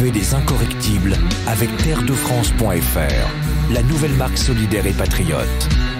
[0.00, 1.16] Les incorrectibles
[1.48, 5.97] avec terredefrance.fr, la nouvelle marque solidaire et patriote.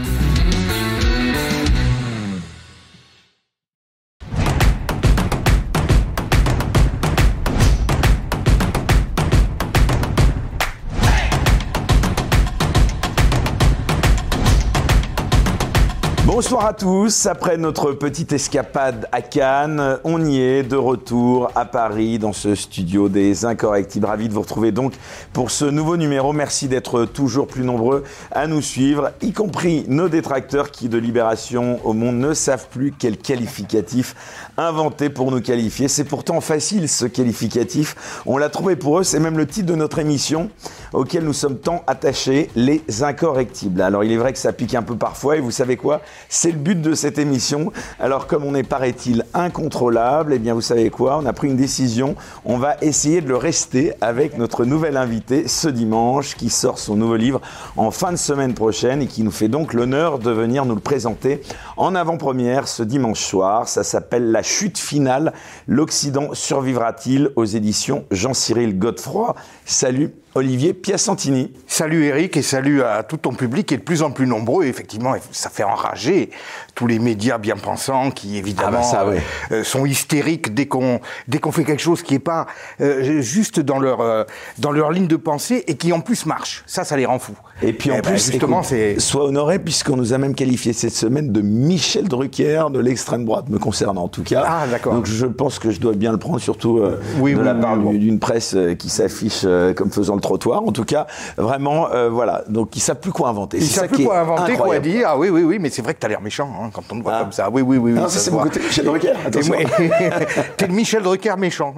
[16.38, 17.26] Bonsoir à tous.
[17.26, 22.54] Après notre petite escapade à Cannes, on y est de retour à Paris dans ce
[22.54, 24.06] studio des Incorrectibles.
[24.06, 24.92] Ravi de vous retrouver donc
[25.32, 26.32] pour ce nouveau numéro.
[26.32, 31.80] Merci d'être toujours plus nombreux à nous suivre, y compris nos détracteurs qui de Libération
[31.82, 34.14] au Monde ne savent plus quel qualificatif
[34.56, 35.88] inventer pour nous qualifier.
[35.88, 38.22] C'est pourtant facile ce qualificatif.
[38.26, 39.02] On l'a trouvé pour eux.
[39.02, 40.50] C'est même le titre de notre émission
[40.92, 43.82] auquel nous sommes tant attachés, les Incorrectibles.
[43.82, 46.00] Alors il est vrai que ça pique un peu parfois et vous savez quoi?
[46.28, 47.72] C'est le but de cette émission.
[47.98, 51.18] Alors comme on est, paraît-il, incontrôlable, eh bien vous savez quoi?
[51.18, 52.16] On a pris une décision.
[52.44, 56.96] On va essayer de le rester avec notre nouvel invité ce dimanche qui sort son
[56.96, 57.40] nouveau livre
[57.76, 60.80] en fin de semaine prochaine et qui nous fait donc l'honneur de venir nous le
[60.80, 61.40] présenter
[61.76, 63.68] en avant-première ce dimanche soir.
[63.68, 65.32] Ça s'appelle La chute finale.
[65.66, 67.32] L'Occident survivra-t-il?
[67.36, 69.34] Aux éditions Jean-Cyril Godefroy.
[69.64, 71.52] Salut Olivier Piacentini.
[71.66, 74.66] Salut Eric et salut à tout ton public qui est de plus en plus nombreux.
[74.66, 76.30] effectivement, ça fait enrager
[76.76, 79.12] tous les médias bien pensants qui évidemment ah bah
[79.50, 81.00] euh, sont hystériques dès qu'on
[81.42, 82.46] qu'on fait quelque chose qui est pas
[82.80, 84.22] euh, juste dans leur euh,
[84.58, 86.62] dans leur ligne de pensée et qui en plus marche.
[86.66, 87.34] Ça, ça les rend fous.
[87.60, 90.72] Et puis en eh ben, plus, justement, c'est soit honoré puisqu'on nous a même qualifié
[90.72, 94.44] cette semaine de Michel Drucker de l'extrême droite, me concernant en tout cas.
[94.46, 94.94] Ah d'accord.
[94.94, 98.56] Donc je pense que je dois bien le prendre, surtout de la part d'une presse
[98.78, 99.44] qui s'affiche
[99.74, 100.62] comme faisant le trottoir.
[100.62, 102.44] En tout cas, vraiment, euh, voilà.
[102.48, 103.58] Donc, ils savent plus quoi inventer.
[103.58, 105.06] Ils savent plus quoi inventer, quoi dire.
[105.08, 106.98] Ah oui, oui, oui, mais c'est vrai que tu as l'air méchant hein, quand on
[106.98, 107.20] te voit ah.
[107.22, 107.48] comme ça.
[107.50, 107.92] Oui, oui, oui.
[107.94, 109.14] oui c'est mon côté Michel Drucker.
[110.56, 111.74] T'es le Michel Drucker méchant.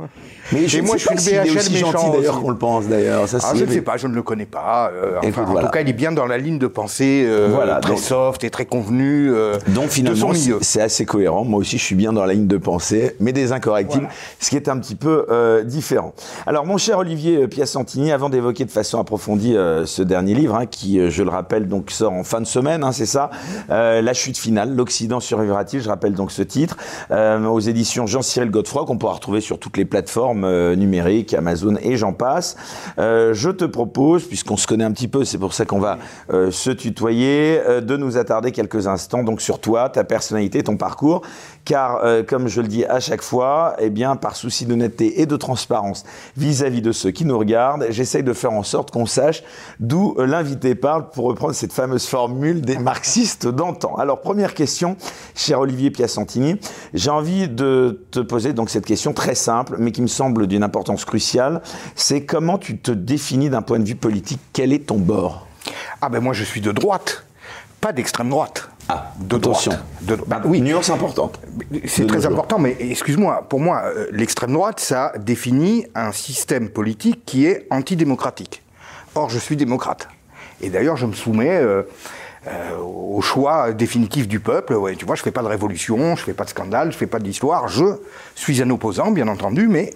[0.53, 1.93] Mais je moi, je suis le BHL aussi méchant.
[1.93, 3.25] gentil d'ailleurs qu'on le pense d'ailleurs.
[3.33, 4.91] ah, je ne sais pas, je ne le connais pas.
[4.93, 7.77] Euh, enfin, en tout cas, il est bien dans la ligne de pensée euh, voilà,
[7.77, 9.33] très soft et très convenu.
[9.69, 11.45] donc finalement, c'est assez cohérent.
[11.45, 14.09] Moi aussi, je suis bien dans la ligne de pensée, mais des incorrectibles,
[14.39, 15.27] ce qui est un petit peu
[15.65, 16.15] différent.
[16.47, 20.67] Alors, mon cher Olivier Piacentini, avant d'évoquer de façon approfondie euh, ce dernier livre, hein,
[20.67, 23.31] qui, euh, je le rappelle, donc sort en fin de semaine, hein, c'est ça,
[23.71, 25.83] euh, La chute finale, l'Occident survivra-t-il?
[25.83, 26.77] Je rappelle donc ce titre,
[27.11, 32.13] aux éditions Jean-Cyril Godefroy, qu'on pourra retrouver sur toutes les plateformes numériques, Amazon et j'en
[32.13, 32.57] passe.
[32.99, 35.99] je te propose, puisqu'on se connaît un petit peu, c'est pour ça qu'on va
[36.51, 41.23] se tutoyer, de nous attarder quelques instants donc sur toi, ta personnalité, ton parcours,
[41.65, 45.37] car comme je le dis à chaque fois, eh bien, par souci d'honnêteté et de
[45.37, 46.05] transparence
[46.37, 49.43] vis-à-vis de ceux qui nous regardent, j'essaye de faire en sorte qu'on sache
[49.79, 53.97] d'où euh, l'invité parle pour reprendre cette fameuse formule des marxistes d'antan.
[53.97, 54.97] Alors première question,
[55.35, 56.57] cher Olivier Piacentini,
[56.95, 61.05] j'ai envie de te poser donc cette question très simple, mais qui me d'une importance
[61.05, 61.63] cruciale.
[61.95, 65.47] C'est comment tu te définis d'un point de vue politique Quel est ton bord?
[66.03, 67.25] Ah ben moi je suis de droite,
[67.81, 68.69] pas d'extrême droite.
[68.89, 69.69] Ah, de droite.
[70.03, 71.41] De, bah, oui, nuance importante.
[71.87, 77.25] C'est très important, mais excuse-moi, pour moi, euh, l'extrême droite, ça définit un système politique
[77.25, 78.63] qui est antidémocratique.
[79.15, 80.09] Or, je suis démocrate.
[80.61, 81.83] Et d'ailleurs, je me soumets euh,
[82.49, 84.75] euh, au choix définitif du peuple.
[84.75, 87.07] Ouais, tu vois, je fais pas de révolution, je fais pas de scandale, je fais
[87.07, 87.69] pas d'histoire.
[87.69, 87.85] Je
[88.35, 89.95] suis un opposant, bien entendu, mais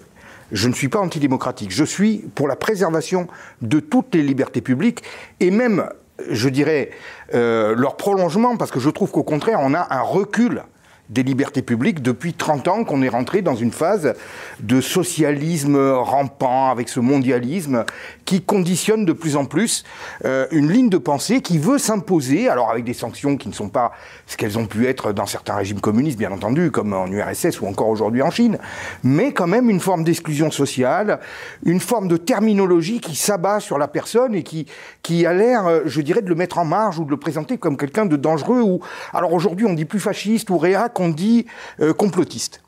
[0.51, 1.71] je ne suis pas antidémocratique.
[1.71, 3.27] Je suis pour la préservation
[3.61, 5.03] de toutes les libertés publiques
[5.39, 5.89] et même,
[6.29, 6.91] je dirais,
[7.33, 10.63] euh, leur prolongement, parce que je trouve qu'au contraire, on a un recul
[11.09, 14.13] des libertés publiques depuis 30 ans qu'on est rentré dans une phase
[14.59, 17.85] de socialisme rampant avec ce mondialisme
[18.25, 19.83] qui conditionne de plus en plus
[20.25, 23.69] euh, une ligne de pensée qui veut s'imposer, alors avec des sanctions qui ne sont
[23.69, 23.91] pas
[24.25, 27.67] ce qu'elles ont pu être dans certains régimes communistes, bien entendu, comme en URSS ou
[27.67, 28.57] encore aujourd'hui en Chine,
[29.03, 31.19] mais quand même une forme d'exclusion sociale,
[31.65, 34.65] une forme de terminologie qui s'abat sur la personne et qui,
[35.03, 37.57] qui a l'air, euh, je dirais, de le mettre en marge ou de le présenter
[37.57, 38.79] comme quelqu'un de dangereux ou,
[39.13, 41.45] alors aujourd'hui on dit plus fasciste ou réac, qu'on dit
[41.81, 42.61] euh, complotiste.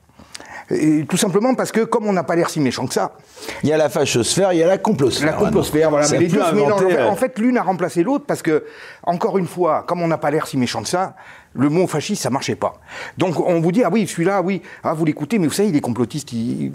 [1.10, 3.14] tout simplement parce que, comme on n'a pas l'air si méchant que ça.
[3.64, 5.32] Il y a la fachosphère, il y a la complosphère.
[5.32, 6.08] La complosphère, voilà.
[6.12, 8.66] Mais les deux En fait, l'une a remplacé l'autre parce que,
[9.04, 11.16] encore une fois, comme on n'a pas l'air si méchant que ça,
[11.54, 12.82] le mot fasciste, ça marchait pas.
[13.18, 15.76] Donc, on vous dit, ah oui, celui-là, oui, ah, vous l'écoutez, mais vous savez, il
[15.76, 16.72] est complotiste, il,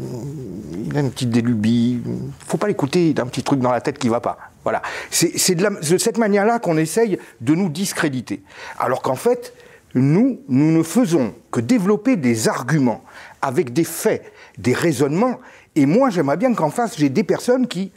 [0.96, 2.00] a une petite délubie.
[2.46, 4.38] Faut pas l'écouter, il a un petit truc dans la tête qui va pas.
[4.64, 4.82] Voilà.
[5.10, 8.42] C'est de, de cette manière-là qu'on essaye de nous discréditer.
[8.78, 9.54] Alors qu'en fait,
[9.94, 13.02] nous, nous ne faisons que développer des arguments
[13.40, 15.40] avec des faits, des raisonnements.
[15.74, 17.92] Et moi, j'aimerais bien qu'en face, j'ai des personnes qui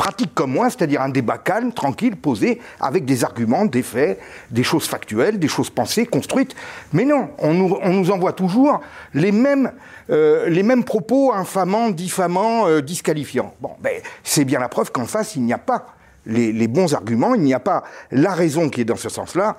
[0.00, 4.18] pratique comme moi, c'est-à-dire un débat calme, tranquille, posé, avec des arguments, des faits,
[4.50, 6.56] des choses factuelles, des choses pensées, construites.
[6.94, 8.80] Mais non, on nous, envoie toujours
[9.12, 9.72] les mêmes,
[10.08, 13.52] euh, les mêmes propos infamants, diffamants, euh, disqualifiants.
[13.60, 15.94] Bon, ben, c'est bien la preuve qu'en face, il n'y a pas
[16.26, 19.56] les, les, bons arguments, il n'y a pas la raison qui est dans ce sens-là.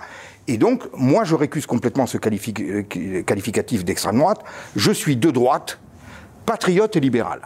[0.47, 4.41] Et donc, moi, je récuse complètement ce qualificatif d'extrême droite.
[4.75, 5.79] Je suis de droite,
[6.45, 7.41] patriote et libéral.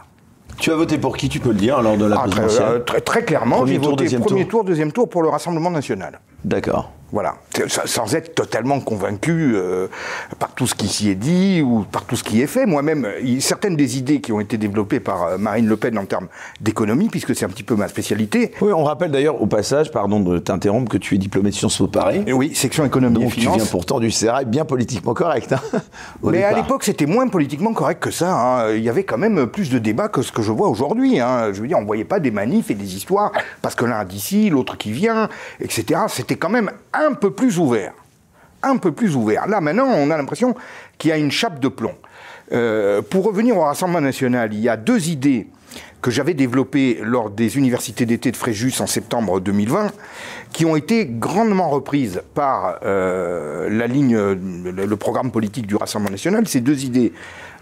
[0.58, 2.78] Tu as voté pour qui, tu peux le dire, lors de la ah, présidentielle euh,
[2.78, 6.20] très, très, clairement, j'ai voté premier tour, deuxième tour pour le Rassemblement national.
[6.44, 6.92] D'accord.
[7.12, 7.36] Voilà,
[7.84, 9.86] sans être totalement convaincu euh,
[10.40, 12.66] par tout ce qui s'y est dit ou par tout ce qui est fait.
[12.66, 13.06] Moi-même,
[13.38, 16.26] certaines des idées qui ont été développées par euh, Marine Le Pen en termes
[16.60, 18.52] d'économie, puisque c'est un petit peu ma spécialité.
[18.60, 21.78] Oui, on rappelle d'ailleurs au passage, pardon de t'interrompre, que tu es diplômé de Sciences
[21.78, 22.24] Po Paris.
[22.32, 23.54] oui, section économie Donc et finance.
[23.54, 25.52] tu viens pourtant du Sérail, bien politiquement correct.
[25.52, 25.60] Hein,
[26.24, 28.34] Mais à l'époque, c'était moins politiquement correct que ça.
[28.34, 28.72] Hein.
[28.74, 31.20] Il y avait quand même plus de débats que ce que je vois aujourd'hui.
[31.20, 31.52] Hein.
[31.52, 33.30] Je veux dire, on ne voyait pas des manifs et des histoires
[33.62, 35.28] parce que l'un d'ici, l'autre qui vient,
[35.60, 36.00] etc.
[36.08, 36.72] C'était quand même
[37.04, 37.92] un peu plus ouvert.
[38.62, 39.46] Un peu plus ouvert.
[39.46, 40.54] Là, maintenant, on a l'impression
[40.98, 41.94] qu'il y a une chape de plomb.
[42.52, 45.48] Euh, pour revenir au Rassemblement national, il y a deux idées
[46.00, 49.90] que j'avais développées lors des universités d'été de Fréjus en septembre 2020,
[50.52, 56.46] qui ont été grandement reprises par euh, la ligne, le, programme politique du Rassemblement national.
[56.46, 57.12] Ces deux idées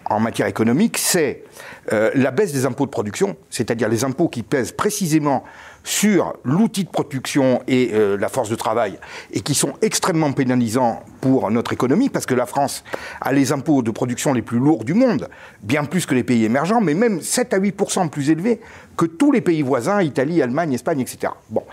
[0.04, 1.44] en matière économique, c'est
[1.92, 5.44] euh, la baisse des impôts de production, c'est-à-dire les impôts qui pèsent précisément
[5.84, 8.98] sur l'outil de production et euh, la force de travail,
[9.32, 12.82] et qui sont extrêmement pénalisants pour notre économie, parce que la France
[13.20, 15.28] a les impôts de production les plus lourds du monde,
[15.62, 18.60] bien plus que les pays émergents, mais même 7 à 8% plus élevés
[18.96, 21.32] que tous les pays voisins, Italie, Allemagne, Espagne, etc.
[21.50, 21.64] Bon.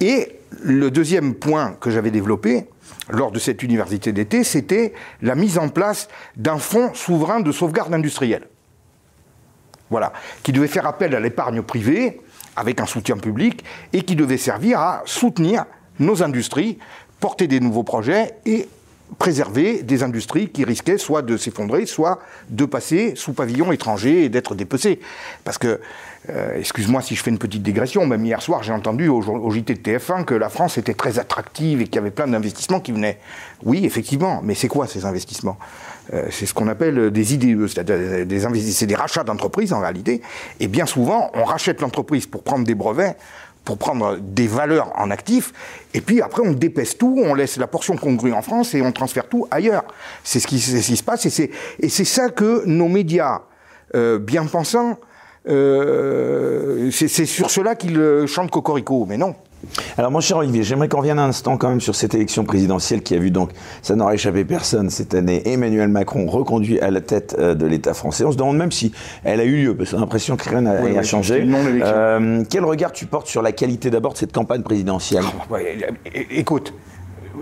[0.00, 2.66] Et le deuxième point que j'avais développé,
[3.10, 4.92] lors de cette université d'été, c'était
[5.22, 8.48] la mise en place d'un fonds souverain de sauvegarde industrielle.
[9.90, 10.12] Voilà,
[10.42, 12.20] qui devait faire appel à l'épargne privée
[12.56, 15.64] avec un soutien public et qui devait servir à soutenir
[15.98, 16.78] nos industries,
[17.20, 18.68] porter des nouveaux projets et
[19.18, 22.18] préserver des industries qui risquaient soit de s'effondrer, soit
[22.48, 25.00] de passer sous pavillon étranger et d'être dépecées.
[25.44, 25.80] Parce que,
[26.30, 29.74] euh, excuse-moi si je fais une petite digression, même hier soir j'ai entendu au, JT
[29.74, 32.92] de TF1 que la France était très attractive et qu'il y avait plein d'investissements qui
[32.92, 33.18] venaient.
[33.64, 35.58] Oui, effectivement, mais c'est quoi ces investissements?
[36.30, 40.20] C'est ce qu'on appelle des IDE, c'est-à-dire des, des rachats d'entreprises en réalité.
[40.60, 43.16] Et bien souvent, on rachète l'entreprise pour prendre des brevets,
[43.64, 45.52] pour prendre des valeurs en actifs,
[45.94, 48.92] et puis après on dépèse tout, on laisse la portion congrue en France et on
[48.92, 49.84] transfère tout ailleurs.
[50.24, 53.42] C'est ce qui, se passe, et c'est ça que nos médias
[53.94, 54.98] euh, bien pensants,
[55.48, 59.34] euh, c'est sur cela qu'ils chantent Cocorico, mais non.
[59.96, 63.02] Alors, mon cher Olivier, j'aimerais qu'on revienne un instant quand même sur cette élection présidentielle
[63.02, 63.50] qui a vu donc,
[63.82, 67.94] ça n'aurait échappé personne cette année, Emmanuel Macron reconduit à la tête euh, de l'État
[67.94, 68.24] français.
[68.24, 68.92] On se demande même si
[69.24, 71.46] elle a eu lieu, parce qu'on a l'impression que rien n'a changé.
[71.46, 75.24] Euh, quel regard tu portes sur la qualité d'abord de cette campagne présidentielle?
[75.50, 75.56] Ah,
[76.30, 76.74] Écoute,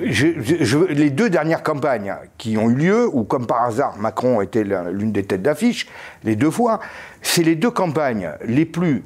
[0.00, 5.12] les deux dernières campagnes qui ont eu lieu, où comme par hasard Macron était l'une
[5.12, 5.86] des têtes d'affiche,
[6.24, 6.80] les deux fois,
[7.22, 9.04] c'est les deux campagnes les plus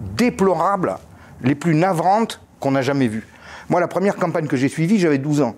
[0.00, 0.96] déplorables
[1.42, 3.26] les plus navrantes qu'on a jamais vues.
[3.68, 5.54] Moi, la première campagne que j'ai suivie, j'avais 12 ans.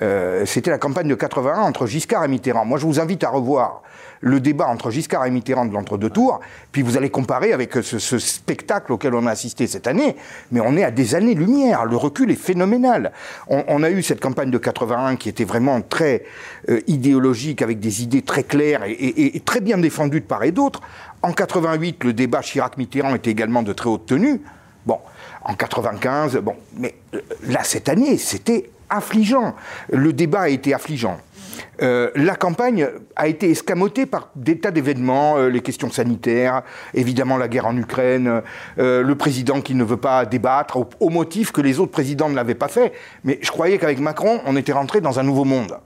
[0.00, 2.64] Euh, c'était la campagne de 81 entre Giscard et Mitterrand.
[2.64, 3.82] Moi, je vous invite à revoir
[4.20, 6.40] le débat entre Giscard et Mitterrand de l'entre-deux tours,
[6.72, 10.16] puis vous allez comparer avec ce, spectacle auquel on a assisté cette année,
[10.50, 13.12] mais on est à des années-lumière, le recul est phénoménal.
[13.48, 16.24] On, a eu cette campagne de 81 qui était vraiment très
[16.68, 20.52] euh, idéologique, avec des idées très claires et, et très bien défendues de part et
[20.52, 20.80] d'autre.
[21.22, 24.40] En 88, le débat Chirac-Mitterrand était également de très haute tenue.
[25.48, 29.54] En 95, bon, mais euh, là, cette année, c'était affligeant.
[29.90, 31.18] Le débat a été affligeant.
[31.80, 32.86] Euh, la campagne
[33.16, 37.76] a été escamotée par des tas d'événements, euh, les questions sanitaires, évidemment la guerre en
[37.78, 38.42] Ukraine,
[38.76, 42.54] le président qui ne veut pas débattre au motif que les autres présidents ne l'avaient
[42.54, 42.92] pas fait.
[43.24, 45.78] Mais je croyais qu'avec Macron, on était rentré dans un nouveau monde.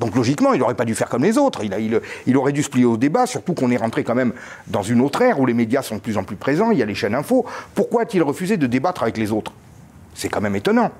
[0.00, 1.62] Donc logiquement, il n'aurait pas dû faire comme les autres.
[1.64, 4.32] Il, aurait dû se plier au débat, surtout qu'on est rentré quand même
[4.66, 6.82] dans une autre ère où les médias sont de plus en plus présents, il y
[6.82, 7.46] a les chaînes info.
[7.74, 9.52] Pourquoi a-t-il refusé de débattre avec les autres?
[10.14, 10.90] C'est quand même étonnant.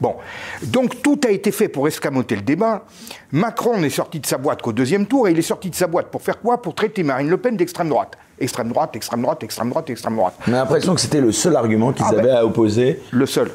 [0.00, 0.16] Bon,
[0.62, 2.84] donc tout a été fait pour escamoter le débat.
[3.32, 5.86] Macron n'est sorti de sa boîte qu'au deuxième tour, et il est sorti de sa
[5.86, 6.62] boîte pour faire quoi?
[6.62, 8.16] Pour traiter Marine Le Pen d'extrême droite.
[8.38, 10.34] Extrême droite, extrême droite, extrême droite, extrême droite.
[10.48, 13.00] On a l'impression que c'était le seul argument qu'ils ah avaient ben, à opposer.
[13.10, 13.50] Le seul.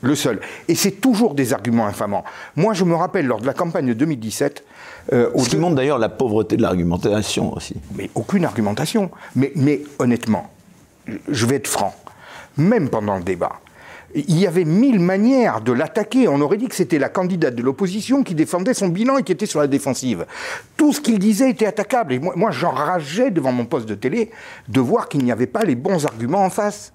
[0.00, 0.40] Le seul.
[0.68, 2.24] Et c'est toujours des arguments infamants.
[2.56, 4.64] Moi, je me rappelle lors de la campagne 2017.
[5.12, 7.74] Euh, Ce qui montre d'ailleurs la pauvreté de l'argumentation aussi.
[7.96, 9.10] Mais aucune argumentation.
[9.34, 10.50] Mais, mais honnêtement,
[11.28, 11.94] je vais être franc.
[12.56, 13.60] Même pendant le débat,
[14.14, 16.28] il y avait mille manières de l'attaquer.
[16.28, 19.32] On aurait dit que c'était la candidate de l'opposition qui défendait son bilan et qui
[19.32, 20.26] était sur la défensive.
[20.76, 22.14] Tout ce qu'il disait était attaquable.
[22.14, 24.30] Et moi, moi j'enrageais devant mon poste de télé
[24.68, 26.92] de voir qu'il n'y avait pas les bons arguments en face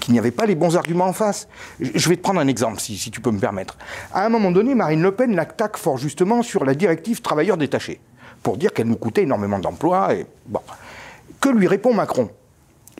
[0.00, 1.48] qu'il n'y avait pas les bons arguments en face.
[1.80, 3.76] Je vais te prendre un exemple, si, tu peux me permettre.
[4.12, 8.00] À un moment donné, Marine Le Pen l'attaque fort justement sur la directive travailleurs détachés,
[8.42, 10.14] pour dire qu'elle nous coûtait énormément d'emplois.
[10.14, 10.60] Et bon.
[11.40, 12.30] Que lui répond Macron?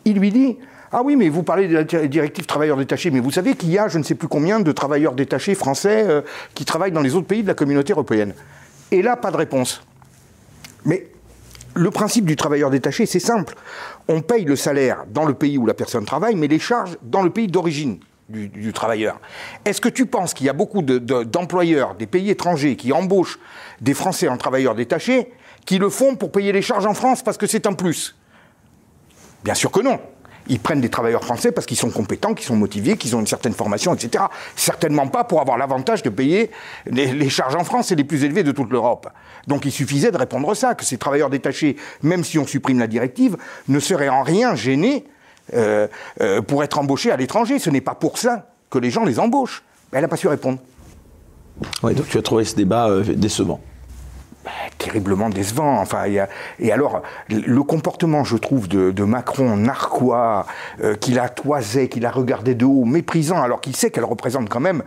[0.05, 0.57] Il lui dit
[0.93, 3.78] ah oui, mais vous parlez de la directive travailleurs détachés, mais vous savez qu'il y
[3.78, 6.23] a je ne sais plus combien de travailleurs détachés français euh,
[6.55, 8.35] qui travaillent dans les autres pays de la communauté européenne.
[8.93, 9.83] Et là, pas de réponse.
[10.85, 11.09] Mais
[11.76, 13.54] le principe du travailleur détaché, c'est simple.
[14.09, 17.23] On paye le salaire dans le pays où la personne travaille, mais les charges dans
[17.23, 17.99] le pays d'origine.
[18.28, 19.21] Du, travailleur.
[19.64, 23.38] Est-ce que tu penses qu'il y a beaucoup d'employeurs des pays étrangers qui embauchent
[23.80, 25.30] des Français en travailleurs détachés
[25.64, 28.16] qui le font pour payer les charges en France parce que c'est un plus?
[29.45, 30.00] Bien sûr que non
[30.49, 33.26] ils prennent des travailleurs français parce qu'ils sont compétents, qu'ils sont motivés, qu'ils ont une
[33.26, 34.25] certaine formation, etc.
[34.54, 36.50] Certainement pas pour avoir l'avantage de payer
[36.87, 39.09] les, charges en France, c'est les plus élevées de toute l'Europe.
[39.46, 42.86] Donc il suffisait de répondre ça, que ces travailleurs détachés, même si on supprime la
[42.86, 43.36] directive,
[43.68, 45.04] ne seraient en rien gênés
[45.54, 45.86] euh,
[46.20, 47.58] euh, pour être embauchés à l'étranger.
[47.58, 49.62] Ce n'est pas pour ça que les gens les embauchent.
[49.92, 50.58] Elle n'a pas su répondre.
[51.82, 53.60] Oui, donc tu as trouvé ce débat euh, décevant.
[54.44, 55.80] Bah, terriblement décevant.
[55.80, 56.04] Enfin,
[56.58, 60.46] et alors, le comportement, je trouve, de, Macron, narquois,
[60.82, 64.48] euh, qu'il a toisé, qu'il a regardé de haut, méprisant, alors qu'il sait qu'elle représente
[64.48, 64.82] quand même.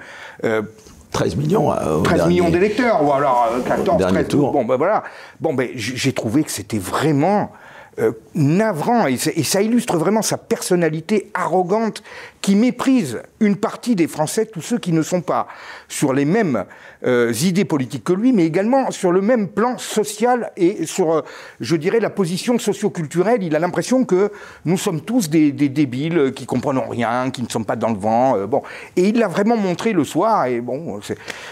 [1.11, 1.73] 13 euh, millions.
[2.03, 4.27] 13 millions d'électeurs, ou alors 14, 13.
[4.27, 4.51] Tour.
[4.51, 5.03] Bon, ben voilà.
[5.39, 7.51] Bon, ben, j'ai trouvé que c'était vraiment
[7.99, 12.01] euh, navrant, et, ça illustre vraiment sa personnalité arrogante
[12.41, 15.47] qui méprise une partie des Français, tous ceux qui ne sont pas
[15.89, 16.65] sur les mêmes
[17.06, 21.22] euh, idées politiques que lui, mais également sur le même plan social et sur, euh,
[21.62, 23.41] je dirais, la position socioculturelle.
[23.41, 24.32] Il a l'impression que
[24.65, 28.36] nous sommes tous des, débiles qui comprennent rien, qui ne sommes pas dans le vent.
[28.48, 28.62] bon,
[28.96, 30.46] et il l'a vraiment montré le soir.
[30.48, 31.00] Et bon,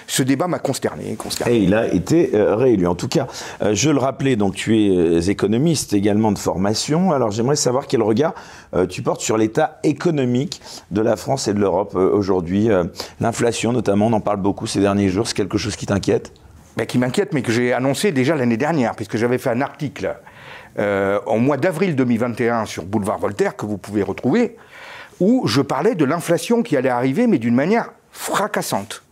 [0.07, 2.87] ce débat m'a consterné, consterné, Et il a été réélu.
[2.87, 3.27] En tout cas,
[3.71, 7.11] je le rappelais, donc tu es économiste également de formation.
[7.11, 8.33] Alors j'aimerais savoir quel regard
[8.89, 12.85] tu portes sur l'état économique de la France et de l'Europe euh, aujourd'hui euh,
[13.19, 16.31] L'inflation notamment, on en parle beaucoup ces derniers jours, c'est quelque chose qui t'inquiète?
[16.75, 20.15] Ben, Qui m'inquiète, mais que j'ai annoncé déjà l'année dernière, puisque j'avais fait un article
[20.79, 24.57] euh, au mois d'avril 2021 sur Boulevard Voltaire, que vous pouvez retrouver,
[25.19, 29.03] où je parlais de l'inflation qui allait arriver, mais d'une manière fracassante.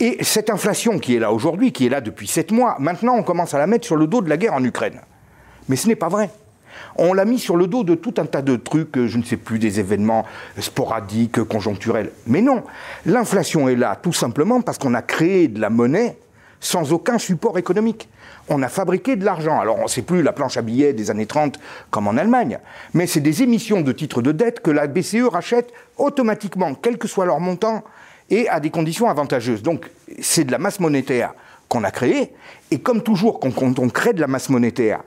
[0.00, 3.22] Et cette inflation qui est là aujourd'hui, qui est là depuis sept mois, maintenant on
[3.22, 5.00] commence à la mettre sur le dos de la guerre en Ukraine.
[5.68, 6.30] Mais ce n'est pas vrai.
[6.98, 9.36] On l'a mis sur le dos de tout un tas de trucs, je ne sais
[9.36, 10.24] plus, des événements
[10.58, 12.10] sporadiques, conjoncturels.
[12.26, 12.62] Mais non,
[13.04, 16.16] l'inflation est là tout simplement parce qu'on a créé de la monnaie
[16.60, 18.08] sans aucun support économique.
[18.48, 19.60] On a fabriqué de l'argent.
[19.60, 21.58] Alors, on sait plus la planche à billets des années 30
[21.90, 22.58] comme en Allemagne,
[22.94, 27.08] mais c'est des émissions de titres de dette que la BCE rachète automatiquement, quel que
[27.08, 27.84] soit leur montant,
[28.30, 29.62] et à des conditions avantageuses.
[29.62, 31.34] Donc, c'est de la masse monétaire
[31.68, 32.32] qu'on a créée,
[32.70, 35.02] et comme toujours, quand on crée de la masse monétaire,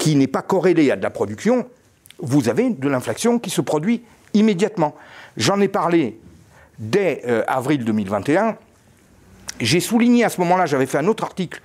[0.00, 1.68] qui n'est pas corrélé à de la production,
[2.18, 4.02] vous avez de l'inflation qui se produit
[4.32, 4.96] immédiatement.
[5.36, 6.18] J'en ai parlé
[6.78, 8.56] dès euh, avril 2021.
[9.60, 11.60] J'ai souligné à ce moment-là, j'avais fait un autre article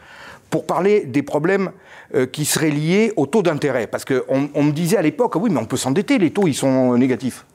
[0.49, 1.71] pour parler des problèmes
[2.13, 3.87] euh, qui seraient liés au taux d'intérêt.
[3.87, 6.53] Parce qu'on on me disait à l'époque, oui, mais on peut s'endetter, les taux, ils
[6.53, 7.45] sont négatifs.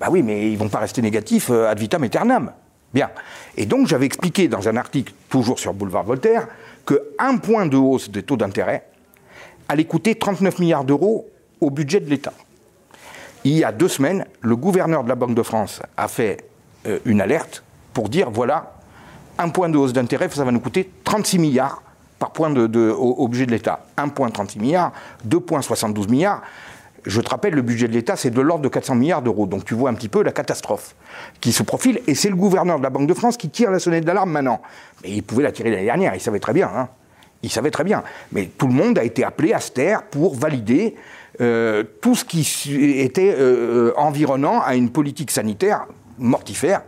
[0.00, 2.52] Bah oui, mais ils ne vont pas rester négatifs euh, ad vitam aeternam.
[2.92, 3.10] Bien.
[3.56, 6.48] Et donc, j'avais expliqué dans un article, toujours sur Boulevard Voltaire,
[6.84, 8.86] qu'un point de hausse des taux d'intérêt
[9.68, 11.28] allait coûter 39 milliards d'euros
[11.60, 12.32] au budget de l'État.
[13.44, 16.44] Il y a deux semaines, le gouverneur de la Banque de France a fait
[16.86, 18.74] euh, une alerte pour dire voilà,
[19.38, 21.82] un point de hausse d'intérêt, ça va nous coûter 36 milliards
[22.18, 23.80] par point de, au, budget de l'État.
[23.98, 24.92] 1,36 milliard,
[25.28, 26.42] 2,72 milliards.
[27.04, 29.46] Je te rappelle, le budget de l'État, c'est de l'ordre de 400 milliards d'euros.
[29.46, 30.96] Donc tu vois un petit peu la catastrophe
[31.40, 32.00] qui se profile.
[32.06, 34.60] Et c'est le gouverneur de la Banque de France qui tire la sonnette d'alarme maintenant.
[35.02, 36.70] Mais il pouvait la tirer l'année dernière, il savait très bien.
[36.74, 36.88] Hein.
[37.42, 38.02] Il savait très bien.
[38.32, 40.96] Mais tout le monde a été appelé à se taire pour valider
[41.40, 42.46] euh, tout ce qui
[43.00, 45.86] était euh, environnant à une politique sanitaire
[46.18, 46.82] mortifère.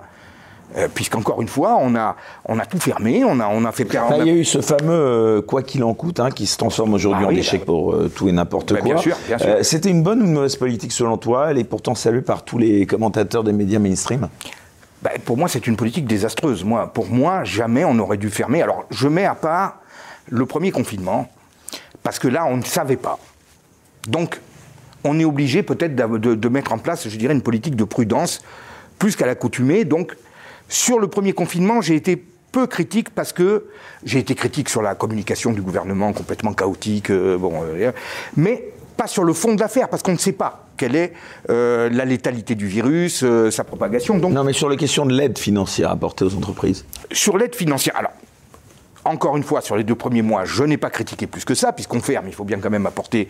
[0.77, 2.15] Euh, puisqu'encore une fois, on a,
[2.45, 4.17] on a tout fermé, on a, on a fait perdre.
[4.21, 7.25] Il y a eu ce fameux quoi qu'il en coûte, hein, qui se transforme aujourd'hui
[7.27, 8.95] ah en échec pour tout et n'importe bah, quoi.
[8.95, 9.57] Bien sûr, bien sûr.
[9.63, 11.51] C'était une bonne ou une mauvaise politique selon toi?
[11.51, 14.29] Elle est pourtant saluée par tous les commentateurs des médias mainstream
[15.01, 16.65] bah, Pour moi, c'est une politique désastreuse.
[16.65, 18.61] Moi, pour moi, jamais on aurait dû fermer.
[18.61, 19.81] Alors, je mets à part
[20.31, 21.31] le premier confinement,
[22.03, 23.19] parce que là, on ne savait pas.
[24.07, 24.41] Donc,
[25.05, 28.41] on est obligé peut-être de, mettre en place, je dirais, une politique de prudence
[28.99, 29.85] plus qu'à l'accoutumée.
[29.85, 30.17] Donc,
[30.69, 33.67] sur le premier confinement, j'ai été peu critique parce que
[34.05, 37.11] j'ai été critique sur la communication du gouvernement complètement chaotique.
[37.11, 37.93] Euh, bon, euh,
[38.37, 41.13] mais pas sur le fond de l'affaire, parce qu'on ne sait pas quelle est
[41.51, 44.19] euh, la létalité du virus, sa propagation.
[44.19, 46.85] Donc, non, mais sur les questions de l'aide financière apportée aux entreprises.
[47.13, 48.13] Sur l'aide financière, alors,
[49.09, 51.73] encore une fois, sur les deux premiers mois, je n'ai pas critiqué plus que ça,
[51.73, 53.29] puisqu'on ferme, il faut bien quand même apporter.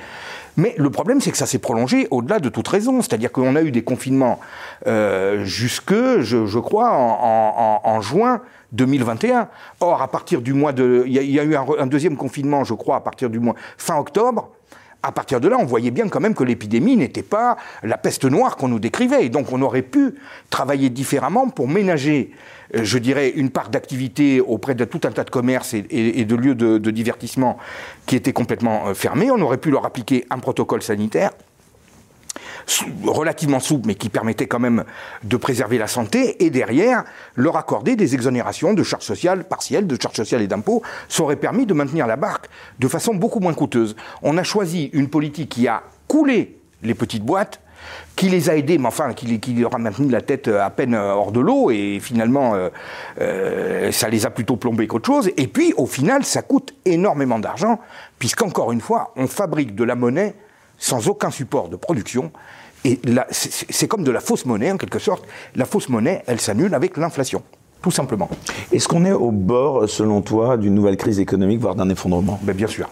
[0.56, 3.00] Mais le problème, c'est que ça s'est prolongé au-delà de toute raison.
[3.00, 4.40] C'est-à-dire qu'on a eu des confinements
[4.87, 8.42] euh, jusque, je, crois, en, juin
[8.73, 9.49] 2021.
[9.80, 11.04] Or, à partir du mois de.
[11.06, 14.50] Il y, a eu un, deuxième confinement, je crois, à partir du mois fin octobre
[15.02, 18.25] à partir de là, on voyait bien quand même que l'épidémie n'était pas la peste
[18.25, 19.25] noire qu'on nous décrivait.
[19.25, 20.14] Et donc on aurait pu
[20.50, 22.33] travailler différemment pour ménager,
[22.75, 26.37] euh, je dirais, une part d'activité auprès de tout un tas de commerces et, de
[26.37, 27.59] lieux de, divertissement
[28.07, 29.31] qui étaient complètement euh, fermés.
[29.31, 31.31] On aurait pu leur appliquer un protocole sanitaire
[33.05, 34.85] relativement souple, mais qui permettait quand même
[35.25, 39.97] de préserver la santé, et derrière, leur accorder des exonérations de charges sociales partielles, de
[40.01, 42.49] charges sociales et d'impôts, ça aurait permis de maintenir la barque
[42.79, 43.97] de façon beaucoup moins coûteuse.
[44.23, 47.61] On a choisi une politique qui a coulé les petites boîtes,
[48.17, 51.33] qui les a aidés, mais enfin, qui, leur a maintenu la tête à peine hors
[51.33, 52.69] de l'eau, et finalement, euh,
[53.21, 55.31] euh, ça les a plutôt plombés qu'autre chose.
[55.37, 57.79] Et puis, au final, ça coûte énormément d'argent,
[58.19, 60.35] puisqu'encore une fois, on fabrique de la monnaie
[60.79, 62.33] sans aucun support de production.
[62.85, 65.25] Et c'est comme de la fausse monnaie, en quelque sorte.
[65.56, 67.42] La fausse monnaie, elle s'annule avec l'inflation,
[67.82, 68.28] tout simplement.
[68.73, 72.38] Est-ce qu'on est au bord, selon toi, d'une nouvelle crise économique, voire d'un effondrement?
[72.42, 72.88] Ben, Bien sûr.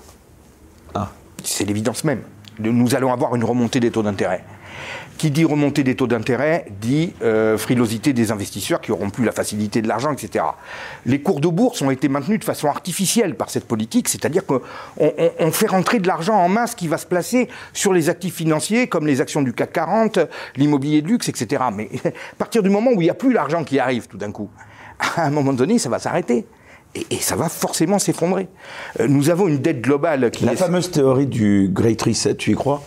[0.95, 1.11] Ah.
[1.45, 2.21] C'est l'évidence même.
[2.59, 4.43] Nous allons avoir une remontée des taux d'intérêt.
[5.19, 9.33] Qui dit remontée des taux d'intérêt dit euh, frilosité des investisseurs qui auront plus la
[9.33, 10.45] facilité de l'argent, etc.
[11.07, 14.61] Les cours de bourse ont été maintenus de façon artificielle par cette politique, c'est-à-dire qu'on
[14.99, 18.89] on, fait rentrer de l'argent en masse qui va se placer sur les actifs financiers
[18.89, 20.19] comme les actions du CAC 40,
[20.57, 21.65] l'immobilier de luxe, etc.
[21.75, 24.33] Mais à partir du moment où il n'y a plus l'argent qui arrive tout d'un
[24.33, 24.51] coup,
[24.99, 26.47] à un moment donné, ça va s'arrêter.
[27.11, 28.49] Et, ça va forcément s'effondrer.
[29.01, 30.45] Euh, nous avons une dette globale qui...
[30.45, 32.83] La fameuse théorie du Great Reset, tu y crois?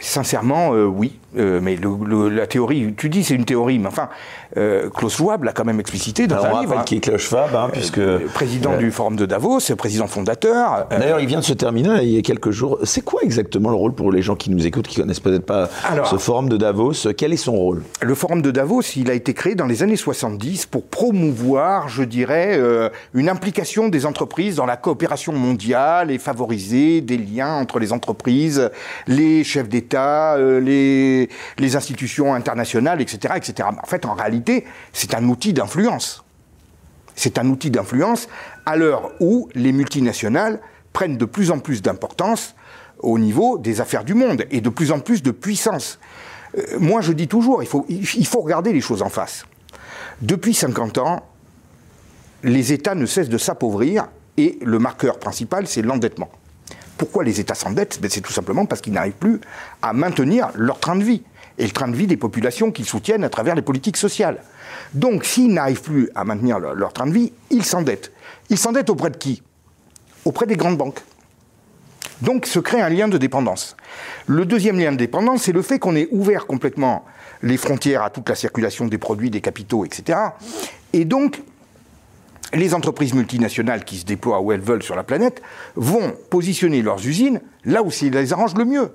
[0.00, 1.18] Sincèrement, euh, oui.
[1.36, 1.78] Euh, mais
[2.30, 4.08] la théorie, tu dis c'est une théorie, mais enfin,
[4.56, 6.78] euh, Klaus Schwab l'a quand même explicité dans un livre.
[6.78, 6.84] Hein.
[6.84, 8.00] qui est Klaus Schwab, hein, puisque
[8.32, 10.86] président du Forum de Davos, président fondateur.
[10.90, 12.78] D'ailleurs, il vient de se terminer il y a quelques jours.
[12.84, 15.68] C'est quoi exactement le rôle pour les gens qui nous écoutent, qui connaissent peut-être pas
[16.04, 17.82] ce Forum de Davos Quel est son rôle?
[18.00, 22.04] Le Forum de Davos, il a été créé dans les années 70 pour promouvoir, je
[22.04, 22.58] dirais,
[23.12, 28.70] une implication des entreprises dans la coopération mondiale et favoriser des liens entre les entreprises,
[29.06, 31.17] les chefs d'État, les
[31.58, 33.34] les, institutions internationales, etc..
[33.64, 36.24] En fait, en réalité, c'est un outil d'influence.
[37.14, 38.28] C'est un outil d'influence
[38.66, 40.60] à l'heure où les multinationales
[40.92, 42.54] prennent de plus en plus d'importance
[43.00, 45.98] au niveau des affaires du monde et de plus en plus de puissance.
[46.56, 49.44] Euh, moi, je dis toujours, il faut regarder les choses en face.
[50.20, 51.22] Depuis 50 ans,
[52.42, 56.30] les États ne cessent de s'appauvrir et le marqueur principal, c'est l'endettement.
[56.98, 58.00] Pourquoi les États s'endettent?
[58.00, 59.40] Ben, C'est tout simplement parce qu'ils n'arrivent plus
[59.80, 61.22] à maintenir leur train de vie
[61.56, 64.42] et le train de vie des populations qu'ils soutiennent à travers les politiques sociales.
[64.94, 68.12] Donc, s'ils n'arrivent plus à maintenir leur, train de vie, ils s'endettent.
[68.50, 69.42] Ils s'endettent auprès de qui?
[70.24, 71.00] Auprès des grandes banques.
[72.20, 73.76] Donc se crée un lien de dépendance.
[74.26, 77.04] Le deuxième lien de dépendance, c'est le fait qu'on ait ouvert complètement
[77.42, 80.18] les frontières à toute la circulation des produits, des capitaux, etc.
[80.92, 81.40] Et donc,
[82.54, 85.42] les entreprises multinationales qui se déploient où elles veulent sur la planète
[85.76, 88.92] vont positionner leurs usines là où ça les arrange le mieux.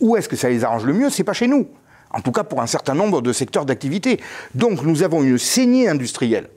[0.00, 1.10] Où est-ce que ça les arrange le mieux?
[1.10, 1.68] C'est pas chez nous.
[2.10, 4.20] En tout cas pour un certain nombre de secteurs d'activité.
[4.54, 6.48] Donc nous avons une saignée industrielle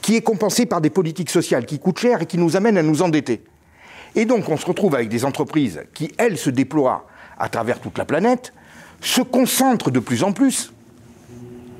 [0.00, 2.82] qui est compensée par des politiques sociales qui coûtent cher et qui nous amènent à
[2.82, 3.42] nous endetter.
[4.14, 7.06] Et donc on se retrouve avec des entreprises qui, elles, se déploient
[7.38, 8.52] à travers toute la planète,
[9.00, 10.72] se concentrent de plus en plus.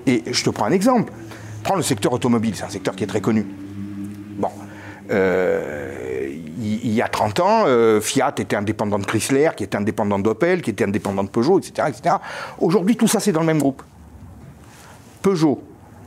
[0.06, 1.12] Et je te prends un exemple.
[1.66, 3.44] Prends le secteur automobile, c'est un secteur qui est très connu.
[3.44, 4.50] Bon.
[5.10, 10.20] Euh, il, y a 30 ans, euh, Fiat était indépendant de Chrysler, qui était indépendant
[10.20, 11.88] d'Opel, qui était indépendant de Peugeot, etc.
[11.88, 12.14] etc.
[12.60, 13.82] Aujourd'hui, tout ça, c'est dans le même groupe.
[15.22, 15.60] Peugeot,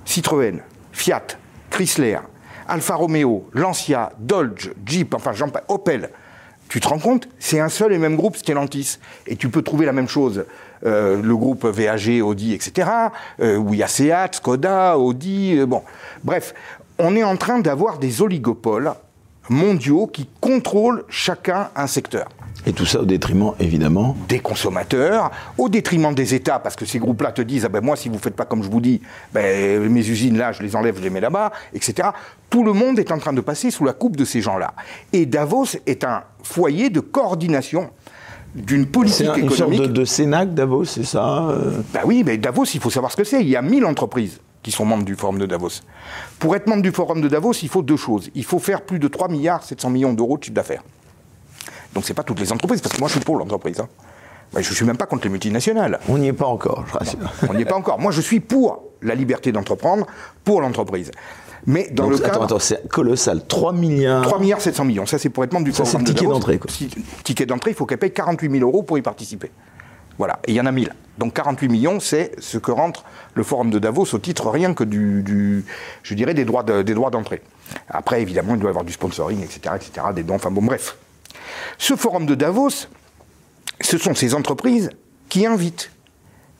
[0.05, 0.61] Citroën,
[0.93, 1.27] Fiat,
[1.69, 2.19] Chrysler,
[2.65, 5.33] Alfa Romeo, Lancia, Dodge, Jeep, enfin,
[5.67, 6.09] Opel.
[6.69, 8.97] Tu te rends compte C'est un seul et même groupe Stellantis.
[9.27, 10.45] Et tu peux trouver la même chose
[10.85, 12.89] euh, le groupe VAG, Audi, etc.,
[13.41, 15.83] euh, où il y a Seat, Skoda, Audi, euh, bon.
[16.23, 16.53] Bref,
[16.97, 18.93] on est en train d'avoir des oligopoles
[19.49, 22.27] mondiaux qui contrôlent chacun un secteur.
[22.65, 26.99] Et tout ça au détriment, évidemment Des consommateurs, au détriment des États, parce que ces
[26.99, 29.01] groupes-là te disent ah ben moi, si vous ne faites pas comme je vous dis,
[29.33, 32.09] ben, mes usines là, je les enlève, je les mets là-bas, etc.
[32.49, 34.73] Tout le monde est en train de passer sous la coupe de ces gens-là.
[35.13, 37.91] Et Davos est un foyer de coordination
[38.55, 39.51] d'une politique économique.
[39.51, 41.55] Une sorte de, de Sénac, Davos, c'est ça
[41.93, 43.41] Ben oui, mais Davos, il faut savoir ce que c'est.
[43.41, 45.81] Il y a 1000 entreprises qui sont membres du Forum de Davos.
[46.39, 48.29] Pour être membre du Forum de Davos, il faut deux choses.
[48.35, 50.83] Il faut faire plus de 3 milliards 700 millions d'euros de chiffre d'affaires.
[51.93, 53.79] Donc c'est pas toutes les entreprises, parce que moi je suis pour l'entreprise.
[53.79, 53.87] Hein.
[54.53, 55.99] je ne suis même pas contre les multinationales.
[56.07, 57.19] On n'y est pas encore, je rassure.
[57.49, 57.99] on n'y est pas encore.
[57.99, 60.05] Moi je suis pour la liberté d'entreprendre,
[60.43, 61.11] pour l'entreprise.
[61.65, 62.35] Mais dans le cadre...
[62.35, 63.45] Attends, attends, c'est colossal.
[63.47, 64.23] 3 milliards...
[64.23, 65.05] 3 milliards 700 millions.
[65.05, 66.59] Ça, c'est pour être membre du Ça, c'est le ticket d'entrée.
[67.23, 69.51] Ticket d'entrée, il faut qu'elle paye 48 000 euros pour y participer.
[70.17, 70.39] Voilà.
[70.45, 70.93] Et il y en a 1000.
[71.17, 74.83] Donc 48 millions, c'est ce que rentre le Forum de Davos au titre rien que
[74.83, 75.65] du,
[76.03, 77.41] je dirais, des droits, des droits d'entrée.
[77.89, 80.97] Après, évidemment, il doit y avoir du sponsoring, etc., etc., des dons, enfin bon, bref.
[81.77, 82.87] Ce Forum de Davos,
[83.81, 84.89] ce sont ces entreprises
[85.29, 85.91] qui invitent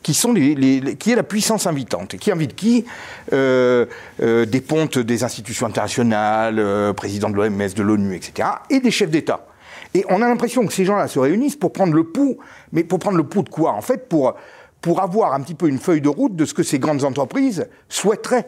[0.02, 2.16] qui, est la puissance invitante.
[2.16, 2.84] Qui invite qui
[3.32, 3.86] euh,
[4.22, 8.90] euh, Des pontes des institutions internationales, euh, président de l'OMS, de l'ONU, etc., et des
[8.90, 9.46] chefs d'État.
[9.92, 12.38] Et on a l'impression que ces gens-là se réunissent pour prendre le pouls.
[12.72, 14.34] Mais pour prendre le pouls de quoi En fait, pour,
[14.80, 17.68] pour avoir un petit peu une feuille de route de ce que ces grandes entreprises
[17.88, 18.46] souhaiteraient.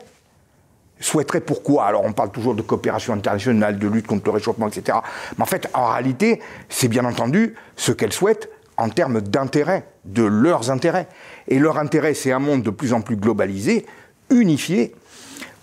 [1.01, 1.87] Souhaiteraient pourquoi?
[1.87, 4.99] Alors on parle toujours de coopération internationale, de lutte contre le réchauffement, etc.
[5.37, 10.23] Mais en fait, en réalité, c'est bien entendu ce qu'elles souhaitent en termes d'intérêt, de
[10.23, 11.09] leurs intérêts.
[11.49, 13.87] Et leur intérêt, c'est un monde de plus en plus globalisé,
[14.31, 14.95] unifié,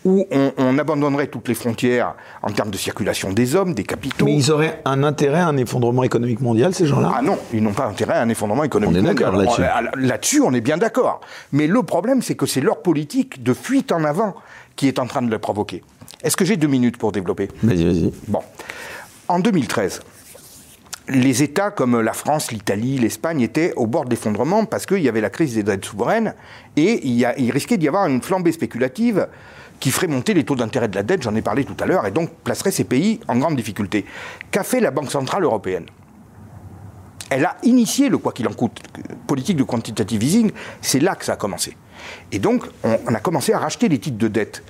[0.05, 0.25] où
[0.57, 4.25] on, abandonnerait toutes les frontières en termes de circulation des hommes, des capitaux.
[4.25, 7.11] Mais ils auraient un intérêt à un effondrement économique mondial, ces gens-là?
[7.17, 9.35] Ah non, ils n'ont pas intérêt à un effondrement économique on est mondial.
[9.35, 9.61] Là-dessus.
[9.97, 11.19] là-dessus, on est bien d'accord.
[11.51, 14.35] Mais le problème, c'est que c'est leur politique de fuite en avant
[14.77, 15.83] qui est en train de le provoquer.
[16.23, 17.49] Est-ce que j'ai deux minutes pour développer?
[17.61, 18.13] Vas-y, vas-y.
[18.27, 18.39] Bon.
[19.27, 20.01] En 2013,
[21.09, 25.09] les États comme la France, l'Italie, l'Espagne étaient au bord de l'effondrement parce qu'il y
[25.09, 26.35] avait la crise des dettes souveraines
[26.75, 29.27] et il, il risquait d'y avoir une flambée spéculative
[29.79, 32.05] qui ferait monter les taux d'intérêt de la dette, j'en ai parlé tout à l'heure,
[32.05, 34.05] et donc placerait ces pays en grande difficulté.
[34.51, 35.85] Qu'a fait la Banque Centrale Européenne?
[37.29, 38.81] Elle a initié le quoi qu'il en coûte,
[39.27, 41.77] politique de quantitative easing, c'est là que ça a commencé.
[42.31, 44.63] Et donc, on, a commencé à racheter les titres de dette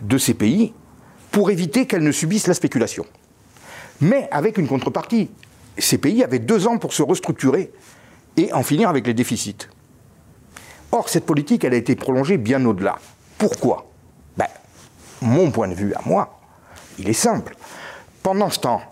[0.00, 0.72] de ces pays
[1.30, 3.04] pour éviter qu'elles ne subissent la spéculation.
[4.00, 5.30] Mais avec une contrepartie.
[5.78, 7.72] Ces pays avaient deux ans pour se restructurer
[8.36, 9.68] et en finir avec les déficits.
[10.92, 12.96] Or, cette politique, elle a été prolongée bien au-delà.
[13.38, 13.90] Pourquoi?
[15.22, 16.38] Mon point de vue à moi,
[16.98, 17.56] il est simple.
[18.22, 18.82] Pendant ce temps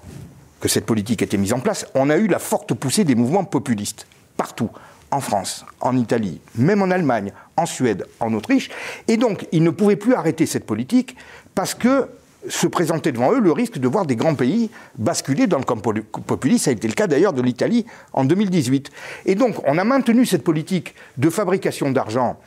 [0.61, 3.45] que cette politique été mise en place, on a eu la forte poussée des mouvements
[3.45, 4.07] populistes,
[4.39, 4.71] partout,
[5.11, 8.71] en France, en Italie, même en Allemagne, en Suède, en Autriche.
[9.09, 11.17] Et donc, ils ne pouvaient plus arrêter cette politique
[11.55, 12.09] parce que
[12.49, 15.77] se présentait devant eux le risque de voir des grands pays basculer dans le camp
[15.77, 16.65] populiste.
[16.65, 18.91] Ça a été le cas d'ailleurs de l'Italie en 2018.
[19.27, 22.39] Et donc, on a maintenu cette politique de fabrication d'argent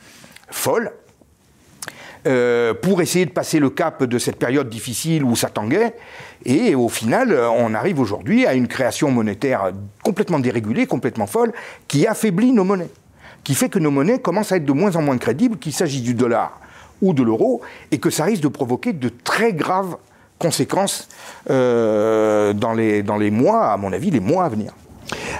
[0.50, 0.92] folle,
[2.26, 5.94] euh, pour essayer de passer le cap de cette période difficile où ça tanguait.
[6.44, 9.70] Et au final, on arrive aujourd'hui à une création monétaire
[10.02, 11.52] complètement dérégulée, complètement folle,
[11.86, 12.90] qui affaiblit nos monnaies,
[13.44, 16.02] qui fait que nos monnaies commencent à être de moins en moins crédibles, qu'il s'agisse
[16.02, 16.60] du dollar
[17.02, 19.96] ou de l'euro, et que ça risque de provoquer de très graves
[20.38, 21.08] conséquences
[21.50, 24.72] euh, dans, les, dans les mois, à mon avis, les mois à venir.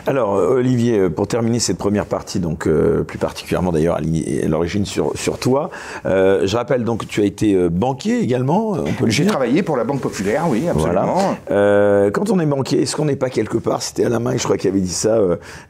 [0.07, 4.01] Alors, Olivier, euh, pour terminer cette première partie, donc euh, plus particulièrement d'ailleurs à
[4.49, 5.71] l'origine sur, sur toi,
[6.05, 10.01] euh, je rappelle donc que tu as été banquier également, J'ai travaillé pour la Banque
[10.01, 11.37] Populaire, oui, absolument.
[11.49, 14.45] quand on est banquier, est-ce qu'on n'est pas quelque part, c'était à la main, je
[14.45, 15.19] crois qu'il avait dit ça,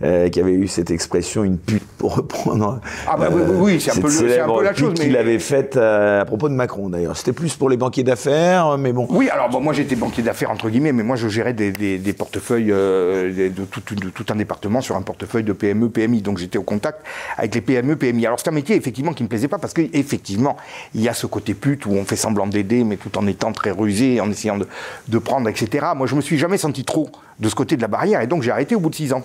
[0.01, 2.81] qu'il avait eu cette expression, une pute pour reprendre.
[3.07, 4.95] Ah bah oui, oui c'est un, peu, un peu la chose.
[4.95, 7.17] qu'il avait faite à, propos de Macron d'ailleurs.
[7.17, 9.07] C'était plus pour les banquiers d'affaires, mais bon.
[9.11, 12.67] Oui, alors moi j'étais banquier d'affaires entre guillemets, mais moi je gérais des, des, portefeuilles
[12.67, 16.23] de, tout, de tout un département sur un portefeuille de PME, PMI.
[16.23, 17.01] Donc j'étais au contact
[17.37, 18.27] avec les PME, PMI.
[18.27, 20.57] Alors c'est un métier effectivement qui me plaisait pas parce qu'effectivement,
[20.95, 23.53] il y a ce côté pute où on fait semblant d'aider, mais tout en étant
[23.53, 25.87] très rusé, en essayant de, prendre, etc.
[25.97, 27.09] Moi, je me suis jamais senti trop
[27.41, 29.23] de ce côté de la barrière et donc j'ai arrêté au bout de six ans.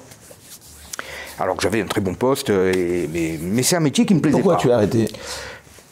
[1.39, 3.09] Alors que j'avais un très bon poste, et,
[3.41, 4.43] mais, c'est un métier qui me plaisait pas.
[4.43, 5.07] Pourquoi tu as arrêté?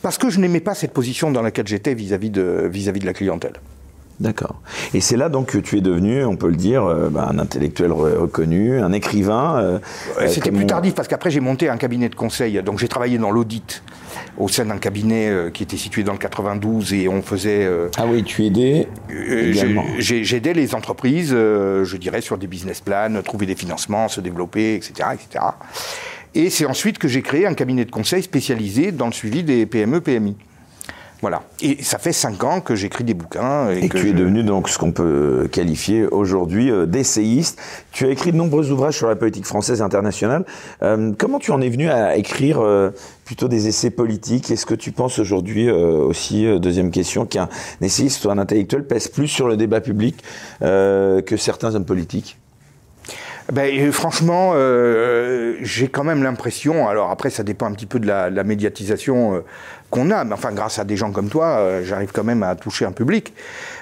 [0.01, 3.13] Parce que je n'aimais pas cette position dans laquelle j'étais vis-à-vis de, vis-à-vis de la
[3.13, 3.53] clientèle.
[4.19, 4.61] D'accord.
[4.93, 7.39] Et c'est là donc que tu es devenu, on peut le dire, euh, bah, un
[7.39, 9.59] intellectuel reconnu, un écrivain.
[9.61, 12.61] Euh, c'était plus tardif parce qu'après j'ai monté un cabinet de conseil.
[12.61, 13.81] Donc j'ai travaillé dans l'audit
[14.37, 17.69] au sein d'un cabinet euh, qui était situé dans le 92 et on faisait.
[17.95, 18.89] ah oui, tu aidais.
[19.99, 25.09] J'aidais les entreprises, je dirais, sur des business plans, trouver des financements, se développer, etc.,
[25.13, 25.45] etc.
[26.35, 29.65] Et c'est ensuite que j'ai créé un cabinet de conseil spécialisé dans le suivi des
[29.65, 30.35] PME, PMI.
[31.21, 31.43] Voilà.
[31.61, 33.69] Et ça fait cinq ans que j'écris des bouquins.
[33.71, 37.59] Et, que tu es devenu donc ce qu'on peut qualifier aujourd'hui euh, d'essayiste.
[37.91, 40.45] Tu as écrit de nombreux ouvrages sur la politique française et internationale.
[40.81, 42.91] Euh, comment tu en es venu à écrire euh,
[43.25, 44.49] plutôt des essais politiques?
[44.49, 47.49] Est-ce que tu penses aujourd'hui aussi, deuxième question, qu'un
[47.81, 50.23] essayiste ou un intellectuel pèse plus sur le débat public
[50.61, 52.37] que certains hommes politiques?
[53.51, 54.53] Ben, franchement,
[55.61, 59.43] j'ai quand même l'impression, alors après ça dépend un petit peu de la, la médiatisation
[59.89, 62.55] qu'on a, mais enfin grâce à des gens comme toi, euh, j'arrive quand même à
[62.55, 63.33] toucher un public.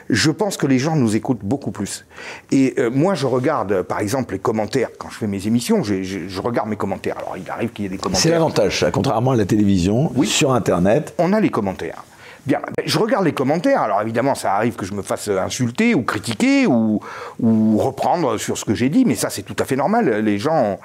[0.09, 2.05] je pense que les gens nous écoutent beaucoup plus.
[2.51, 5.83] Et euh, moi, je regarde, par exemple, les commentaires quand je fais mes émissions.
[5.83, 7.17] Je, je, regarde mes commentaires.
[7.17, 8.21] Alors, il arrive qu'il y ait des commentaires.
[8.21, 10.27] C'est l'avantage, contrairement à la télévision, oui.
[10.27, 11.13] sur Internet.
[11.17, 12.03] On a les commentaires.
[12.45, 13.81] Bien, je regarde les commentaires.
[13.81, 17.01] Alors évidemment, ça arrive que je me fasse insulter ou critiquer ou,
[17.41, 20.21] ou reprendre sur ce que j'ai dit, mais ça, c'est tout à fait normal.
[20.23, 20.79] Les gens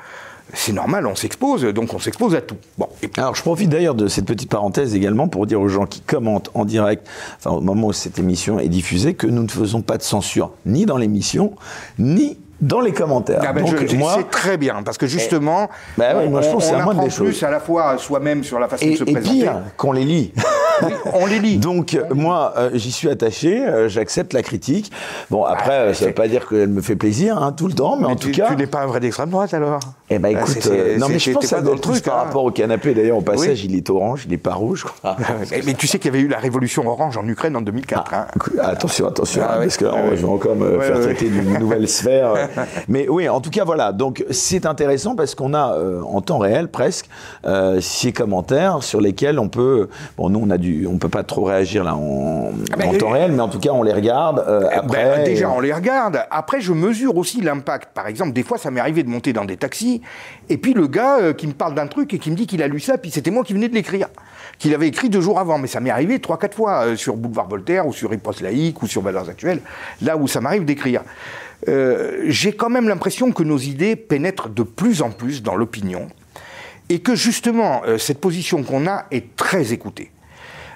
[0.52, 2.56] c'est normal, on s'expose, donc on s'expose à tout.
[2.78, 2.88] Bon.
[3.16, 6.50] Alors je profite d'ailleurs de cette petite parenthèse également pour dire aux gens qui commentent
[6.54, 7.06] en direct,
[7.38, 10.52] enfin au moment où cette émission est diffusée, que nous ne faisons pas de censure
[10.66, 11.54] ni dans l'émission,
[11.98, 13.42] ni dans les commentaires.
[13.44, 17.10] Ah ben c'est très bien parce que justement, bah moi je trouve c'est un des
[17.10, 17.28] choses.
[17.28, 19.38] plus à la fois soi-même sur la façon de se et présenter.
[19.38, 20.32] Et pire, qu'on les lit.
[21.14, 21.58] on les lit.
[21.58, 24.90] Donc moi, euh, j'y suis attaché, euh, j'accepte la critique.
[25.30, 27.74] Bon, après, ah, ça ne veut pas dire qu'elle me fait plaisir hein, tout le
[27.74, 28.48] temps, mais, en tout cas...
[28.48, 29.80] Tu n'es pas un vrai d'extrême droite alors?
[30.10, 32.24] Eh ben ah, écoute, euh, non mais je pense que le truc par hein.
[32.24, 34.84] rapport au canapé, d'ailleurs au passage, il est orange, il n'est pas rouge.
[35.64, 38.10] mais, tu sais qu'il y avait eu la révolution orange en Ukraine en 2004.
[38.12, 38.40] Ah, hein.
[38.60, 42.48] Attention, attention, parce que je vais encore me faire traiter d'une nouvelle sphère.
[42.88, 43.92] mais oui, en tout cas, voilà.
[43.92, 47.08] Donc c'est intéressant parce qu'on a en temps réel presque
[47.80, 49.88] ces commentaires sur lesquels on peut...
[50.16, 53.10] Bon, nous on a du on peut pas trop réagir là en, ah ben, temps
[53.10, 54.44] réel, mais en tout cas, on les regarde.
[54.46, 56.24] Euh, eh ben, après, déjà, on les regarde.
[56.30, 57.90] Après, je mesure aussi l'impact.
[57.94, 60.02] Par exemple, des fois, ça m'est arrivé de monter dans des taxis,
[60.48, 62.62] et puis le gars euh, qui me parle d'un truc et qui me dit qu'il
[62.62, 64.08] a lu ça, puis c'était moi qui venais de l'écrire,
[64.58, 65.58] qu'il avait écrit deux jours avant.
[65.58, 68.82] Mais ça m'est arrivé trois, quatre fois euh, sur Boulevard Voltaire ou sur Riposte laïque
[68.82, 69.60] ou sur Valeurs actuelles,
[70.00, 71.02] là où ça m'arrive d'écrire.
[72.26, 76.08] J'ai quand même l'impression que nos idées pénètrent de plus en plus dans l'opinion
[76.88, 80.10] et que justement cette position qu'on a est très écoutée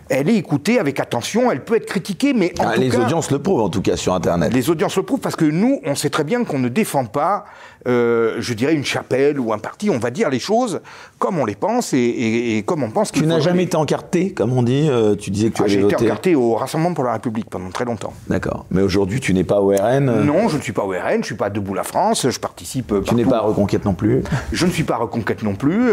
[0.08, 3.40] elle est écoutée avec attention, elle peut être critiquée, mais en ah, les audiences le
[3.40, 4.52] prouvent en tout cas sur Internet.
[4.52, 7.44] Les audiences le prouvent parce que nous, on sait très bien qu'on ne défend pas
[7.86, 9.90] euh, je dirais, une chapelle ou un parti.
[9.90, 10.80] On va dire les choses
[11.18, 14.52] comme on les pense et, comme on pense qu'il Tu n'as jamais été encarté, comme
[14.52, 15.74] on dit euh, Tu disais que tu ah, avais.
[15.74, 18.12] J'ai été encarté au Rassemblement pour la République pendant très longtemps.
[18.28, 18.66] D'accord.
[18.70, 21.12] Mais aujourd'hui, tu n'es pas au RN euh Non, je ne suis pas au RN,
[21.12, 22.92] je ne suis pas debout la France, je participe.
[23.04, 25.92] Tu n'es pas à Reconquête non plus Je ne suis pas à Reconquête non plus.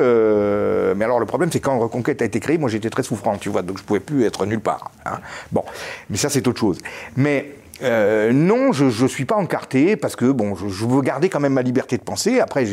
[0.95, 3.49] mais alors, le problème, c'est quand Reconquête a été créé, moi j'étais très souffrant, tu
[3.49, 4.91] vois, donc je ne pouvais plus être nulle part.
[5.05, 5.19] Hein.
[5.51, 5.63] Bon,
[6.09, 6.79] mais ça, c'est autre chose.
[7.15, 11.39] Mais euh, non, je ne suis pas encarté parce que bon, je, veux garder quand
[11.39, 12.39] même ma liberté de penser.
[12.39, 12.65] Après,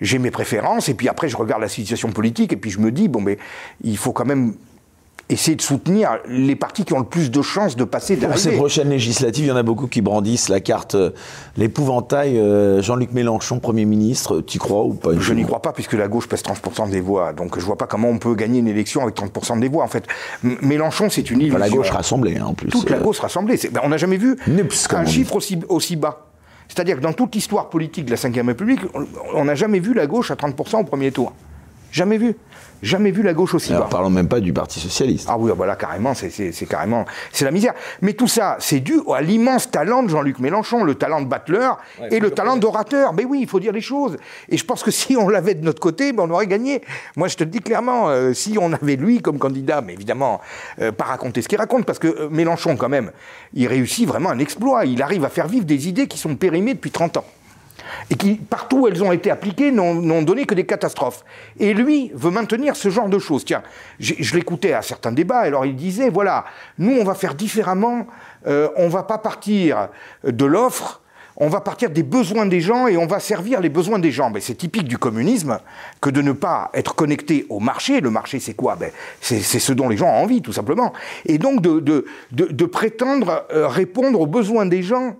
[0.00, 2.92] j'ai mes préférences et puis après, je regarde la situation politique et puis je me
[2.92, 3.38] dis bon, mais
[3.82, 4.54] il faut quand même
[5.28, 8.52] essayer de soutenir les partis qui ont le plus de chances de passer Pour ces
[8.52, 11.10] prochaines législatives, il y en a beaucoup qui brandissent la carte, euh,
[11.56, 14.40] l'épouvantail euh, Jean-Luc Mélenchon, Premier ministre.
[14.40, 17.32] Tu crois ou pas Je n'y crois pas, puisque la gauche pèse 30% des voix.
[17.32, 19.82] Donc je vois pas comment on peut gagner une élection avec 30% des voix.
[19.82, 20.04] En fait,
[20.42, 21.58] Mélenchon, c'est une illusion.
[21.58, 22.68] la gauche rassemblée, hein, en plus.
[22.68, 23.02] Toute la euh.
[23.02, 23.58] gauche rassemblée.
[23.72, 24.36] Ben, on n'a jamais vu
[24.90, 26.26] un chiffre aussi, aussi bas.
[26.68, 28.80] C'est-à-dire que dans toute l'histoire politique de la Ve République,
[29.34, 31.32] on n'a jamais vu la gauche à 30% au premier tour.
[31.92, 32.36] Jamais vu.
[32.82, 33.88] Jamais vu la gauche aussi bas.
[33.90, 35.28] Parlons même pas du Parti socialiste.
[35.30, 37.74] Ah oui, voilà, ah bah carrément, c'est carrément, c'est la misère.
[38.02, 41.78] Mais tout ça, c'est dû à l'immense talent de Jean-Luc Mélenchon, le talent de battleur
[42.10, 43.12] et le talent d'orateur.
[43.12, 44.16] Mais oui, il faut dire les choses.
[44.48, 46.82] Et je pense que si on l'avait de notre côté, ben, on aurait gagné.
[47.16, 50.40] Moi, je te le dis clairement, euh, si on avait lui comme candidat, mais évidemment,
[50.80, 53.10] euh, pas raconter ce qu'il raconte, parce que euh, Mélenchon, quand même,
[53.54, 54.84] il réussit vraiment un exploit.
[54.84, 57.24] Il arrive à faire vivre des idées qui sont périmées depuis 30 ans
[58.10, 61.24] et qui, partout où elles ont été appliquées, n'ont donné que des catastrophes.
[61.58, 63.44] Et lui veut maintenir ce genre de choses.
[63.44, 63.62] Tiens,
[63.98, 66.44] je l'écoutais à certains débats, alors il disait, voilà,
[66.78, 68.06] nous on va faire différemment,
[68.46, 69.88] euh, on va pas partir
[70.24, 71.02] de l'offre,
[71.38, 74.30] on va partir des besoins des gens et on va servir les besoins des gens.
[74.30, 75.58] Mais c'est typique du communisme
[76.00, 78.00] que de ne pas être connecté au marché.
[78.00, 78.76] Le marché, c'est quoi?
[78.76, 80.92] Ben, C'est ce dont les gens ont envie, tout simplement.
[81.26, 85.16] Et donc de, de, de, prétendre euh, répondre aux besoins des gens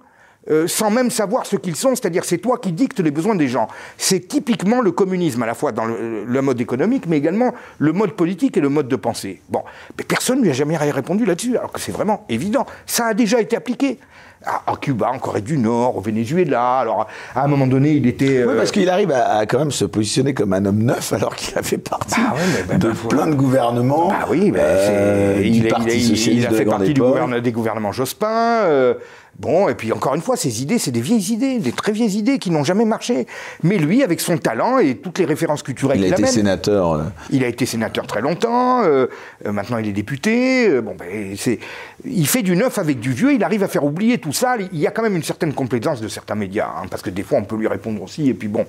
[0.51, 3.49] euh, sans même savoir ce qu'ils sont, c'est-à-dire c'est toi qui dictes les besoins des
[3.49, 3.69] gens.
[3.99, 8.13] C'est typiquement le communisme, à la fois dans le, mode économique, mais également le mode
[8.13, 9.43] politique et le mode de pensée.
[9.49, 9.63] Bon,
[9.99, 12.67] mais personne ne lui a jamais répondu là-dessus, alors que c'est vraiment évident.
[12.87, 13.99] Ça a déjà été appliqué.
[14.47, 16.79] À, Cuba, en Corée du Nord, au Venezuela.
[16.79, 18.45] Alors, à un moment donné, il était.
[18.45, 21.59] Oui, parce qu'il arrive à, quand même se positionner comme un homme neuf, alors qu'il
[21.59, 22.35] a fait partie ah
[22.69, 24.13] ben, de plein de gouvernements.
[24.13, 27.03] Ah oui, mais euh, il, il, a fait partie du
[27.43, 28.63] des gouvernements Jospin.
[28.65, 28.95] Euh,
[29.39, 32.17] Bon, et puis encore une fois, ces idées, c'est des vieilles idées, des très vieilles
[32.17, 33.27] idées qui n'ont jamais marché.
[33.63, 36.93] Mais lui, avec son talent et toutes les références culturelles qu'il a été sénateur.
[36.95, 37.03] Euh.
[37.31, 38.83] Il a été sénateur très longtemps.
[38.85, 39.07] Euh,
[39.45, 40.81] euh, maintenant, il est député.
[40.81, 41.59] bon, ben, c'est,
[42.05, 43.35] il fait du neuf avec du vieux.
[43.35, 44.57] Il arrive à faire oublier tout ça.
[44.73, 47.23] Il y a quand même une certaine complaisance de certains médias, hein, parce que des
[47.23, 48.29] fois, on peut lui répondre aussi.
[48.29, 48.67] Et puis bon,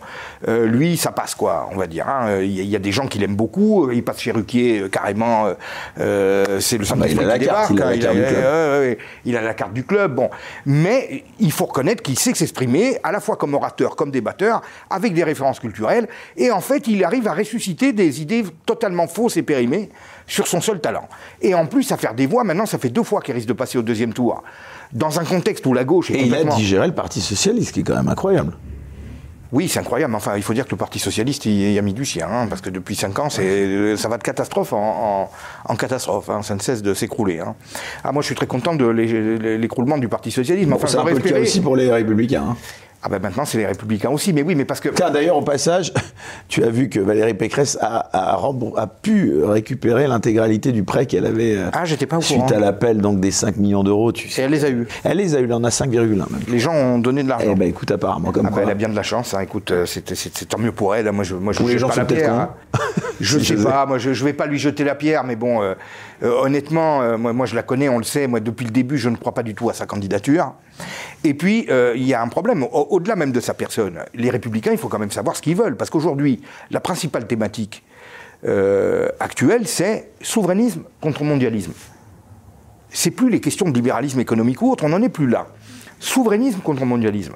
[0.47, 2.07] lui, ça passe quoi, on va dire.
[2.07, 2.39] Hein.
[2.41, 3.91] Il y, a des gens qui l'aiment beaucoup.
[3.91, 5.47] Il passe chez Ruquier carrément.
[5.95, 9.73] c'est le ah bah, il a la carte, il, a la il a la carte
[9.73, 10.15] du club.
[10.15, 10.29] Bon.
[10.65, 15.13] Mais il faut reconnaître qu'il sait s'exprimer, à la fois comme orateur, comme débatteur, avec
[15.13, 16.07] des références culturelles.
[16.35, 19.89] Et en fait, il arrive à ressusciter des idées totalement fausses et périmées
[20.27, 21.07] sur son seul talent.
[21.41, 23.53] Et en plus, à faire des voix, maintenant, ça fait deux fois qu'il risque de
[23.53, 24.43] passer au deuxième tour.
[24.93, 27.81] Dans un contexte où la gauche est Et il a digéré le Parti Socialiste, qui
[27.81, 28.53] est quand même incroyable.
[29.51, 30.13] Oui, c'est incroyable.
[30.15, 32.61] Enfin, il faut dire que le Parti Socialiste il, a mis du sien, hein, parce
[32.61, 33.41] que depuis 5 ans, ça
[34.09, 35.29] va de catastrophe en,
[35.77, 36.29] catastrophe.
[36.29, 37.39] Hein, ça ne cesse de s'écrouler.
[37.39, 37.55] Hein.
[38.03, 40.71] Ah, moi, je suis très content de l'écroulement du Parti Socialiste.
[40.71, 42.55] Enfin, c'est un peu le cas aussi pour les Républicains.
[43.03, 44.89] Ah ben maintenant c'est les Républicains aussi, mais oui, mais parce que.
[44.89, 45.93] Tiens, d'ailleurs au passage,
[46.47, 51.57] tu as vu que Valérie Pécresse a, a, pu récupérer l'intégralité du prêt qu'elle avait.
[51.57, 54.27] Euh, ah, j'étais pas au Suite à l'appel donc des 5 millions d'euros, tu.
[54.39, 54.87] Et elle les a eu.
[55.03, 56.27] Elle les a eu, elle en a 5,1 même.
[56.47, 57.51] Les gens ont donné de l'argent.
[57.51, 59.33] Eh ben écoute, apparemment comme ah ben, elle a bien de la chance.
[59.35, 59.41] Hein.
[59.41, 61.11] Écoute, euh, c'est tant mieux pour elle.
[61.11, 62.33] Moi, je, moi, je les gens pas la pierre.
[62.33, 62.49] Hein.
[63.21, 63.85] je sais pas.
[63.85, 65.75] Moi, je, je vais pas lui jeter la pierre, mais bon, euh,
[66.21, 68.27] honnêtement, moi, moi, je la connais, on le sait.
[68.27, 70.53] Moi, depuis le début, je ne crois pas du tout à sa candidature.
[71.23, 73.99] Et puis, euh, il y a un problème, au-delà même de sa personne.
[74.13, 75.75] Les républicains, il faut quand même savoir ce qu'ils veulent.
[75.75, 77.83] Parce qu'aujourd'hui, la principale thématique
[78.45, 81.73] euh, actuelle, c'est souverainisme contre mondialisme.
[82.89, 85.47] C'est plus les questions de libéralisme économique ou autre, on n'en est plus là.
[85.99, 87.33] Souverainisme contre mondialisme.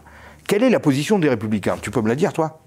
[0.48, 1.78] Quelle est la position des républicains?
[1.82, 2.62] Tu peux me la dire, toi?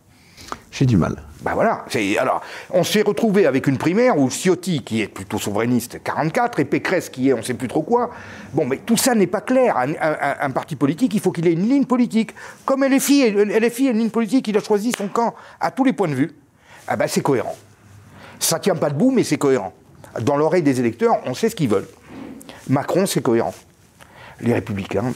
[0.75, 1.16] J'ai du mal.
[1.42, 1.85] Ben voilà.
[2.18, 6.64] Alors, on s'est retrouvé avec une primaire où Ciotti, qui est plutôt souverainiste, 44, et
[6.64, 8.11] Pécresse, qui est on ne sait plus trop quoi.
[8.53, 9.77] Bon, mais tout ça n'est pas clair.
[9.77, 12.35] Un, parti politique, il faut qu'il ait une ligne politique.
[12.64, 15.92] Comme LFI, LFI a une ligne politique, il a choisi son camp à tous les
[15.92, 16.33] points de vue.
[16.88, 17.57] Ah ben, c'est cohérent.
[18.40, 19.73] Ça tient pas debout, mais c'est cohérent.
[20.23, 21.88] Dans l'oreille des électeurs, on sait ce qu'ils veulent.
[22.68, 23.55] Macron, c'est cohérent.
[24.40, 25.12] Les républicains,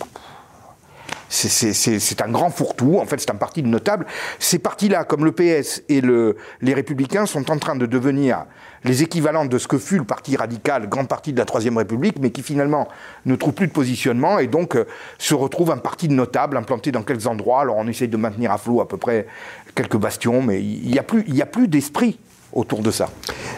[1.28, 2.98] c'est un grand fourre-tout.
[2.98, 4.06] En fait, c'est un parti de notables.
[4.38, 8.44] Ces partis-là, comme le PS et le, les Républicains, sont en train de devenir
[8.84, 12.18] les équivalents de ce que fut le parti radical, grand parti de la Troisième République,
[12.20, 12.88] mais qui finalement
[13.26, 14.86] ne trouve plus de positionnement et donc euh,
[15.18, 17.62] se retrouve un parti de notables implanté dans quelques endroits.
[17.62, 19.26] Alors on essaye de maintenir à flot à peu près
[19.74, 22.18] quelques bastions, mais il n'y a plus, a plus d'esprit
[22.52, 23.08] autour de ça.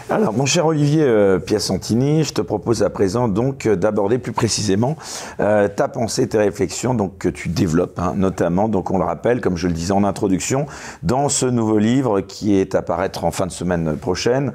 [0.09, 4.33] Alors, mon cher Olivier euh, Piacentini, je te propose à présent donc euh, d'aborder plus
[4.33, 4.97] précisément
[5.39, 9.39] euh, ta pensée, tes réflexions, donc que tu développes, hein, notamment, donc on le rappelle,
[9.39, 10.65] comme je le disais en introduction,
[11.01, 14.51] dans ce nouveau livre qui est à paraître en fin de semaine prochaine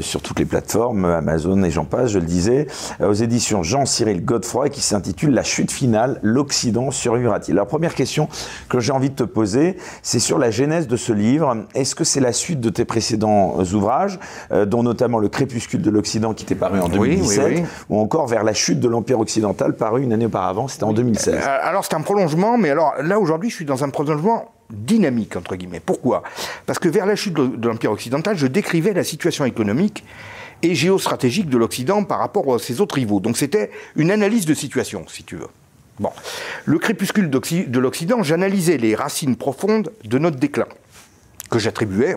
[0.00, 2.66] sur toutes les plateformes, Amazon et j'en passe, je le disais,
[3.00, 7.54] aux éditions Jean-Cyril Godefroy, qui s'intitule La chute finale, l'Occident survivra-t-il?
[7.54, 8.28] Alors, première question
[8.68, 11.64] que j'ai envie de te poser, c'est sur la genèse de ce livre.
[11.74, 14.18] Est-ce que c'est la suite de tes précédents ouvrages
[14.66, 18.52] dont notamment Le Crépuscule de l'Occident qui était paru en 2017, ou encore Vers la
[18.52, 21.34] chute de l'Empire occidental, paru une année auparavant, c'était en 2016.
[21.34, 25.36] Euh, alors c'est un prolongement, mais alors là aujourd'hui je suis dans un prolongement dynamique,
[25.36, 25.80] entre guillemets.
[25.80, 26.22] Pourquoi?
[26.66, 30.04] Parce que vers la chute de l'Empire occidental, je décrivais la situation économique
[30.62, 33.20] et géostratégique de l'Occident par rapport à ses autres rivaux.
[33.20, 35.48] Donc c'était une analyse de situation, si tu veux.
[36.00, 36.10] Bon.
[36.64, 40.66] Le crépuscule de l'Occident, j'analysais les racines profondes de notre déclin,
[41.50, 42.16] que j'attribuais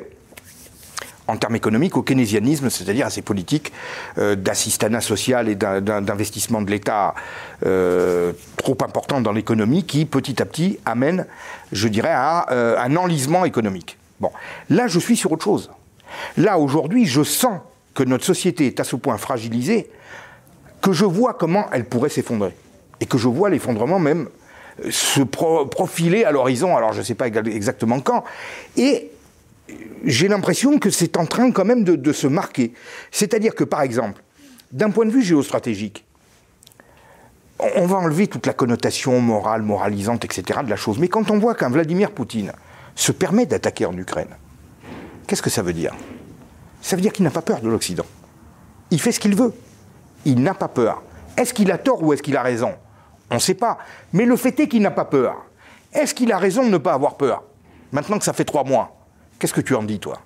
[1.32, 3.72] en termes économiques au keynésianisme, c'est-à-dire à ces politiques
[4.18, 7.16] euh, d'assistanat social et d'investissement de l'État
[7.66, 11.26] euh, trop important dans l'économie qui, petit à petit, amènent,
[11.72, 13.98] je dirais, à euh, un enlisement économique.
[14.20, 14.32] Bon,
[14.70, 15.72] là, je suis sur autre chose.
[16.36, 17.62] Là, aujourd'hui, je sens
[17.94, 19.90] que notre société est à ce point fragilisée
[20.82, 22.56] que je vois comment elle pourrait s'effondrer.
[23.00, 24.28] Et que je vois l'effondrement même
[24.90, 28.24] se profiler à l'horizon, alors je ne sais pas exactement quand.
[28.78, 29.12] Et
[30.04, 32.74] j'ai l'impression que c'est en train quand même de, se marquer.
[33.12, 34.24] C'est-à-dire que, par exemple,
[34.72, 36.06] d'un point de vue géostratégique,
[37.76, 40.62] on va enlever toute la connotation morale, moralisante, etc.
[40.64, 40.98] de la chose.
[40.98, 42.54] Mais quand on voit qu'un Vladimir Poutine
[42.96, 44.36] se permet d'attaquer en Ukraine,
[45.28, 45.94] qu'est-ce que ça veut dire?
[46.82, 48.06] Ça veut dire qu'il n'a pas peur de l'Occident.
[48.90, 49.54] Il fait ce qu'il veut.
[50.26, 51.04] Il n'a pas peur.
[51.38, 52.74] Est-ce qu'il a tort ou est-ce qu'il a raison?
[53.30, 53.78] On ne sait pas.
[54.14, 55.46] Mais le fait est qu'il n'a pas peur.
[55.94, 57.44] Est-ce qu'il a raison de ne pas avoir peur?
[57.92, 59.01] Maintenant que ça fait trois mois.
[59.42, 60.22] Qu'est-ce que tu en dis, toi?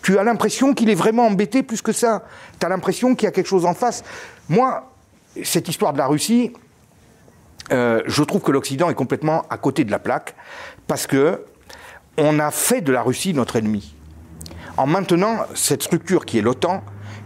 [0.00, 2.24] Tu as l'impression qu'il est vraiment embêté plus que ça.
[2.58, 4.02] Tu as l'impression qu'il y a quelque chose en face.
[4.48, 4.90] Moi,
[5.44, 6.54] cette histoire de la Russie,
[7.72, 10.34] euh, je trouve que l'Occident est complètement à côté de la plaque
[10.86, 11.44] parce que
[12.16, 13.94] on a fait de la Russie notre ennemi.
[14.78, 16.82] En maintenant cette structure qui est l'OTAN,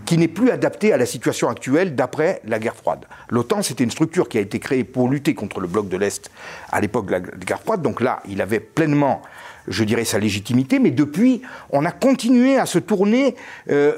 [0.06, 3.04] qui n'est plus adaptée à la situation actuelle d'après la guerre froide.
[3.28, 6.30] L'OTAN, c'était une structure qui a été créée pour lutter contre le bloc de l'Est
[6.70, 7.82] à l'époque de la guerre froide.
[7.82, 9.22] Donc là, il avait pleinement
[9.68, 13.34] je dirais, sa légitimité, mais depuis, on a continué à se tourner
[13.70, 13.94] euh,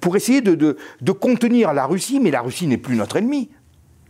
[0.00, 0.76] pour essayer de,
[1.12, 3.50] contenir la Russie, mais la Russie n'est plus notre ennemi.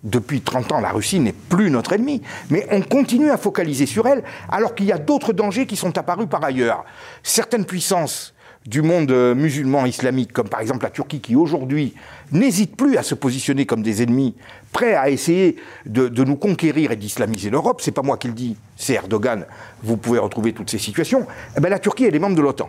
[0.02, 2.22] Depuis 30 ans, la Russie n'est plus notre ennemi.
[2.48, 5.96] Mais on continue à focaliser sur elle, alors qu'il y a d'autres dangers qui sont
[5.98, 6.84] apparus par ailleurs.
[7.22, 8.34] Certaines puissances
[8.66, 11.94] du monde musulman islamique, comme par exemple la Turquie, qui aujourd'hui
[12.30, 14.34] n'hésite plus à se positionner comme des ennemis,
[14.72, 15.56] prêts à essayer
[15.86, 19.46] de, nous conquérir et d'islamiser l'Europe, c'est pas moi qui le dis, c'est Erdogan,
[19.82, 22.68] vous pouvez retrouver toutes ces situations, eh ben, la Turquie, elle est membre de l'OTAN.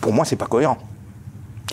[0.00, 0.78] Pour moi, c'est pas cohérent.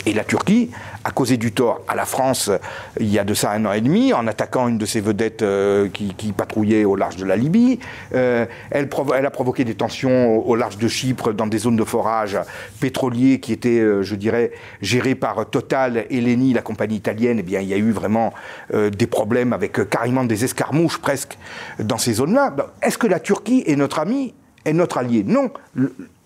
[0.06, 0.70] Et la Turquie
[1.04, 2.58] a causé du tort à la France euh,
[3.00, 5.42] il y a de ça un an et demi en attaquant une de ses vedettes
[5.42, 7.80] euh, qui, patrouillait au large de la Libye.
[8.14, 8.88] Euh, elle,
[9.26, 12.38] a provoqué des tensions au large de Chypre dans des zones de forage
[12.80, 17.38] pétroliers qui étaient, je dirais, gérées par Total et Leni, la compagnie italienne.
[17.40, 18.32] Eh bien, il y a eu vraiment
[18.72, 21.38] des problèmes avec carrément des escarmouches presque
[21.78, 22.54] dans ces zones-là.
[22.82, 24.34] Est-ce que la Turquie est notre ami,
[24.64, 25.24] est notre allié?
[25.26, 25.50] Non.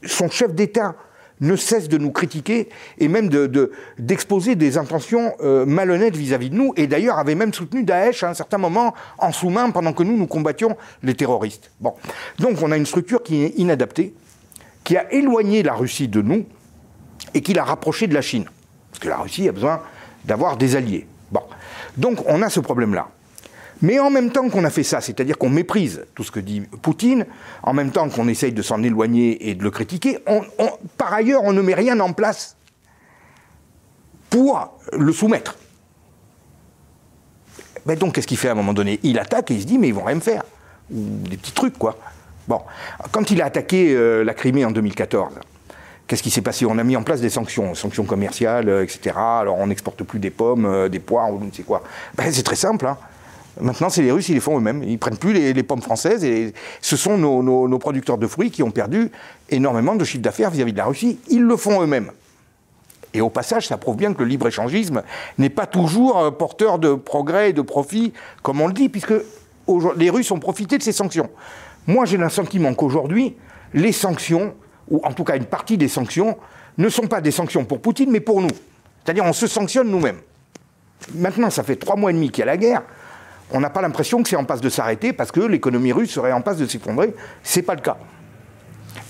[0.04, 0.94] son chef d'État
[1.42, 3.28] ne cesse de nous critiquer et même
[3.98, 8.22] d'exposer de, des intentions euh, malhonnêtes vis-à-vis de nous, et d'ailleurs avait même soutenu Daesh
[8.22, 11.70] à un certain moment en sous-main pendant que nous, nous combattions les terroristes.
[12.38, 14.14] Donc on a une structure qui est inadaptée,
[14.84, 16.46] qui a éloigné la Russie de nous
[17.34, 18.46] et qui l'a rapprochée de la Chine.
[18.90, 19.82] Parce que la Russie a besoin
[20.24, 21.06] d'avoir des alliés.
[21.96, 23.08] Donc on a ce problème-là.
[23.82, 26.62] Mais en même temps qu'on a fait ça, c'est-à-dire qu'on méprise tout ce que dit
[26.82, 27.26] Poutine,
[27.64, 30.18] en même temps qu'on essaye de s'en éloigner et de le critiquer,
[30.96, 32.56] par ailleurs, on ne met rien en place
[34.30, 35.58] pour le soumettre.
[37.86, 39.00] Mais donc, qu'est-ce qu'il fait à un moment donné?
[39.02, 40.44] Il attaque et il se dit, mais ils vont rien me faire.
[40.92, 41.98] Ou des petits trucs, quoi.
[42.46, 42.60] Bon,
[43.10, 45.32] quand il a attaqué euh, la Crimée en 2014,
[46.06, 46.66] qu'est-ce qui s'est passé?
[46.66, 49.16] On a mis en place des sanctions, sanctions commerciales, euh, etc.
[49.16, 51.82] Alors, on n'exporte plus des pommes, euh, des poires, ou je ne sais quoi.
[52.14, 52.86] Ben, c'est très simple.
[52.86, 52.96] Hein.
[53.60, 54.82] Maintenant, c'est les Russes, ils les font eux-mêmes.
[54.82, 58.70] Ils prennent plus les, pommes françaises et ce sont nos, producteurs de fruits qui ont
[58.70, 59.10] perdu
[59.50, 61.18] énormément de chiffre d'affaires vis-à-vis de la Russie.
[61.28, 62.10] Ils le font eux-mêmes.
[63.14, 65.02] Et au passage, ça prouve bien que le libre-échangisme
[65.36, 69.12] n'est pas toujours euh, porteur de progrès et de profit, comme on le dit, puisque
[69.96, 71.28] les Russes ont profité de ces sanctions.
[71.86, 73.36] Moi, j'ai le sentiment qu'aujourd'hui,
[73.74, 74.54] les sanctions,
[74.88, 76.38] ou en tout cas une partie des sanctions,
[76.78, 78.48] ne sont pas des sanctions pour Poutine, mais pour nous.
[79.04, 80.20] C'est-à-dire, on se sanctionne nous-mêmes.
[81.14, 82.82] Maintenant, ça fait trois mois et demi qu'il y a la guerre
[83.50, 86.32] on n'a pas l'impression que c'est en passe de s'arrêter parce que l'économie russe serait
[86.32, 87.14] en passe de s'effondrer.
[87.42, 87.98] Ce n'est pas le cas.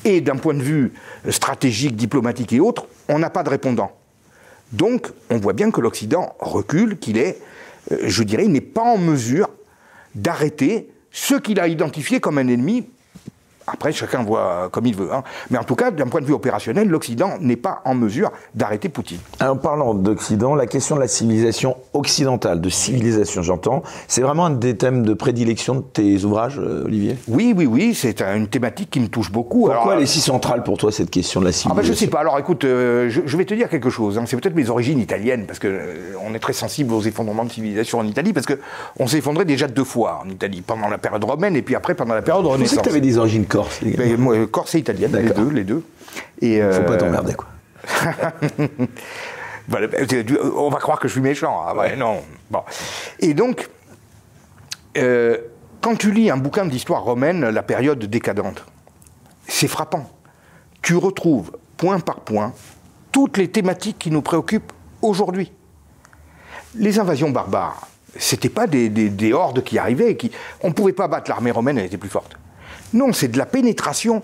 [0.05, 0.93] Et d'un point de vue
[1.28, 3.93] stratégique, diplomatique et autres, on n'a pas de répondant.
[4.72, 7.39] Donc, on voit bien que l'Occident recule, qu'il est,
[7.93, 9.51] euh, je dirais, il n'est pas en mesure
[10.14, 12.89] d'arrêter ce qu'il a identifié comme un ennemi
[13.66, 15.12] après, chacun voit comme il veut.
[15.12, 15.22] Hein.
[15.50, 18.88] Mais en tout cas, d'un point de vue opérationnel, l'Occident n'est pas en mesure d'arrêter
[18.88, 19.18] Poutine.
[19.40, 24.50] Alors, parlant d'Occident, la question de la civilisation occidentale, de civilisation, j'entends, c'est vraiment un
[24.50, 27.16] des thèmes de prédilection de tes ouvrages, euh, Olivier?
[27.28, 29.68] Oui, oui, oui, c'est une thématique qui me touche beaucoup.
[29.68, 31.92] Pourquoi elle est si centrale pour toi, cette question de la civilisation ah ben, Je
[31.92, 32.20] ne sais pas.
[32.20, 34.18] Alors, écoute, euh, je, vais te dire quelque chose.
[34.18, 34.24] Hein.
[34.26, 37.98] C'est peut-être mes origines italiennes, parce qu'on euh, est très sensible aux effondrements de civilisation
[37.98, 41.56] en Italie, parce qu'on s'est effondré déjà deux fois en Italie, pendant la période romaine
[41.56, 42.74] et puis après pendant la période renaissance.
[42.74, 43.80] Je que tu avais des origines corse.
[43.84, 45.84] Ben, corse et italienne, les deux, les deux.
[46.40, 46.72] Et euh...
[46.72, 47.48] Faut pas t'emmerder, quoi.
[50.57, 51.62] on va croire que je suis méchant.
[51.66, 52.22] Ah ouais, non.
[52.50, 52.62] Bon.
[53.20, 53.68] Et donc,
[54.96, 55.36] euh,
[55.80, 58.64] quand tu lis un bouquin d'histoire romaine, la période décadente,
[59.46, 60.11] c'est frappant.
[60.80, 62.55] Tu retrouves point par point
[63.11, 64.72] toutes les thématiques qui nous préoccupent
[65.03, 65.53] aujourd'hui.
[66.74, 67.86] Les invasions barbares,
[68.16, 70.16] c'était pas des, des, hordes qui arrivaient.
[70.16, 70.30] Qui...
[70.62, 72.38] On ne pouvait pas battre l'armée romaine, elle était plus forte.
[72.93, 74.22] Non, c'est de la pénétration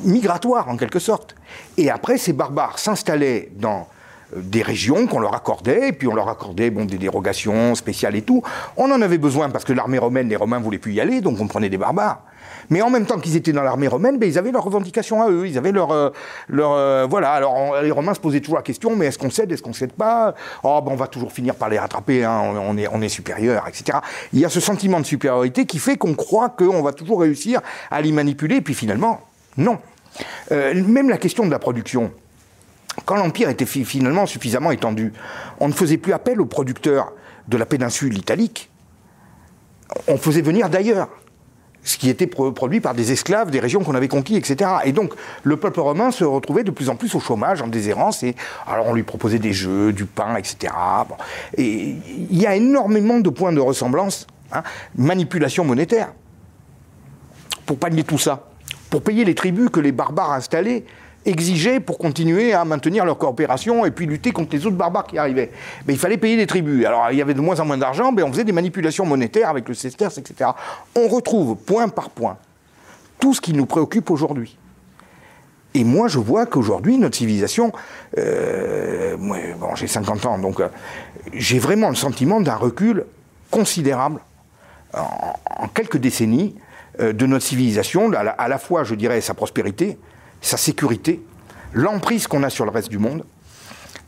[0.00, 1.34] migratoire en quelque sorte.
[1.76, 3.88] Et après, ces barbares s'installaient dans
[4.34, 8.22] euh, des régions qu'on leur accordait, puis on leur accordait bon, des dérogations spéciales et
[8.22, 8.42] tout.
[8.76, 11.40] On en avait besoin parce que l'armée romaine, les Romains voulaient plus y aller, donc
[11.40, 12.22] on prenait des barbares.
[12.70, 15.30] Mais en même temps qu'ils étaient dans l'armée romaine, ben, ils avaient leurs revendications à
[15.30, 15.90] eux, ils avaient leur...
[15.92, 16.10] Euh,
[16.52, 19.62] euh, voilà, alors les Romains se posaient toujours la question, mais est-ce qu'on cède, est-ce
[19.62, 20.34] qu'on cède pas?
[20.62, 23.66] Oh, ben, on va toujours finir par les rattraper, hein, on, est, on est supérieur,
[23.68, 23.98] etc.
[24.32, 27.60] Il y a ce sentiment de supériorité qui fait qu'on croit qu'on va toujours réussir
[27.90, 29.20] à les manipuler, et puis finalement,
[29.56, 29.78] non.
[30.52, 32.10] Euh, même la question de la production,
[33.04, 35.12] quand l'Empire était finalement suffisamment étendu,
[35.60, 37.12] on ne faisait plus appel aux producteurs
[37.48, 38.70] de la péninsule italique,
[40.08, 41.08] on faisait venir d'ailleurs
[41.86, 44.70] ce qui était produit par des esclaves des régions qu'on avait conquises, etc.
[44.84, 45.14] Et donc,
[45.44, 48.34] le peuple romain se retrouvait de plus en plus au chômage, en déshérence, et
[48.66, 50.72] alors on lui proposait des jeux, du pain, etc.
[51.56, 51.94] Et
[52.30, 54.64] il y a énormément de points de ressemblance, hein.
[54.96, 56.12] manipulation monétaire,
[57.66, 58.48] pour pallier tout ça,
[58.90, 60.84] pour payer les tribus que les barbares installés
[61.26, 65.18] exigeaient pour continuer à maintenir leur coopération et puis lutter contre les autres barbares qui
[65.18, 65.50] arrivaient.
[65.86, 66.86] Mais il fallait payer des tribus.
[66.86, 69.48] Alors il y avait de moins en moins d'argent, mais on faisait des manipulations monétaires
[69.50, 70.50] avec le sesterce, etc.
[70.94, 72.38] On retrouve point par point
[73.18, 74.56] tout ce qui nous préoccupe aujourd'hui.
[75.74, 77.70] Et moi, je vois qu'aujourd'hui, notre civilisation,
[78.16, 80.68] euh, bon, j'ai 50 ans, donc euh,
[81.34, 83.04] j'ai vraiment le sentiment d'un recul
[83.50, 84.20] considérable
[84.94, 86.56] en, quelques décennies
[87.00, 89.98] euh, de notre civilisation, à la fois, je dirais, sa prospérité,
[90.46, 91.20] sa sécurité,
[91.72, 93.24] l'emprise qu'on a sur le reste du monde,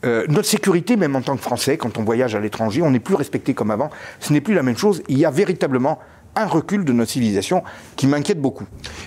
[0.04, 3.00] euh, notre sécurité, même en tant que Français, quand on voyage à l'étranger, on n'est
[3.00, 3.90] plus respecté comme avant.
[4.20, 5.02] Ce n'est plus la même chose.
[5.08, 5.98] Il y a véritablement
[6.36, 7.64] un recul de notre civilisation
[7.96, 8.66] qui m'inquiète beaucoup.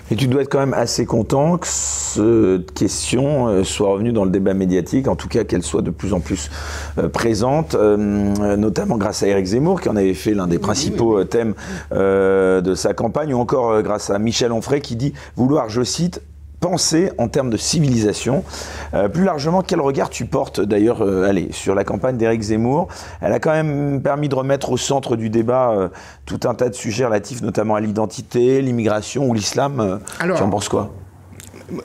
[0.09, 4.25] Mais tu dois être quand même assez content que cette question euh, soit revenue dans
[4.25, 6.49] le débat médiatique, en tout cas qu'elle soit de plus en plus
[6.97, 11.53] euh, présente, notamment grâce à Éric Zemmour qui en avait fait l'un des principaux thèmes
[11.91, 16.21] de sa campagne, ou encore grâce à Michel Onfray qui dit vouloir, je cite,
[16.61, 18.45] penser en termes de civilisation.
[18.93, 22.87] Euh, plus largement, quel regard tu portes d'ailleurs euh, allez, sur la campagne d'Éric Zemmour?
[23.19, 25.89] Elle a quand même permis de remettre au centre du débat euh,
[26.25, 29.99] tout un tas de sujets relatifs notamment à l'identité, l'immigration ou l'islam.
[30.19, 30.93] tu en penses quoi?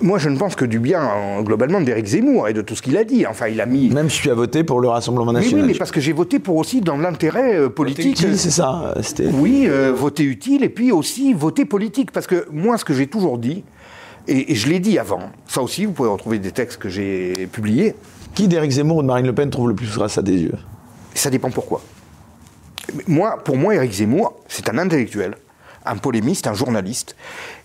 [0.01, 2.97] moi, je ne pense que du bien, globalement, d'Éric Zemmour et de tout ce qu'il
[2.97, 3.25] a dit.
[3.25, 3.89] Enfin, il a mis.
[3.89, 5.61] Même si tu as voté pour le Rassemblement national.
[5.61, 8.19] Oui, mais parce que j'ai voté pour aussi dans l'intérêt politique.
[8.19, 8.95] Utile, c'est ça.
[9.35, 12.11] Oui, voter utile et puis aussi voter politique.
[12.11, 13.63] Parce que moi, ce que j'ai toujours dit,
[14.29, 17.95] et, je l'ai dit avant, ça aussi, vous pouvez retrouver des textes que j'ai publiés.
[18.35, 20.59] Qui d'Éric Zemmour ou de Marine Le Pen trouve le plus grâce à des yeux?
[21.15, 21.81] Ça dépend pourquoi.
[23.07, 25.37] Moi, pour moi, Éric Zemmour, c'est un intellectuel,
[25.85, 27.17] un polémiste, un journaliste.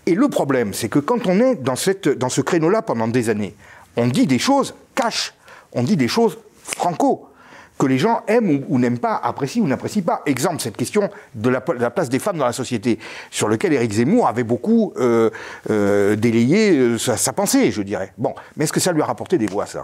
[0.06, 3.28] Et le problème, c'est que quand on est dans, cette, dans ce créneau-là pendant des
[3.28, 3.54] années,
[3.96, 5.34] on dit des choses cash,
[5.72, 7.28] on dit des choses franco
[7.82, 10.22] que les gens aiment ou, n'aiment pas, apprécient ou n'apprécient pas.
[10.24, 13.00] Exemple, cette question de la, place des femmes dans la société,
[13.32, 15.30] sur lequel Éric Zemmour avait beaucoup euh,
[15.68, 18.12] euh, délayé euh, sa, pensée, je dirais.
[18.18, 19.82] Bon, mais est-ce que ça lui a rapporté des voix, ça?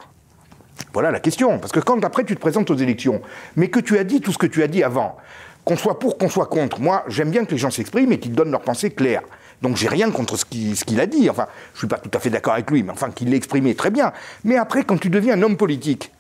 [0.93, 1.59] Voilà la question.
[1.59, 3.21] Parce que quand après tu te présentes aux élections,
[3.57, 5.17] mais que tu as dit tout ce que tu as dit avant,
[5.65, 8.33] qu'on soit pour, qu'on soit contre, moi j'aime bien que les gens s'expriment et qu'ils
[8.33, 9.23] donnent leur pensée claire.
[9.61, 11.29] Donc j'ai rien contre ce qu'il a dit.
[11.29, 13.75] Enfin, je suis pas tout à fait d'accord avec lui, mais enfin qu'il l'ait exprimé
[13.75, 14.13] très bien.
[14.45, 16.13] Mais après, quand tu deviens un homme politique,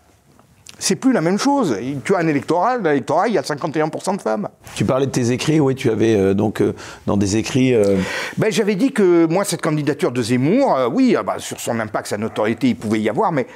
[0.78, 1.76] c'est plus la même chose.
[2.04, 4.48] Tu as un électoral, dans l'électorat, il y a 51% de femmes.
[4.74, 6.74] Tu parlais de tes écrits, oui, tu avais euh, donc euh,
[7.06, 7.74] dans des écrits.
[7.74, 7.96] Euh,
[8.36, 12.08] ben, J'avais dit que moi, cette candidature de Zemmour, oui, ah bah, sur son impact,
[12.08, 13.46] sa notoriété, il pouvait y avoir, mais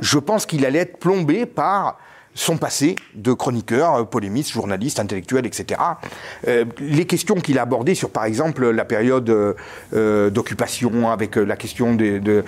[0.00, 1.98] je pense qu'il allait être plombé par
[2.34, 5.80] son passé de chroniqueur, euh, polémiste, journaliste, intellectuel, etc.
[6.48, 11.56] Euh, les questions qu'il a abordées sur, par exemple, la période euh, d'occupation, avec la
[11.56, 12.42] question du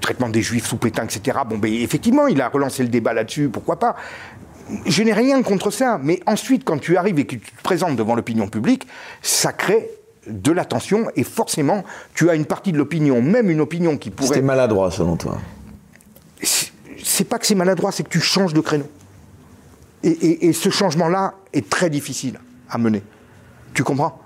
[0.00, 1.38] traitement des juifs sous Pétain, etc.
[1.48, 3.96] Bon, ben, effectivement, il a relancé le débat là-dessus, pourquoi pas
[4.86, 7.96] je n'ai rien contre ça, mais ensuite, quand tu arrives et que tu te présentes
[7.96, 8.86] devant l'opinion publique,
[9.20, 9.90] ça crée
[10.28, 11.82] de l'attention et forcément,
[12.14, 14.28] tu as une partie de l'opinion, même une opinion qui pourrait.
[14.28, 15.38] C'était maladroit selon toi
[17.20, 18.88] c'est pas que c'est maladroit, c'est que tu changes de créneau.
[20.02, 22.40] Et, ce changement-là est très difficile
[22.70, 23.02] à mener.
[23.74, 24.22] Tu comprends?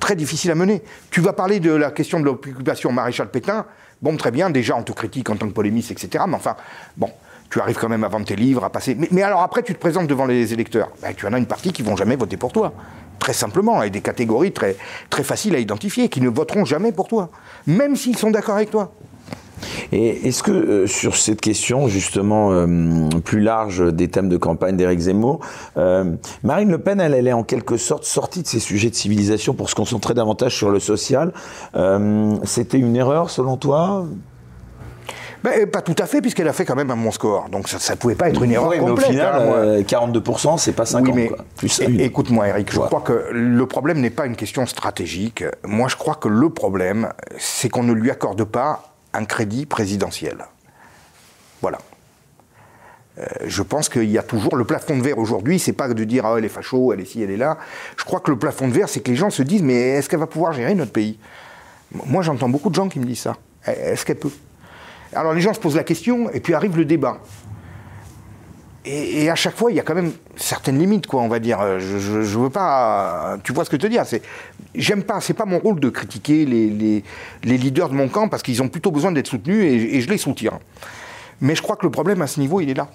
[0.00, 0.82] Très difficile à mener.
[1.12, 3.64] Tu vas parler de la question de l'occupation maréchal Pétain.
[4.02, 6.24] Bon, très bien, déjà on te critique en tant que polémiste, etc.
[6.26, 6.56] Mais enfin,
[6.96, 7.10] bon,
[7.48, 8.96] tu arrives quand même à vendre tes livres, à passer.
[9.12, 10.90] Mais, alors après, tu te présentes devant les électeurs.
[11.00, 12.72] Ben, tu en as une partie qui vont jamais voter pour toi.
[13.20, 14.76] Très simplement, et des catégories très,
[15.10, 17.30] très faciles à identifier, qui ne voteront jamais pour toi.
[17.68, 18.92] Même s'ils sont d'accord avec toi.
[19.92, 24.76] Et est-ce que euh, sur cette question justement euh, plus large des thèmes de campagne
[24.76, 25.40] d'Éric Zemmour,
[25.76, 29.54] euh, Marine Le Pen, elle, est en quelque sorte sortie de ces sujets de civilisation
[29.54, 31.32] pour se concentrer davantage sur le social.
[32.44, 34.06] C'était une erreur selon toi?
[35.42, 37.50] Ben, pas tout à fait, puisqu'elle a fait quand même un bon score.
[37.50, 39.10] Donc ça ne pouvait pas être une erreur oui, complète.
[39.10, 41.14] Mais au final, 42%, c'est pas 50.
[41.14, 41.30] Oui,
[41.98, 45.44] Écoute-moi, Eric, je crois que le problème n'est pas une question stratégique.
[45.62, 50.44] Moi, je crois que le problème, c'est qu'on ne lui accorde pas un crédit présidentiel.
[51.62, 51.78] Voilà.
[53.18, 56.04] Euh, je pense qu'il y a toujours le plafond de verre aujourd'hui, c'est pas de
[56.04, 57.58] dire ah, elle est facho, elle est ci, elle est là.
[57.96, 60.08] Je crois que le plafond de verre, c'est que les gens se disent mais est-ce
[60.08, 61.18] qu'elle va pouvoir gérer notre pays?
[62.06, 63.36] Moi, j'entends beaucoup de gens qui me disent ça.
[63.64, 64.32] Est-ce qu'elle peut?
[65.14, 67.20] Alors les gens se posent la question et puis arrive le débat.
[68.86, 71.58] Et, à chaque fois, il y a quand même certaines limites, quoi, on va dire.
[71.78, 73.38] Je, je, veux pas.
[73.42, 74.20] Tu vois ce que je te dire C'est,
[74.74, 75.20] j'aime pas.
[75.20, 77.02] C'est pas mon rôle de critiquer les,
[77.42, 80.18] les, leaders de mon camp parce qu'ils ont plutôt besoin d'être soutenus et, je les
[80.18, 80.58] soutiens.
[81.40, 82.88] Mais je crois que le problème à ce niveau, il est là.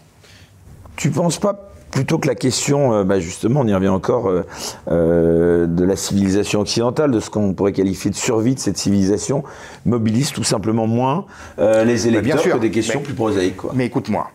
[0.95, 4.45] Tu penses pas plutôt que la question, euh, bah, justement, on y revient encore, euh,
[4.89, 9.43] euh, de la civilisation occidentale, de ce qu'on pourrait qualifier de survie de cette civilisation,
[9.85, 11.25] mobilise tout simplement moins
[11.57, 13.57] les électeurs que des questions plus prosaïques.
[13.57, 13.71] Quoi.
[13.73, 14.29] Mais écoute-moi,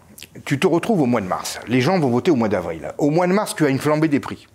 [0.45, 1.61] tu te retrouves au mois de mars.
[1.69, 2.93] Les gens vont voter au mois d'avril.
[2.99, 4.47] Au mois de mars, tu as une flambée des prix.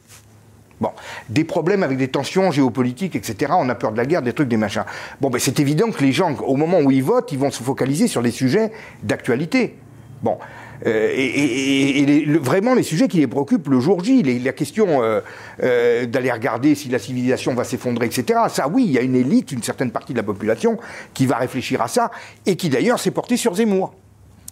[0.82, 0.92] Bon,
[1.28, 3.52] des problèmes avec des tensions géopolitiques, etc.
[3.58, 4.86] On a peur de la guerre, des trucs, des machins.
[5.20, 7.62] Bon, ben c'est évident que les gens, au moment où ils votent, ils vont se
[7.64, 8.72] focaliser sur les sujets
[9.04, 9.76] d'actualité.
[10.22, 10.38] Bon,
[10.86, 15.20] euh, et, vraiment les sujets qui les préoccupent le jour J, la question euh,
[15.64, 18.40] euh, d'aller regarder si la civilisation va s'effondrer, etc.
[18.50, 20.78] Ça, oui, il y a une élite, une certaine partie de la population
[21.14, 22.12] qui va réfléchir à ça
[22.46, 23.94] et qui d'ailleurs s'est portée sur Zemmour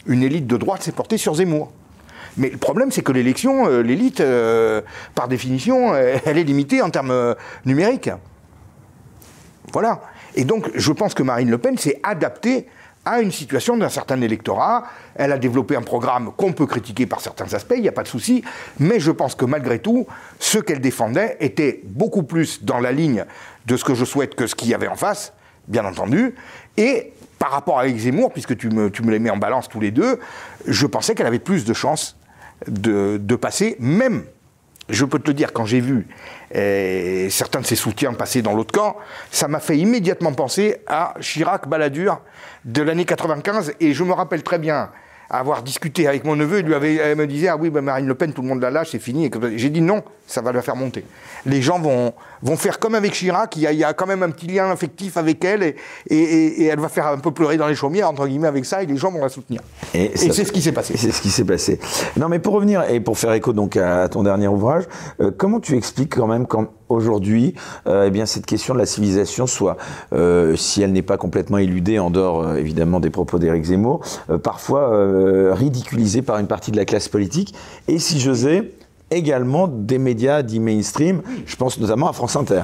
[0.07, 1.71] une élite de droite s'est portée sur Zemmour.
[2.37, 4.81] Mais le problème, c'est que l'élection, euh, l'élite, euh,
[5.15, 7.35] par définition, euh, elle est limitée en termes
[7.65, 8.11] numériques.
[9.73, 10.01] Voilà.
[10.35, 12.67] Et donc, je pense que Marine Le Pen s'est adaptée
[13.05, 14.83] à une situation d'un certain électorat.
[15.15, 18.03] Elle a développé un programme qu'on peut critiquer par certains aspects, il n'y a pas
[18.03, 18.43] de souci,
[18.79, 20.05] mais je pense que malgré tout,
[20.39, 23.25] ce qu'elle défendait était beaucoup plus dans la ligne
[23.65, 25.33] de ce que je souhaite que ce qu'il y avait en face,
[25.67, 26.35] bien entendu,
[26.75, 30.19] et par rapport à Zemmour, puisque tu me, les mets en balance tous les deux,
[30.65, 32.17] je pensais qu'elle avait plus de chances
[32.67, 34.23] de, passer, même
[34.89, 36.07] je peux te le dire, quand j'ai vu
[36.53, 38.95] eh, certains de ses soutiens passer dans l'autre camp,
[39.31, 42.21] ça m'a fait immédiatement penser à Chirac Balladur
[42.63, 43.73] de l'année 95.
[43.81, 44.89] Et je me rappelle très bien
[45.29, 48.15] avoir discuté avec mon neveu, lui avait, elle me disait Ah oui, bah Marine Le
[48.15, 49.29] Pen, tout le monde la lâche, c'est fini.
[49.55, 51.05] J'ai dit non, ça va la faire monter.
[51.45, 54.07] Les gens vont, vont faire comme avec Chirac, il y, a, il y a quand
[54.07, 55.75] même un petit lien affectif avec elle, et,
[56.09, 58.85] et, elle va faire un peu pleurer dans les chaumières, entre guillemets, avec ça, et
[58.85, 59.61] les gens vont la soutenir.
[59.93, 60.95] Et, c'est ce qui s'est passé.
[60.97, 61.79] C'est ce qui s'est passé.
[62.17, 64.83] Non, mais pour revenir, et pour faire écho donc à, ton dernier ouvrage,
[65.21, 67.53] euh, comment tu expliques quand même quand aujourd'hui,
[67.87, 69.77] euh, eh bien, cette question de la civilisation soit,
[70.13, 74.01] euh, si elle n'est pas complètement éludée en dehors euh, évidemment des propos d'Éric Zemmour,
[74.43, 74.91] parfois
[75.53, 77.53] ridiculisée par une partie de la classe politique,
[77.87, 78.71] et si j'osais,
[79.11, 82.63] également des médias dits mainstream, je pense notamment à France Inter.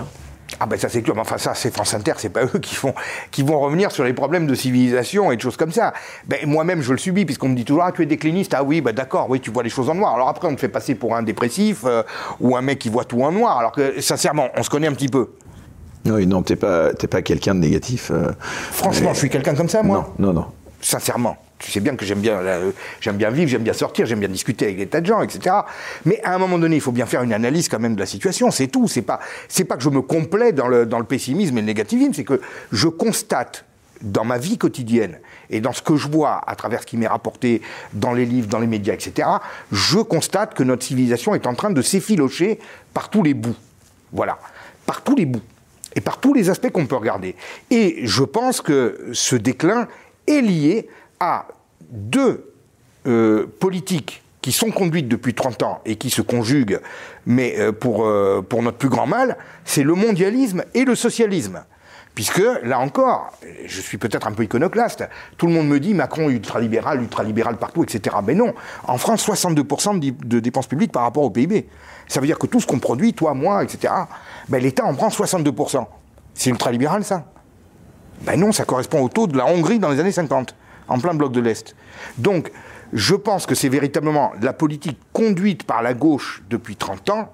[0.60, 2.94] Ah ben ça c'est clair, enfin ça c'est France Inter, c'est pas eux qui, font,
[3.32, 5.94] qui vont revenir sur les problèmes de civilisation et de choses comme ça.
[6.28, 8.82] Ben, Moi-même je le subis puisqu'on me dit toujours ah tu es décliniste, ah oui
[8.82, 10.14] ben d'accord, oui tu vois les choses en noir.
[10.14, 12.04] Alors après on te fait passer pour un dépressif euh,
[12.40, 14.94] ou un mec qui voit tout en noir, alors que sincèrement on se connaît un
[14.94, 15.32] petit peu.
[16.06, 18.12] Oui non t'es pas, pas quelqu'un de négatif.
[18.12, 18.32] Euh,
[18.72, 20.46] Franchement je suis quelqu'un comme ça moi Non non non.
[20.82, 22.42] Sincèrement tu sais bien que j'aime bien,
[23.00, 25.56] j'aime bien vivre, j'aime bien sortir, j'aime bien discuter avec des tas de gens, etc.
[26.04, 28.06] Mais à un moment donné, il faut bien faire une analyse quand même de la
[28.06, 28.52] situation.
[28.52, 28.90] C'est tout.
[28.90, 31.68] C'est pas, c'est pas que je me complais dans le, dans le pessimisme et le
[31.68, 32.12] négativisme.
[32.14, 32.42] C'est que
[32.74, 33.64] je constate
[34.02, 37.08] dans ma vie quotidienne et dans ce que je vois à travers ce qui m'est
[37.08, 37.62] rapporté
[37.94, 39.30] dans les livres, dans les médias, etc.,
[39.72, 42.60] je constate que notre civilisation est en train de s'effilocher
[42.94, 43.56] par tous les bouts.
[44.12, 44.38] Voilà.
[44.86, 45.42] Par tous les bouts.
[45.96, 47.38] Et par tous les aspects qu'on peut regarder.
[47.72, 49.88] Et je pense que ce déclin
[50.28, 50.90] est lié
[51.24, 51.48] à
[51.90, 52.54] deux
[53.08, 56.82] euh, politiques qui sont conduites depuis 30 ans et qui se conjuguent,
[57.26, 61.64] mais euh, pour, euh, pour notre plus grand mal, c'est le mondialisme et le socialisme.
[62.14, 63.32] Puisque, là encore,
[63.66, 65.08] je suis peut-être un peu iconoclaste,
[65.38, 68.18] tout le monde me dit Macron ultralibéral, ultralibéral partout, etc.
[68.24, 68.54] Mais non,
[68.86, 71.68] en France, 62% de dépenses publiques par rapport au PIB.
[72.08, 73.92] Ça veut dire que tout ce qu'on produit, toi, moi, etc.,
[74.50, 75.88] ben, l'État en prend 62%.
[76.36, 77.26] C'est ultralibéral, ça?
[78.22, 80.56] Ben non, ça correspond au taux de la Hongrie dans les années 50
[80.88, 81.76] en plein bloc de l'Est.
[82.18, 82.52] Donc,
[82.94, 87.34] je pense que c'est véritablement la politique conduite par la gauche depuis 30 ans,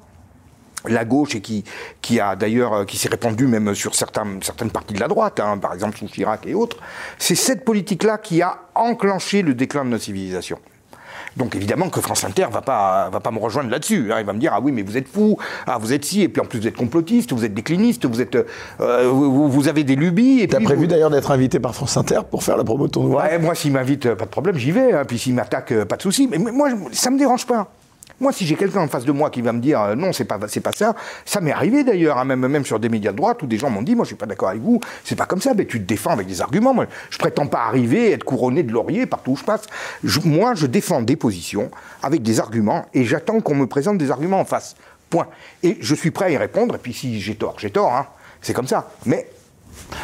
[0.86, 1.66] la gauche et qui,
[2.02, 4.40] qui a d'ailleurs euh, qui s'est répandue même sur certaines
[4.72, 6.78] parties de la droite, hein, par exemple sous Chirac et autres,
[7.18, 10.60] c'est cette politique-là qui a enclenché le déclin de notre civilisation.
[11.38, 14.12] Donc évidemment que France Inter va pas va pas me rejoindre là-dessus.
[14.12, 14.18] Hein.
[14.20, 16.30] Il va me dire ah oui mais vous êtes fou, ah vous êtes si et
[16.30, 18.38] puis en plus vous êtes complotiste, vous êtes décliniste, vous êtes
[18.82, 20.48] euh, vous, avez des lubies.
[20.48, 23.04] Tu as prévu d'ailleurs d'être invité par France Inter pour faire la promo de ton
[23.04, 23.40] ouvrage?
[23.40, 24.94] Moi s'il m'invite euh, pas de problème j'y vais.
[24.94, 25.04] Hein.
[25.08, 26.28] Puis s'il m'attaque euh, pas de souci.
[26.28, 27.72] Mais moi ça me dérange pas.
[28.20, 30.26] Moi, si j'ai quelqu'un en face de moi qui va me dire euh, non, c'est
[30.26, 30.96] pas, pas ça,
[31.26, 33.82] ça m'est arrivé d'ailleurs, hein, même, sur des médias de droite où des gens m'ont
[33.82, 35.86] dit moi, je suis pas d'accord avec vous, c'est pas comme ça, mais tu te
[35.86, 36.76] défends avec des arguments.
[37.10, 39.64] Je prétends pas arriver, être couronné de laurier partout où je passe.
[40.26, 41.72] moi, je défends des positions
[42.04, 44.76] avec des arguments et j'attends qu'on me présente des arguments en face.
[45.10, 45.28] Point.
[45.64, 48.06] Et je suis prêt à y répondre, et puis si j'ai tort, j'ai tort, hein.
[48.42, 48.92] c'est comme ça.
[49.06, 49.28] Mais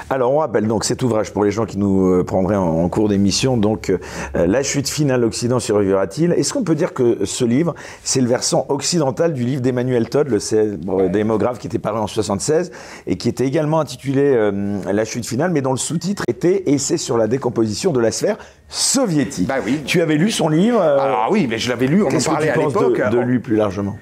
[0.09, 3.09] alors on rappelle donc cet ouvrage pour les gens qui nous euh, prendraient en, cours
[3.09, 6.31] d'émission, donc euh, La chute finale, l'Occident survivra-t-il?
[6.33, 10.29] Est-ce qu'on peut dire que ce livre, c'est le versant occidental du livre d'Emmanuel Todd,
[10.29, 12.71] le célèbre démographe qui était paru en 76
[13.07, 16.97] et qui était également intitulé euh, La chute finale, mais dont le sous-titre était Essai
[16.97, 18.37] sur la décomposition de la sphère
[18.69, 19.47] soviétique.
[19.47, 19.81] Bah oui.
[19.85, 22.57] Tu avais lu son livre Ah oui, mais je l'avais lu, on en parlait à
[22.57, 23.01] l'époque.
[23.11, 23.97] de lui plus largement?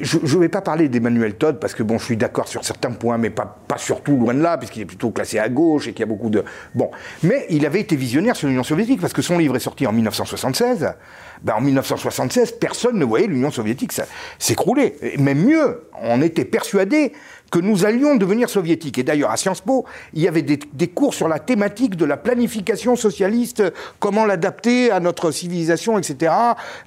[0.00, 2.90] Je ne vais pas parler d'Emmanuel Todd parce que bon, je suis d'accord sur certains
[2.90, 5.92] points, mais pas, pas surtout loin de là, puisqu'il est plutôt classé à gauche et
[5.92, 6.44] qu'il y a beaucoup de.
[6.74, 6.90] Bon.
[7.22, 9.92] Mais il avait été visionnaire sur l'Union soviétique parce que son livre est sorti en
[9.92, 10.94] 1976.
[11.42, 13.92] Ben, en 1976, personne ne voyait l'Union soviétique
[14.38, 14.96] s'écrouler.
[15.18, 17.12] Même mieux, on était persuadé
[17.50, 18.98] que nous allions devenir soviétiques.
[18.98, 19.84] Et d'ailleurs, à Sciences Po,
[20.14, 23.62] il y avait des, cours sur la thématique de la planification socialiste,
[23.98, 26.32] comment l'adapter à notre civilisation, etc.,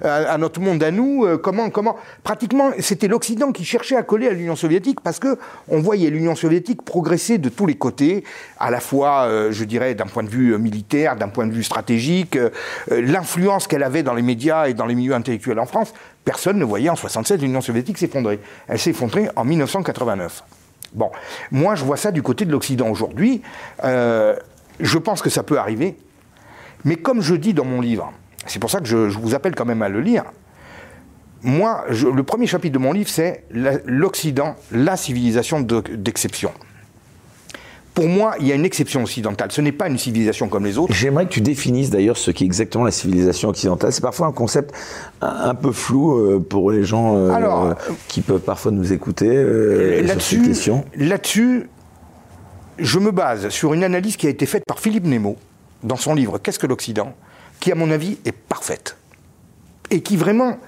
[0.02, 1.96] à, notre monde à nous, euh, comment, comment.
[2.22, 5.38] Pratiquement, c'était l'Occident qui cherchait à coller à l'Union soviétique parce que
[5.68, 8.24] on voyait l'Union soviétique progresser de tous les côtés,
[8.58, 11.62] à la fois, euh, je dirais, d'un point de vue militaire, d'un point de vue
[11.62, 12.50] stratégique, euh,
[12.90, 15.92] l'influence qu'elle avait dans les médias et dans les milieux intellectuels en France.
[16.24, 18.40] Personne ne voyait en 67 l'Union soviétique s'effondrer.
[18.66, 20.42] Elle s'est effondrée en 1989.
[20.94, 21.10] Bon,
[21.50, 23.42] moi je vois ça du côté de l'Occident aujourd'hui.
[23.82, 24.36] Euh,
[24.80, 25.96] je pense que ça peut arriver.
[26.84, 28.12] Mais comme je dis dans mon livre,
[28.46, 30.24] c'est pour ça que je, vous appelle quand même à le lire.
[31.42, 36.52] Moi, le premier chapitre de mon livre, c'est l'Occident, la civilisation d'exception.
[37.94, 39.52] Pour moi, il y a une exception occidentale.
[39.52, 40.92] Ce n'est pas une civilisation comme les autres.
[40.92, 43.92] J'aimerais que tu définisses d'ailleurs ce qu'est exactement la civilisation occidentale.
[43.92, 44.74] C'est parfois un concept
[45.20, 47.72] un, peu flou euh, pour les gens euh,
[48.08, 50.84] qui peuvent parfois nous écouter euh, sur cette question.
[50.96, 51.68] Là-dessus,
[52.78, 55.36] je me base sur une analyse qui a été faite par Philippe Nemo
[55.84, 57.14] dans son livre Qu'est-ce que l'Occident
[57.60, 58.96] qui, à mon avis, est parfaite.
[59.90, 60.58] Et qui vraiment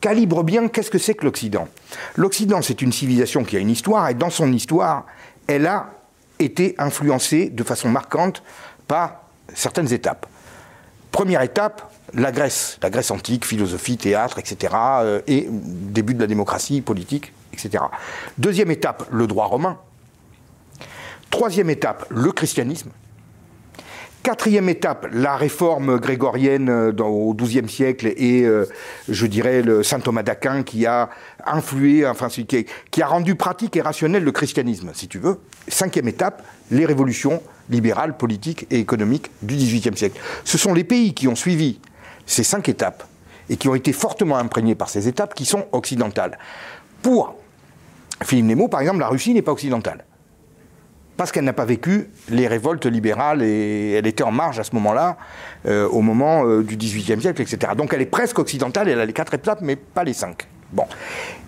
[0.00, 1.66] calibre bien qu'est-ce que c'est que l'Occident.
[2.14, 5.06] L'Occident, c'est une civilisation qui a une histoire, et dans son histoire,
[5.46, 5.95] elle a
[6.38, 8.42] été influencée de façon marquante
[8.88, 9.22] par
[9.54, 10.26] certaines étapes.
[11.12, 16.26] Première étape, la Grèce, la Grèce antique, philosophie, théâtre, etc., euh, et début de la
[16.26, 17.84] démocratie politique, etc.
[18.38, 19.78] Deuxième étape, le droit romain.
[21.30, 22.90] Troisième étape, le christianisme.
[24.22, 28.66] Quatrième étape, la réforme grégorienne euh, au XIIe siècle et, euh,
[29.08, 31.10] je dirais, le saint Thomas d'Aquin qui a
[31.52, 35.40] influé, enfin, qui, a rendu pratique et rationnel le christianisme, si tu veux.
[35.68, 40.20] Cinquième étape, les révolutions libérales, politiques et économiques du XVIIIe siècle.
[40.44, 41.80] Ce sont les pays qui ont suivi
[42.26, 43.04] ces cinq étapes
[43.48, 46.38] et qui ont été fortement imprégnés par ces étapes qui sont occidentales.
[47.02, 47.34] Pour
[48.24, 50.04] Philippe Nemo, par exemple, la Russie n'est pas occidentale
[51.16, 54.74] parce qu'elle n'a pas vécu les révoltes libérales et elle était en marge à ce
[54.74, 55.16] moment-là,
[55.66, 57.72] euh, au moment euh, du XVIIIe siècle, etc.
[57.76, 60.46] Donc elle est presque occidentale, elle a les quatre étapes, mais pas les cinq.
[60.72, 60.84] Bon.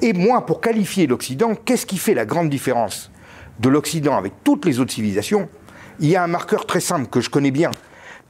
[0.00, 3.10] Et moi, pour qualifier l'Occident, qu'est-ce qui fait la grande différence
[3.58, 5.48] de l'Occident avec toutes les autres civilisations?
[6.00, 7.70] Il y a un marqueur très simple que je connais bien,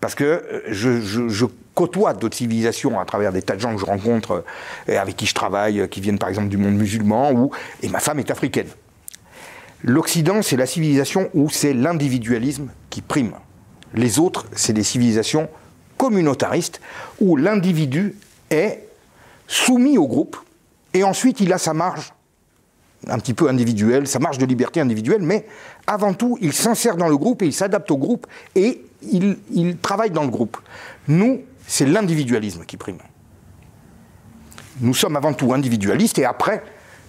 [0.00, 3.86] parce que euh, je, côtoie d'autres civilisations à travers des tas de gens que je
[3.86, 4.44] rencontre,
[4.88, 7.52] avec qui je travaille, qui viennent par exemple du monde musulman, ou,
[7.84, 8.66] et ma femme est africaine.
[9.84, 13.30] L'Occident, c'est la civilisation où c'est l'individualisme qui prime.
[13.94, 15.48] Les autres, c'est des civilisations
[15.96, 16.80] communautaristes
[17.20, 18.16] où l'individu
[18.50, 18.88] est
[19.46, 20.36] soumis au groupe
[20.94, 22.12] et ensuite il a sa marge
[23.06, 25.46] un petit peu individuelle, sa marge de liberté individuelle, mais
[25.86, 28.26] avant tout, il s'insère dans le groupe et il s'adapte au groupe
[28.56, 30.58] et il, il travaille dans le groupe.
[31.06, 32.98] Nous, c'est l'individualisme qui prime.
[34.80, 36.62] Nous sommes avant tout individualistes et après,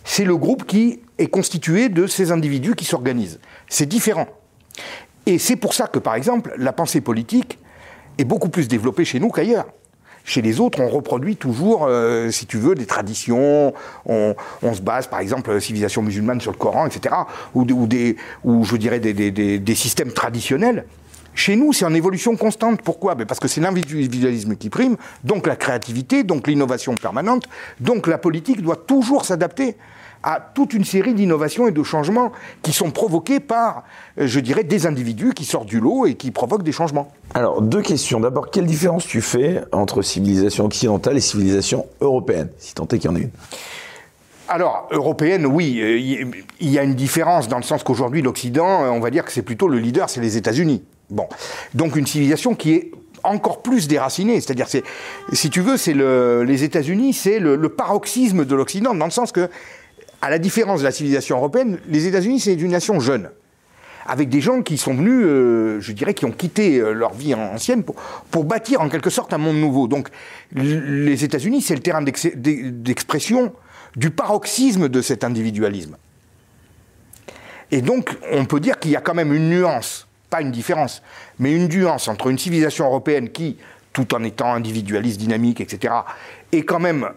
[0.03, 3.39] c'est le groupe qui est constitué de ces individus qui s'organisent.
[3.67, 4.27] C'est différent.
[5.25, 7.59] Et c'est pour ça que, par exemple, la pensée politique
[8.17, 9.67] est beaucoup plus développée chez nous qu'ailleurs.
[10.25, 13.73] Chez les autres, on reproduit toujours, euh, si tu veux, des traditions.
[14.05, 14.35] On,
[14.73, 17.15] se base, par exemple, la civilisation musulmane sur le Coran, etc.
[17.55, 17.65] Ou,
[18.63, 20.85] je dirais des systèmes traditionnels.
[21.33, 22.81] Chez nous, c'est en évolution constante.
[22.81, 23.15] Pourquoi?
[23.15, 27.47] Ben, Parce que c'est l'individualisme qui prime, donc la créativité, donc l'innovation permanente,
[27.79, 29.77] donc la politique doit toujours s'adapter
[30.23, 33.83] à toute une série d'innovations et de changements qui sont provoqués par,
[34.19, 37.09] euh, je dirais, des individus qui sortent du lot et qui provoquent des changements.
[37.33, 38.19] Alors, deux questions.
[38.19, 43.09] D'abord, quelle différence tu fais entre civilisation occidentale et civilisation européenne, si tant est qu'il
[43.09, 43.31] y en ait une?
[44.49, 45.99] Alors, européenne, oui, euh,
[46.59, 49.31] il y a une différence dans le sens qu'aujourd'hui, l'Occident, euh, on va dire que
[49.31, 50.83] c'est plutôt le leader, c'est les États-Unis.
[51.09, 51.27] Bon,
[51.73, 52.91] donc une civilisation qui est
[53.23, 54.41] encore plus déracinée.
[54.41, 54.67] C'est-à-dire,
[55.33, 59.49] si tu veux, c'est les États-Unis, c'est le, paroxysme de l'Occident, dans le sens que
[60.21, 63.29] à la différence de la civilisation européenne, les États-Unis, c'est une nation jeune,
[64.05, 67.33] avec des gens qui sont venus, euh, je dirais, qui ont quitté euh, leur vie
[67.33, 67.95] ancienne pour,
[68.29, 69.87] pour, bâtir en quelque sorte un monde nouveau.
[69.87, 70.09] Donc,
[70.53, 73.53] les États-Unis, c'est le terrain d'expression
[73.95, 75.95] du paroxysme de cet individualisme.
[77.71, 81.01] Et donc, on peut dire qu'il y a quand même une nuance, pas une différence,
[81.39, 83.57] mais une nuance entre une civilisation européenne qui,
[83.93, 85.93] tout en étant individualiste, dynamique, etc.,
[86.51, 87.09] est quand même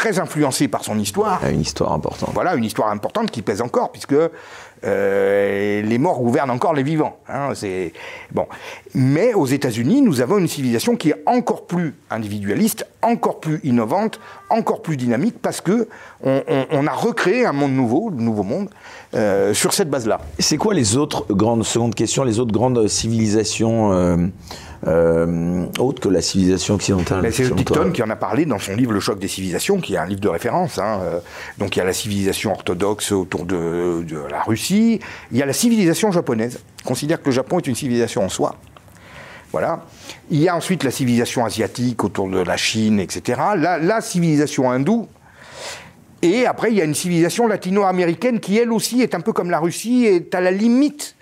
[0.00, 1.46] très influencé par son histoire.
[1.46, 2.30] Une histoire importante.
[2.32, 4.14] Voilà, une histoire importante qui pèse encore, puisque
[4.82, 7.18] euh, les morts gouvernent encore les vivants.
[7.28, 7.92] Hein, c'est
[8.32, 8.46] bon.
[8.94, 14.20] Mais aux États-Unis, nous avons une civilisation qui est encore plus individualiste, encore plus innovante,
[14.48, 15.86] encore plus dynamique, parce que
[16.22, 18.70] on, a recréé un monde nouveau, le nouveau monde,
[19.12, 20.20] euh, sur cette base-là.
[20.38, 24.16] C'est quoi les autres grandes seconde question, les autres grandes civilisations euh,
[24.86, 27.32] euh, autre que la civilisation occidentale.
[27.32, 29.98] C'est Tipton qui en a parlé dans son livre Le choc des civilisations, qui est
[29.98, 30.78] un livre de référence.
[30.78, 31.00] Hein.
[31.58, 35.00] Donc il y a la civilisation orthodoxe autour de, la Russie,
[35.32, 36.60] il y a la civilisation japonaise.
[36.84, 38.54] On considère que le Japon est une civilisation en soi.
[39.50, 39.86] Voilà.
[40.30, 43.40] Il y a ensuite la civilisation asiatique autour de la Chine, etc.
[43.56, 45.08] La, la civilisation hindoue.
[46.22, 49.50] Et après, il y a une civilisation latino-américaine qui, elle aussi, est un peu comme
[49.50, 51.16] la Russie, est à la limite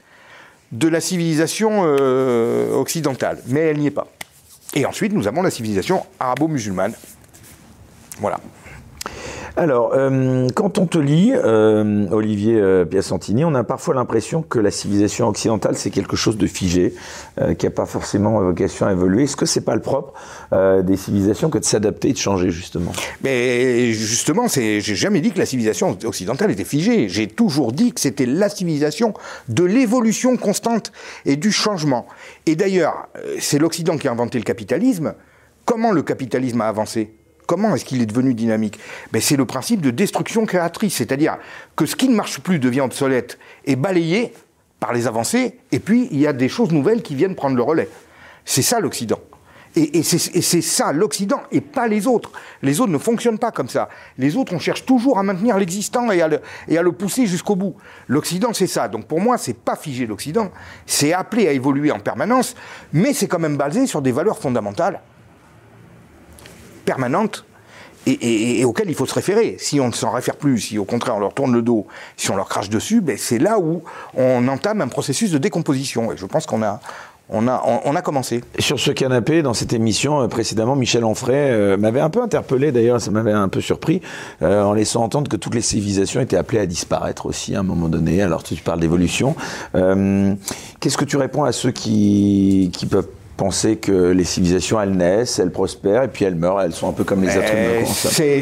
[0.72, 4.09] de la civilisation euh, occidentale, mais elle n'y est pas.
[4.74, 6.92] Et ensuite, nous avons la civilisation arabo-musulmane.
[8.20, 8.40] Voilà.
[9.59, 14.61] Alors, euh, quand on te lit, euh, Olivier euh, Piacentini, on a parfois l'impression que
[14.61, 16.94] la civilisation occidentale, c'est quelque chose de figé,
[17.59, 19.24] qui n'a pas forcément vocation à évoluer.
[19.24, 20.12] Est-ce que c'est pas le propre
[20.52, 22.92] des civilisations que de s'adapter et de changer, justement?
[23.22, 27.09] Mais justement, j'ai jamais dit que la civilisation occidentale était figée.
[27.09, 29.14] J'ai toujours dit que c'était la civilisation
[29.48, 30.92] de l'évolution constante
[31.26, 32.06] et du changement.
[32.46, 33.09] Et d'ailleurs,
[33.40, 35.14] c'est l'Occident qui a inventé le capitalisme.
[35.64, 37.18] Comment le capitalisme a avancé?
[37.49, 38.78] Comment est-ce qu'il est devenu dynamique?
[39.11, 41.38] Ben, C'est le principe de destruction créatrice, c'est-à-dire
[41.76, 44.34] que ce qui ne marche plus devient obsolète et balayé
[44.80, 47.62] par les avancées, et puis il y a des choses nouvelles qui viennent prendre le
[47.62, 47.88] relais.
[48.44, 49.18] C'est ça l'Occident.
[49.76, 52.32] Et, c'est ça l'Occident et pas les autres.
[52.61, 53.88] Les autres ne fonctionnent pas comme ça.
[54.18, 56.28] Les autres, on cherche toujours à maintenir l'existant et, à
[56.82, 57.76] le pousser jusqu'au bout.
[58.09, 58.88] L'Occident, c'est ça.
[58.88, 60.51] Donc pour moi, c'est pas figé l'Occident.
[60.84, 62.55] C'est appelé à évoluer en permanence,
[62.92, 65.01] mais c'est quand même basé sur des valeurs fondamentales
[66.89, 67.45] permanente
[68.07, 69.57] et, auquel il faut se référer.
[69.59, 71.86] Si on ne s'en réfère plus, si au contraire on leur tourne le dos,
[72.16, 73.82] si on leur crache dessus, ben c'est là où
[74.16, 76.11] on entame un processus de décomposition.
[76.12, 76.80] Et je pense qu'on a,
[77.28, 78.43] on a, on, a commencé.
[78.59, 82.72] Sur ce canapé, dans cette émission euh, précédemment, Michel Onfray euh, m'avait un peu interpellé,
[82.72, 84.01] d'ailleurs, ça m'avait un peu surpris,
[84.41, 87.64] euh, en laissant entendre que toutes les civilisations étaient appelées à disparaître aussi à un
[87.64, 88.22] moment donné.
[88.22, 89.36] Alors tu parles d'évolution.
[89.74, 93.09] Qu'est-ce que tu réponds à ceux qui, qui peuvent
[93.39, 96.93] penser que les civilisations, elles naissent, elles prospèrent, et puis elles meurent, elles sont un
[96.93, 97.86] peu comme les êtres humains.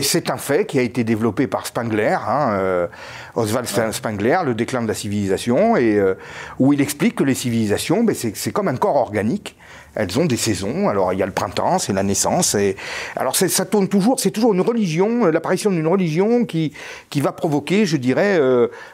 [0.02, 2.86] C'est un fait qui a été développé par Spengler, hein, euh,
[3.34, 6.14] Oswald Spengler, le déclin de la civilisation, et euh,
[6.58, 9.56] où il explique que les civilisations, ben, c'est comme un corps organique.
[9.98, 10.90] Elles ont des saisons.
[10.90, 12.54] Alors il y a le printemps, c'est la naissance.
[12.54, 12.76] Et
[13.16, 14.20] alors ça tourne toujours.
[14.20, 16.74] C'est toujours une religion, euh, l'apparition d'une religion qui
[17.08, 18.38] qui va provoquer, je dirais,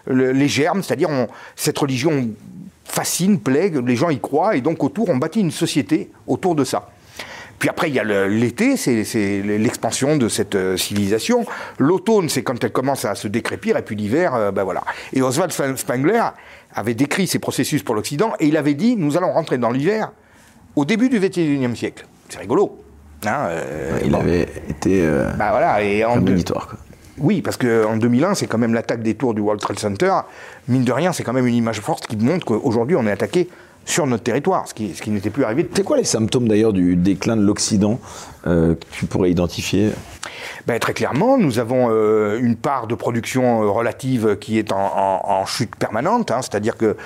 [0.06, 0.82] les germes.
[0.82, 1.10] C'est-à-dire
[1.56, 2.28] cette religion
[2.92, 6.62] fascine, plaît, les gens y croient, et donc autour, on bâtit une société autour de
[6.62, 6.90] ça.
[7.58, 11.46] Puis après, il y a l'été, c'est l'expansion de cette euh, civilisation.
[11.78, 14.82] L'automne, c'est quand elle commence à se décrépir, et puis l'hiver, euh, ben voilà.
[15.12, 16.22] Et Oswald Spengler
[16.74, 20.12] avait décrit ces processus pour l'Occident, et il avait dit, nous allons rentrer dans l'hiver
[20.76, 22.04] au début du XXIe siècle.
[22.28, 22.78] C'est rigolo.
[23.24, 26.66] Hein, euh, il avait été bah voilà, et en Quoi.
[27.18, 30.12] Oui, parce qu'en 2001, c'est quand même l'attaque des tours du World Trade Center.
[30.68, 33.48] Mine de rien, c'est quand même une image forte qui montre qu'aujourd'hui, on est attaqué
[33.84, 35.68] sur notre territoire, ce qui, ce qui n'était plus arrivé.
[35.74, 37.98] C'est quoi les symptômes d'ailleurs du déclin de l'Occident
[38.46, 39.90] euh, que tu pourrais identifier?
[40.66, 45.44] Ben, Très clairement, nous avons euh, une part de production euh, relative qui est en,
[45.46, 46.96] chute permanente, hein, c'est-à-dire que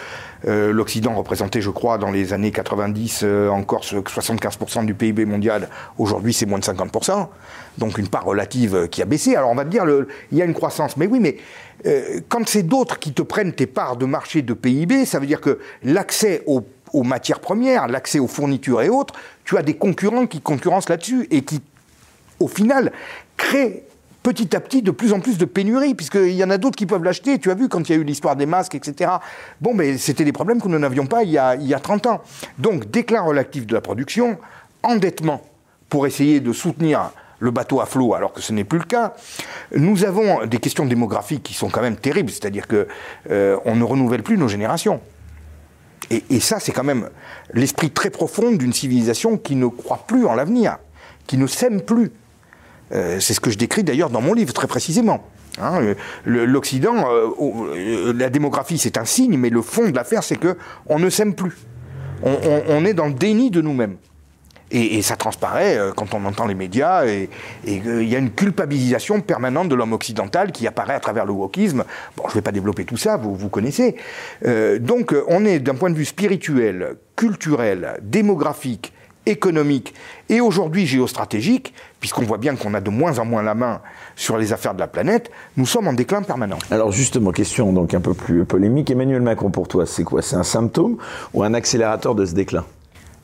[0.44, 5.68] l'Occident représentait, je crois, dans les années 90 encore 75% du PIB mondial.
[5.98, 7.26] Aujourd'hui, c'est moins de 50%.
[7.78, 9.36] Donc une part relative qui a baissé.
[9.36, 9.84] Alors on va te dire,
[10.32, 10.96] il y a une croissance.
[10.96, 11.36] Mais oui, mais
[12.28, 15.40] quand c'est d'autres qui te prennent tes parts de marché de PIB, ça veut dire
[15.40, 19.14] que l'accès aux aux matières premières, l'accès aux fournitures et autres,
[19.44, 21.60] tu as des concurrents qui concurrencent là-dessus et qui,
[22.40, 22.92] au final,
[23.36, 23.84] créent
[24.22, 26.86] petit à petit de plus en plus de pénuries, puisqu'il y en a d'autres qui
[26.86, 27.38] peuvent l'acheter.
[27.38, 29.10] Tu as vu quand il y a eu l'histoire des masques, etc.
[29.60, 31.78] Bon, mais c'était des problèmes que nous n'avions pas il y, a, il y a
[31.78, 32.22] 30 ans.
[32.58, 34.38] Donc, déclin relatif de la production,
[34.82, 35.42] endettement
[35.88, 39.14] pour essayer de soutenir le bateau à flot, alors que ce n'est plus le cas.
[39.74, 42.86] Nous avons des questions démographiques qui sont quand même terribles, c'est-à-dire qu'on
[43.30, 45.00] euh, ne renouvelle plus nos générations.
[46.10, 47.08] Et, ça, c'est quand même
[47.52, 50.78] l'esprit très profond d'une civilisation qui ne croit plus en l'avenir,
[51.26, 52.12] qui ne s'aime plus.
[52.92, 55.26] Euh, c'est ce que je décris d'ailleurs dans mon livre très précisément.
[55.60, 55.94] Hein.
[56.24, 60.56] L'Occident, euh, euh, la démographie c'est un signe, mais le fond de l'affaire c'est que
[60.86, 61.56] on ne s'aime plus.
[62.22, 63.96] on, est dans le déni de nous-mêmes.
[64.70, 67.30] Et, ça transparaît euh, quand on entend les médias, et,
[67.64, 71.84] il y a une culpabilisation permanente de l'homme occidental qui apparaît à travers le wokisme.
[72.16, 73.96] Bon, je ne vais pas développer tout ça, vous, vous connaissez.
[74.44, 78.92] Euh, donc on est d'un point de vue spirituel, culturel, démographique,
[79.26, 79.94] économique
[80.28, 83.80] et aujourd'hui géostratégique, puisqu'on voit bien qu'on a de moins en moins la main
[84.14, 86.58] sur les affaires de la planète, nous sommes en déclin permanent.
[86.70, 90.22] Alors justement, question donc un peu plus polémique, Emmanuel Macron pour toi, c'est quoi?
[90.22, 90.96] C'est un symptôme
[91.34, 92.64] ou un accélérateur de ce déclin?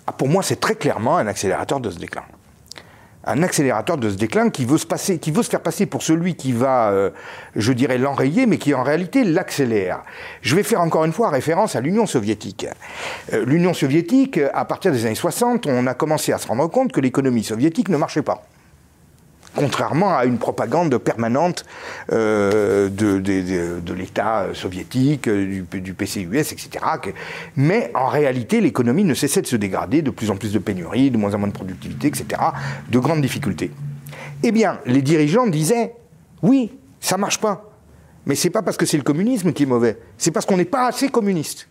[0.06, 2.24] Ah, pour moi, c'est très clairement un accélérateur de ce déclin.
[3.24, 6.90] Un accélérateur de ce déclin qui veut se, passer, faire passer pour celui qui va,
[6.90, 7.10] euh,
[7.54, 10.02] je dirais, l'enrayer, mais qui en réalité l'accélère.
[10.40, 12.66] Je vais faire encore une fois référence à l'Union soviétique.
[13.32, 16.90] Euh, L'Union soviétique, à partir des années 60, on a commencé à se rendre compte
[16.90, 18.42] que l'économie soviétique ne marchait pas
[19.54, 21.64] contrairement à une propagande permanente
[22.10, 26.70] euh, de, l'État soviétique, du, PCUS, etc.
[27.56, 31.10] Mais en réalité, l'économie ne cessait de se dégrader, de plus en plus de pénuries,
[31.10, 32.40] de moins en moins de productivité, etc.,
[32.88, 33.70] de grandes difficultés.
[34.42, 35.94] Eh bien, les dirigeants disaient,
[36.42, 37.70] oui, ça marche pas.
[38.26, 40.64] Mais c'est pas parce que c'est le communisme qui est mauvais, c'est parce qu'on n'est
[40.64, 41.68] pas assez communiste.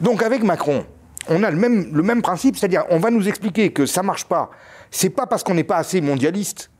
[0.00, 0.84] Donc avec Macron,
[1.28, 4.24] on a le même, le même principe, c'est-à-dire on va nous expliquer que ça marche
[4.24, 4.50] pas
[4.90, 6.70] c'est pas parce qu'on n'est pas assez mondialiste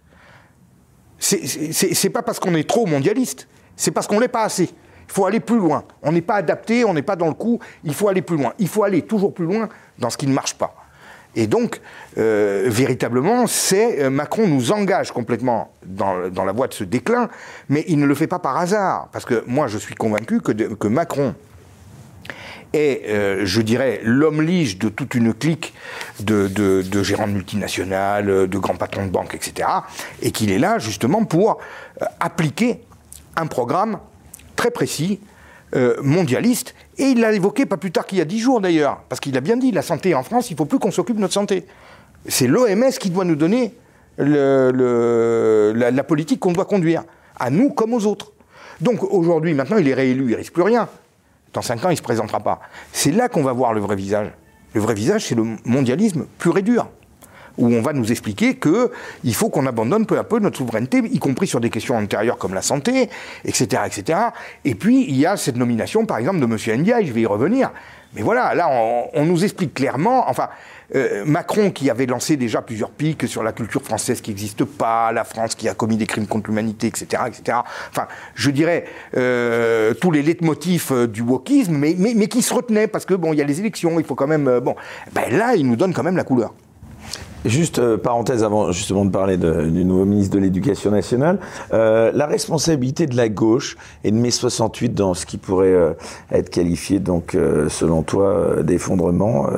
[1.19, 4.71] C'est pas parce qu'on est trop mondialiste, c'est parce qu'on l'est pas assez.
[5.09, 5.85] Il faut aller plus loin.
[6.03, 8.53] On n'est pas adapté, on n'est pas dans le coup, il faut aller plus loin.
[8.59, 10.75] Il faut aller toujours plus loin dans ce qui ne marche pas.
[11.35, 11.81] Et donc,
[12.19, 17.29] euh, véritablement, c'est euh, Macron nous engage complètement dans, la voie de ce déclin,
[17.69, 19.09] mais il ne le fait pas par hasard.
[19.13, 21.35] Parce que moi, je suis convaincu que, que Macron
[22.73, 25.75] est, euh, je dirais, l'homme lige de toute une clique
[26.21, 29.69] de, de, gérants multinationales, de grands patrons de banques, etc.
[30.23, 31.59] Et qu'il est là justement pour
[32.21, 32.81] appliquer
[33.37, 33.99] un programme
[34.57, 35.21] très précis,
[36.03, 39.21] mondialiste, et il l'a évoqué pas plus tard qu'il y a dix jours d'ailleurs, parce
[39.21, 41.21] qu'il a bien dit, la santé en France, il ne faut plus qu'on s'occupe de
[41.21, 41.67] notre santé.
[42.27, 43.75] C'est l'OMS qui doit nous donner
[44.19, 47.05] la, politique qu'on doit conduire,
[47.39, 48.33] à nous comme aux autres.
[48.81, 50.89] Donc aujourd'hui, maintenant, il est réélu, il risque plus rien.
[51.53, 52.61] Dans cinq ans, il ne se présentera pas.
[52.93, 54.31] C'est là qu'on va voir le vrai visage.
[54.75, 56.89] Le vrai visage, c'est le mondialisme pur et dur
[57.59, 61.19] où on va nous expliquer qu'il faut qu'on abandonne peu à peu notre souveraineté, y
[61.19, 63.11] compris sur des questions antérieures comme la santé,
[63.45, 64.19] etc., etc.
[64.65, 66.81] Et puis, il y a cette nomination, par exemple, de M.
[66.81, 67.71] Ndiaye, je vais y revenir.
[68.15, 68.71] Mais voilà, là,
[69.13, 70.49] on, nous explique clairement, enfin,
[70.95, 75.13] euh, Macron qui avait lancé déjà plusieurs pics sur la culture française qui n'existe pas,
[75.13, 77.59] la France qui a commis des crimes contre l'humanité, etc., etc.
[77.91, 78.85] Enfin, je dirais
[79.17, 83.15] euh, tous les leitmotifs euh, du wokisme, mais, mais, mais, qui se retenaient parce que
[83.15, 84.77] bon, il y a les élections, il faut quand même, bon,
[85.13, 86.55] ben là, il nous donne quand même la couleur.
[87.45, 91.39] Juste euh, parenthèse avant justement de parler du nouveau ministre de l'Éducation nationale,
[91.73, 95.93] euh, la responsabilité de la gauche et de mai 68 dans ce qui pourrait euh,
[96.33, 97.37] être qualifié donc
[97.69, 99.49] selon toi d'effondrement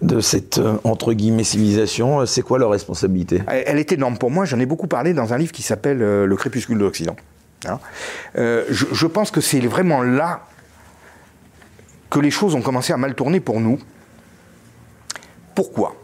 [0.00, 3.42] de cette entre guillemets civilisation, c'est quoi leur responsabilité?
[3.46, 4.44] Elle est énorme pour moi.
[4.44, 7.16] J'en ai beaucoup parlé dans un livre qui s'appelle Le crépuscule de l'Occident.
[7.66, 7.78] Hein?
[8.34, 10.40] je, je pense que c'est vraiment là
[12.10, 13.78] que les choses ont commencé à mal tourner pour nous.
[15.54, 16.01] Pourquoi?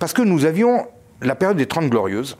[0.00, 0.88] Parce que nous avions
[1.20, 2.38] la période des Trente Glorieuses,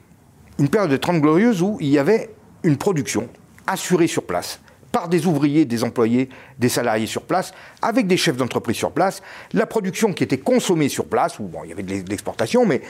[0.59, 2.31] une période des Trente Glorieuses où il y avait
[2.65, 3.29] une production
[3.67, 8.37] assurée sur place par des ouvriers, des employés, des salariés sur place, avec des chefs
[8.37, 11.85] d'entreprise sur place, la production qui était consommée sur place, où bon, il y avait
[11.85, 12.81] de l'exportation, mais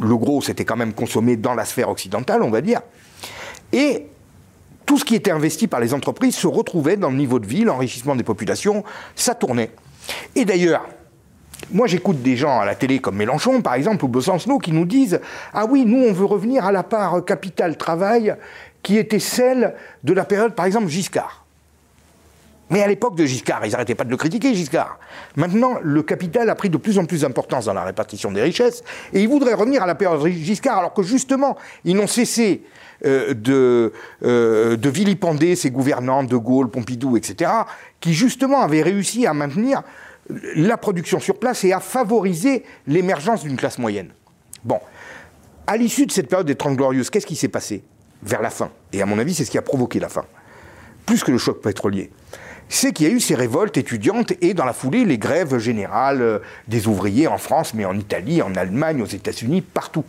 [0.00, 2.80] le gros c'était quand même consommé dans la sphère occidentale, on va dire,
[3.72, 4.06] et
[4.84, 7.62] tout ce qui était investi par les entreprises se retrouvait dans le niveau de vie,
[7.62, 8.82] l'enrichissement des populations,
[9.14, 9.70] ça tournait.
[10.34, 10.84] Et d'ailleurs,
[11.70, 14.84] moi, j'écoute des gens à la télé comme Mélenchon, par exemple, ou Besancenot, qui nous
[14.84, 15.20] disent
[15.52, 18.36] Ah oui, nous, on veut revenir à la part capital-travail
[18.82, 21.44] qui était celle de la période, par exemple, Giscard.
[22.70, 24.98] Mais à l'époque de Giscard, ils n'arrêtaient pas de le critiquer, Giscard.
[25.36, 28.82] Maintenant, le capital a pris de plus en plus d'importance dans la répartition des richesses,
[29.12, 32.62] et ils voudraient revenir à la période Giscard, alors que justement, ils n'ont cessé
[33.04, 33.92] euh, de,
[34.24, 37.50] euh, de vilipender ces gouvernants, De Gaulle, Pompidou, etc.,
[38.00, 39.82] qui justement avaient réussi à maintenir
[40.28, 44.10] la production sur place et à favoriser l'émergence d'une classe moyenne.
[44.64, 44.78] Bon,
[45.66, 47.82] à l'issue de cette période des Trente Glorieuses, qu'est-ce qui s'est passé
[48.22, 48.70] vers la fin?
[48.92, 50.24] Et à mon avis, c'est ce qui a provoqué la fin,
[51.06, 52.10] plus que le choc pétrolier.
[52.68, 56.22] C'est qu'il y a eu ces révoltes étudiantes et dans la foulée les grèves générales
[56.22, 60.04] euh, des ouvriers en France, mais en Italie, en Allemagne, aux États-Unis, partout.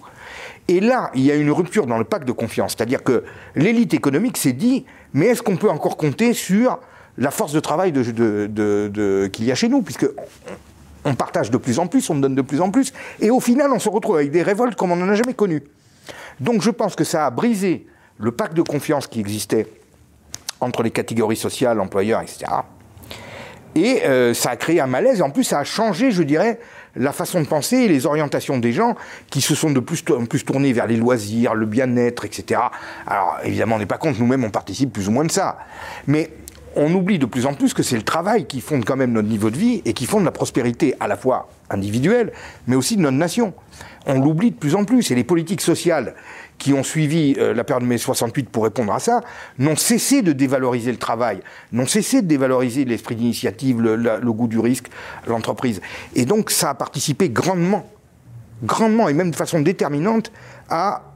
[0.70, 3.94] Et là, il y a une rupture dans le pacte de confiance, c'est-à-dire que l'élite
[3.94, 6.80] économique s'est dit, mais est-ce qu'on peut encore compter sur
[7.18, 10.08] la force de travail qu'il y a chez nous, puisque
[11.06, 13.72] on partage de plus en plus, on donne de plus en plus, et au final,
[13.72, 15.64] on se retrouve avec des révoltes comme on n'en a jamais connues.
[16.40, 17.88] Donc je pense que ça a brisé
[18.18, 19.68] le pacte de confiance qui existait
[20.62, 22.46] entre les catégories sociales, employeurs, etc.
[23.76, 26.60] Et euh, ça a créé un malaise, et en plus ça a changé, je dirais,
[26.96, 28.96] la façon de penser et les orientations des gens
[29.32, 32.62] qui se sont de plus en plus tournés vers les loisirs, le bien-être, etc.
[33.08, 35.58] Alors évidemment, on n'est pas contre, nous-mêmes on participe plus ou moins de ça.
[36.06, 36.30] Mais
[36.76, 39.28] on oublie de plus en plus que c'est le travail qui fonde quand même notre
[39.28, 42.32] niveau de vie et qui fonde la prospérité à la fois individuelle,
[42.68, 43.54] mais aussi de notre nation.
[44.06, 45.12] On l'oublie de plus en plus.
[45.12, 46.16] Et les politiques sociales
[46.58, 49.22] qui ont suivi euh, la période de mai 68 pour répondre à ça
[49.60, 51.40] n'ont cessé de dévaloriser le travail,
[51.72, 54.88] n'ont cessé de dévaloriser l'esprit d'initiative, le, le goût du risque,
[55.28, 55.82] l'entreprise.
[56.16, 57.90] Et donc ça a participé grandement,
[58.64, 60.32] grandement et même de façon déterminante
[60.70, 61.13] à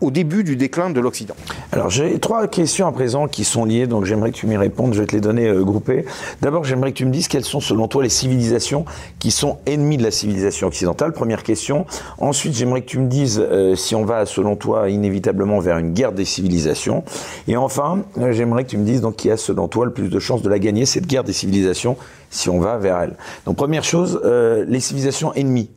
[0.00, 1.34] au début du déclin de l'Occident.
[1.72, 4.92] Alors j'ai trois questions à présent qui sont liées, donc j'aimerais que tu m'y répondes,
[4.94, 6.04] je vais te les donner euh, groupées.
[6.42, 8.84] D'abord j'aimerais que tu me dises quelles sont selon toi les civilisations
[9.18, 11.86] qui sont ennemies de la civilisation occidentale, première question.
[12.18, 15.92] Ensuite j'aimerais que tu me dises euh, si on va selon toi inévitablement vers une
[15.92, 17.02] guerre des civilisations.
[17.48, 20.08] Et enfin euh, j'aimerais que tu me dises donc qui a selon toi le plus
[20.08, 21.96] de chances de la gagner, cette guerre des civilisations,
[22.30, 23.16] si on va vers elle.
[23.46, 25.70] Donc première chose, les civilisations ennemies.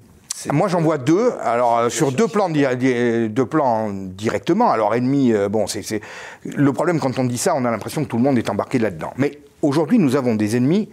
[0.51, 1.31] Moi, j'en vois deux.
[1.41, 4.71] Alors, euh, sur deux plans, deux plans directement.
[4.71, 6.01] Alors, ennemi, euh, bon, c'est
[6.45, 8.79] le problème quand on dit ça, on a l'impression que tout le monde est embarqué
[8.79, 9.11] là-dedans.
[9.17, 10.89] Mais aujourd'hui, nous avons des ennemis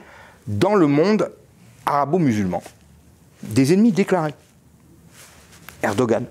[0.47, 1.31] dans le monde
[1.87, 2.63] arabo-musulman,
[3.43, 4.35] des ennemis déclarés.
[5.83, 6.25] Erdogan.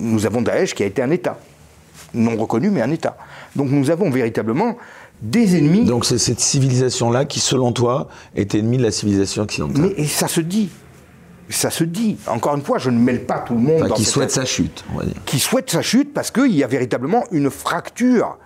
[0.00, 1.38] Nous avons Daesh qui a été un État.
[2.14, 3.16] non reconnu, mais un État.
[3.54, 4.76] Donc nous avons véritablement
[5.20, 5.84] des ennemis.
[5.84, 9.82] Donc c'est cette civilisation-là qui, selon toi, est ennemie de la civilisation occidentale.
[9.82, 10.70] Mais et ça se dit.
[11.50, 12.16] Ça se dit.
[12.26, 13.76] Encore une fois, je ne mêle pas tout le monde.
[13.80, 15.14] Enfin, dans qui cette- souhaite sa chute, on va dire.
[15.24, 18.38] Qui souhaite sa chute parce qu'il y a véritablement une fracture,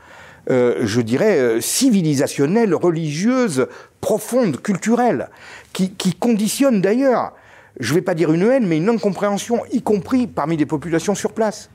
[0.50, 3.66] euh, je dirais, euh, civilisationnelle, religieuse,
[4.00, 5.30] profonde, culturelle,
[5.72, 7.32] qui, qui conditionne d'ailleurs,
[7.80, 11.14] je ne vais pas dire une haine, mais une incompréhension, y compris parmi les populations
[11.14, 11.70] sur place.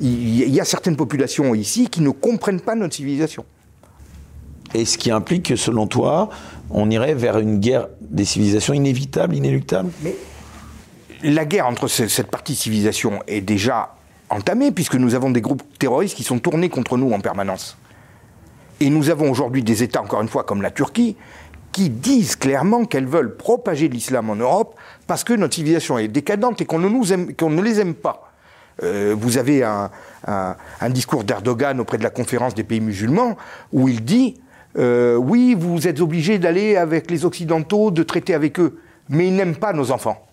[0.00, 3.44] Il y a certaines populations ici qui ne comprennent pas notre civilisation.
[4.74, 6.30] Et ce qui implique que, selon toi,
[6.72, 10.14] on irait vers une guerre des civilisations inévitable, inéluctable Mais
[11.22, 13.94] la guerre entre ce- cette partie civilisation est déjà
[14.30, 17.76] entamée, puisque nous avons des groupes terroristes qui sont tournés contre nous en permanence.
[18.80, 21.16] Et nous avons aujourd'hui des États, encore une fois, comme la Turquie,
[21.70, 24.74] qui disent clairement qu'elles veulent propager l'islam en Europe
[25.06, 28.30] parce que notre civilisation est décadente et qu'on ne, les aime pas.
[28.82, 33.36] Euh, vous avez un discours d'Erdogan auprès de la conférence des pays musulmans
[33.72, 34.40] où il dit
[34.78, 39.34] euh, Oui, vous êtes obligés d'aller avec les Occidentaux, de traiter avec eux, mais ils
[39.34, 40.26] n'aiment pas nos enfants.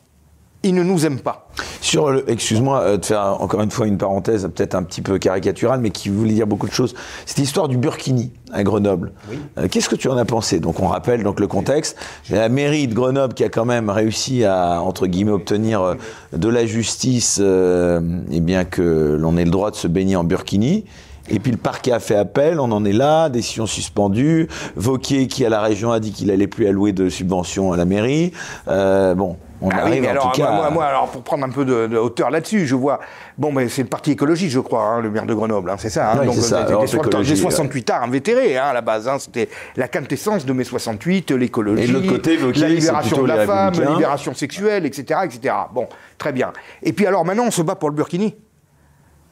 [0.61, 1.47] Ils ne nous aiment pas.
[1.79, 5.17] Sur le, excuse-moi euh, de faire encore une fois une parenthèse peut-être un petit peu
[5.17, 6.95] caricaturale, mais qui voulait dire beaucoup de choses.
[7.25, 9.13] Cette histoire du Burkini à Grenoble.
[9.57, 10.59] Euh, Qu'est-ce que tu en as pensé?
[10.59, 11.95] Donc on rappelle donc le contexte.
[12.29, 15.95] La mairie de Grenoble qui a quand même réussi à entre guillemets obtenir euh,
[16.35, 20.83] de la justice, et bien que l'on ait le droit de se baigner en Burkini.
[21.29, 24.47] Et puis le parquet a fait appel, on en est là, décision suspendue.
[24.75, 27.85] Vauquier, qui à la région a dit qu'il allait plus allouer de subventions à la
[27.85, 28.31] mairie.
[28.67, 30.51] Euh, bon, on Ah oui, arrive mais alors, cas.
[30.51, 32.99] moi, moi, alors, pour prendre un peu de, de hauteur là-dessus, je vois.
[33.37, 35.89] Bon, mais c'est le parti écologiste, je crois, hein, le maire de Grenoble, hein, c'est
[35.89, 36.11] ça.
[36.13, 39.07] Hein, Oui, donc, des 68 arts invétérés, hein, à la base.
[39.07, 43.27] hein, C'était la quintessence de mai 68, l'écologie, Et de l'autre côté, la libération de
[43.27, 43.93] la femme, républicains.
[43.95, 45.53] libération sexuelle, etc., etc.
[45.73, 46.51] Bon, très bien.
[46.81, 48.35] Et puis alors maintenant, on se bat pour le Burkini.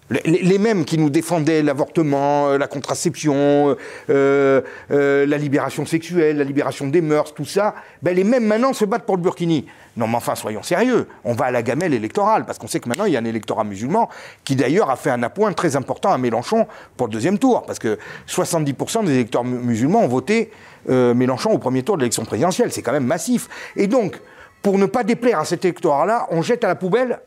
[0.09, 3.75] Les, mêmes qui nous défendaient l'avortement, euh, la contraception,
[4.09, 8.71] euh, euh, la libération sexuelle, la libération des mœurs, tout ça, ben les mêmes maintenant
[8.71, 9.65] se battent pour le Burkini.
[9.97, 12.87] Non mais enfin, soyons sérieux, on va à la gamelle électorale, parce qu'on sait que
[12.87, 14.07] maintenant il y a un électorat musulman
[14.45, 17.79] qui d'ailleurs a fait un appoint très important à Mélenchon pour le deuxième tour, parce
[17.79, 17.99] que
[18.29, 20.51] 70% des électeurs mu- musulmans ont voté
[20.89, 23.49] euh, Mélenchon au premier tour de l'élection présidentielle, c'est quand même massif.
[23.75, 24.21] Et donc,
[24.61, 27.19] pour ne pas déplaire à cet électorat-là, on jette à la poubelle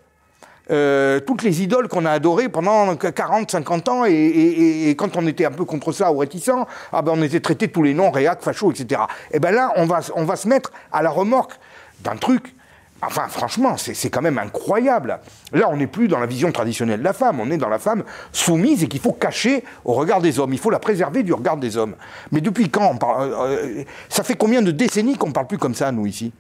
[0.70, 5.44] euh, toutes les idoles qu'on a adorées pendant 40, 50 ans, et, quand on était
[5.44, 6.50] un peu contre ça ou réticent,
[6.92, 9.02] ah ben on était traité tous les noms, réac, facho, etc.
[9.32, 11.54] Et ben là, on va, on va se mettre à la remorque
[12.02, 12.54] d'un truc.
[13.02, 15.20] Enfin, franchement, c'est c'est quand même incroyable.
[15.52, 17.78] Là, on n'est plus dans la vision traditionnelle de la femme, on est dans la
[17.78, 20.52] femme soumise et qu'il faut cacher au regard des hommes.
[20.52, 21.94] Il faut la préserver du regard des hommes.
[22.30, 25.46] Mais depuis quand on parle, euh, euh, Ça fait combien de décennies qu'on ne parle
[25.46, 26.32] plus comme ça, nous, ici?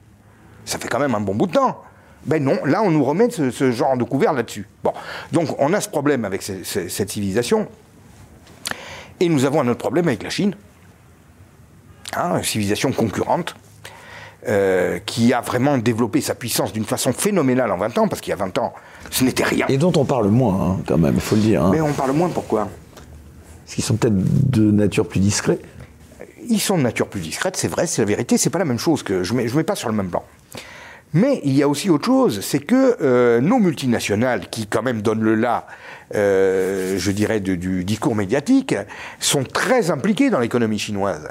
[0.66, 1.82] Ça fait quand même un bon bout de temps.
[2.26, 4.66] Ben non, là on nous remet ce, ce genre de couvert là-dessus.
[4.84, 4.92] Bon,
[5.32, 7.66] donc on a ce problème avec ce- ce- cette civilisation,
[9.20, 10.54] et nous avons un autre problème avec la Chine,
[12.16, 13.54] Hein, une civilisation concurrente,
[14.48, 18.30] euh, qui a vraiment développé sa puissance d'une façon phénoménale en 20 ans, parce qu'il
[18.30, 18.72] y a 20 ans,
[19.12, 19.66] ce n'était rien.
[19.68, 21.64] Et dont on parle moins, hein, quand même, il faut le dire.
[21.64, 21.70] Hein.
[21.72, 22.68] Mais on parle moins pourquoi?
[23.64, 24.16] Parce qu'ils sont peut-être
[24.50, 25.60] de nature plus discrets.
[26.48, 28.78] Ils sont de nature plus discrète, c'est vrai, c'est la vérité, c'est pas la même
[28.80, 30.24] chose que je mets, je mets pas sur le même plan.
[31.12, 35.02] Mais il y a aussi autre chose, c'est que euh, nos multinationales, qui quand même
[35.02, 35.66] donnent le là,
[36.14, 38.74] euh, je dirais, du discours médiatique,
[39.18, 41.28] sont très impliquées dans l'économie chinoise.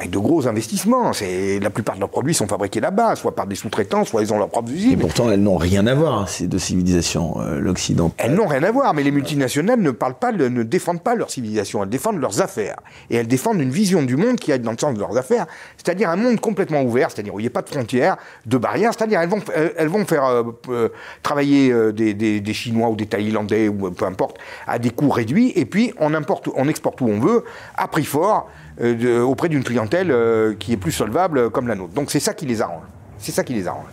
[0.00, 1.12] Avec de gros investissements.
[1.12, 4.32] C'est, la plupart de leurs produits sont fabriqués là-bas, soit par des sous-traitants, soit ils
[4.32, 4.98] ont leurs propres Et usines.
[4.98, 8.10] pourtant, elles n'ont rien à voir, ces deux civilisations, euh, l'Occident.
[8.16, 11.30] Elles n'ont rien à voir, mais les multinationales ne parlent pas, ne défendent pas leur
[11.30, 12.76] civilisation, elles défendent leurs affaires.
[13.10, 15.46] Et elles défendent une vision du monde qui aille dans le sens de leurs affaires,
[15.76, 18.92] c'est-à-dire un monde complètement ouvert, c'est-à-dire où il n'y a pas de frontières, de barrières,
[18.96, 20.88] c'est-à-dire elles vont, elles, elles vont faire euh, euh,
[21.22, 24.88] travailler euh, des, des- des Chinois ou des Thaïlandais ou euh, peu importe à des
[24.90, 27.44] coûts réduits, et puis on, importe, on exporte où on veut,
[27.76, 31.68] à prix fort, euh, de- auprès d'une clientèle euh, qui est plus solvable euh, comme
[31.68, 31.92] la nôtre.
[31.94, 32.82] Donc c'est ça qui les arrange.
[33.18, 33.86] C'est ça qui les arrange.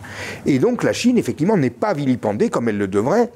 [0.46, 3.30] Et donc la Chine, effectivement, n'est pas vilipendée comme elle le devrait,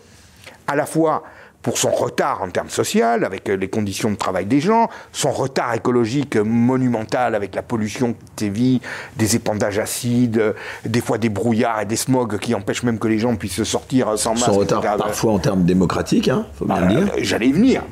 [0.68, 1.24] à la fois
[1.62, 5.30] pour son retard en termes sociaux, avec euh, les conditions de travail des gens, son
[5.32, 8.82] retard écologique euh, monumental avec la pollution qui sévit,
[9.18, 10.54] des épandages acides, euh,
[10.86, 14.08] des fois des brouillards et des smogs qui empêchent même que les gens puissent sortir
[14.10, 14.46] euh, sans masque.
[14.46, 14.96] Son retard etc.
[14.98, 17.14] parfois en termes démocratiques, hein, faut bien Bah, le dire.
[17.16, 17.84] euh, J'allais y venir.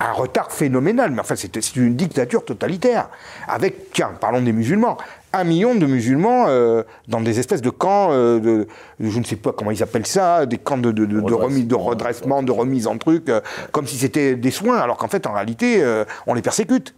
[0.00, 3.08] Un retard phénoménal, mais enfin c'est une dictature totalitaire.
[3.46, 4.96] Avec, tiens, parlons des musulmans,
[5.34, 8.64] un million de musulmans euh, dans des espèces de camps, euh,
[9.00, 12.96] je ne sais pas comment ils appellent ça, des camps de, redressement, de remise en
[12.98, 13.40] truc, euh,
[13.72, 15.84] comme si c'était des soins, alors qu'en fait en réalité
[16.26, 16.94] on les persécute.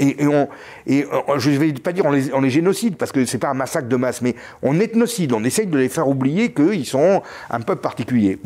[0.00, 0.48] Et, on,
[0.86, 1.06] et
[1.38, 3.88] je ne vais pas dire on les, génocide, parce que ce n'est pas un massacre
[3.88, 7.82] de masse, mais on ethnocide, on essaye de les faire oublier qu'ils sont un peuple
[7.82, 8.38] particulier.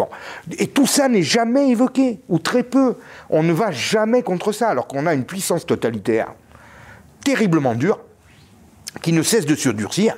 [0.58, 2.96] Et tout ça n'est jamais évoqué, ou très peu.
[3.28, 6.34] On ne va jamais contre ça, alors qu'on a une puissance totalitaire
[7.24, 8.00] terriblement dure,
[9.00, 10.16] qui ne cesse de se durcir,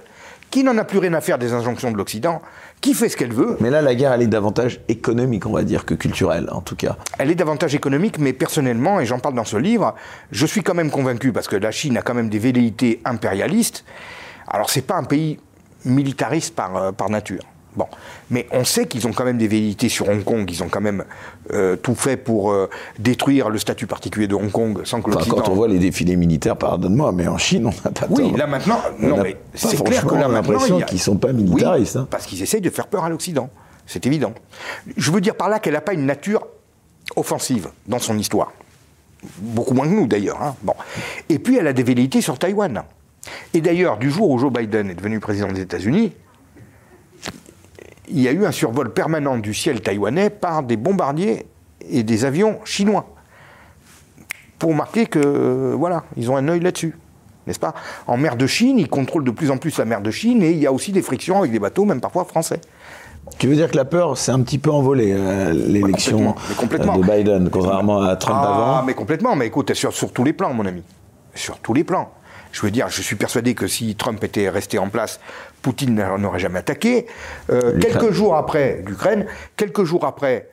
[0.50, 2.40] qui n'en a plus rien à faire des injonctions de l'Occident,
[2.84, 3.56] qui fait ce qu'elle veut.
[3.60, 6.76] Mais là, la guerre, elle est davantage économique, on va dire, que culturelle, en tout
[6.76, 6.98] cas.
[7.18, 9.94] Elle est davantage économique, mais personnellement, et j'en parle dans ce livre,
[10.30, 13.86] je suis quand même convaincu, parce que la Chine a quand même des velléités impérialistes.
[14.46, 15.40] Alors, c'est pas un pays
[15.86, 17.40] militariste par, euh, par nature.
[17.76, 17.86] Bon,
[18.30, 20.80] mais on sait qu'ils ont quand même des velléités sur Hong Kong, ils ont quand
[20.80, 21.04] même
[21.52, 25.28] euh, tout fait pour euh, détruire le statut particulier de Hong Kong sans que enfin,
[25.28, 28.46] Quand on voit les défilés militaires, pardonne-moi, mais en Chine, on n'a pas Oui, là
[28.46, 30.52] maintenant, non, mais c'est clair que là maintenant.
[30.52, 31.96] l'impression qu'ils ne sont pas militaristes.
[31.96, 32.08] Oui, hein.
[32.10, 33.50] Parce qu'ils essayent de faire peur à l'Occident,
[33.86, 34.32] c'est évident.
[34.96, 36.46] Je veux dire par là qu'elle n'a pas une nature
[37.16, 38.52] offensive dans son histoire.
[39.38, 40.40] Beaucoup moins que nous d'ailleurs.
[40.42, 40.54] Hein.
[40.62, 40.74] Bon.
[41.28, 42.82] Et puis elle a des velléités sur Taïwan.
[43.52, 46.12] Et d'ailleurs, du jour où Joe Biden est devenu président des États-Unis,
[48.08, 51.46] il y a eu un survol permanent du ciel taïwanais par des bombardiers
[51.88, 53.06] et des avions chinois.
[54.58, 56.96] Pour marquer que, voilà, ils ont un œil là-dessus.
[57.46, 57.74] N'est-ce pas?
[58.06, 60.52] En mer de Chine, ils contrôlent de plus en plus la mer de Chine et
[60.52, 62.60] il y a aussi des frictions avec des bateaux, même parfois français.
[63.38, 67.48] Tu veux dire que la peur s'est un petit peu envolée, euh, l'élection de Biden,
[67.50, 69.34] contrairement à Trump ah, avant mais complètement.
[69.34, 70.82] Mais écoute, sur, sur tous les plans, mon ami.
[71.34, 72.10] Sur tous les plans.
[72.54, 75.18] Je veux dire, je suis persuadé que si Trump était resté en place,
[75.60, 77.06] Poutine n'aurait jamais attaqué.
[77.50, 79.26] Euh, quelques jours après l'Ukraine,
[79.56, 80.48] quelques jours après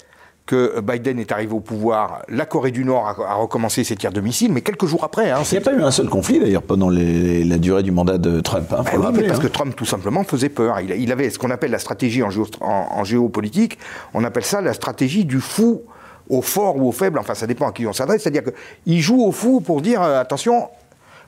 [0.47, 4.19] que Biden est arrivé au pouvoir, la Corée du Nord a, recommencé ses tirs de
[4.19, 5.29] missiles, mais quelques jours après.
[5.29, 8.17] Hein, il n'y a pas eu un seul conflit d'ailleurs pendant la durée du mandat
[8.17, 8.73] de Trump.
[8.73, 9.43] Hein, ben oui, parce hein.
[9.43, 10.79] que Trump tout simplement faisait peur.
[10.79, 13.77] Il, avait ce qu'on appelle la stratégie en, en, géopolitique,
[14.15, 15.83] on appelle ça la stratégie du fou
[16.29, 18.43] au fort ou au faible, enfin ça dépend à qui on s'adresse, c'est-à-dire
[18.83, 20.69] qu'il joue au fou pour dire euh, attention,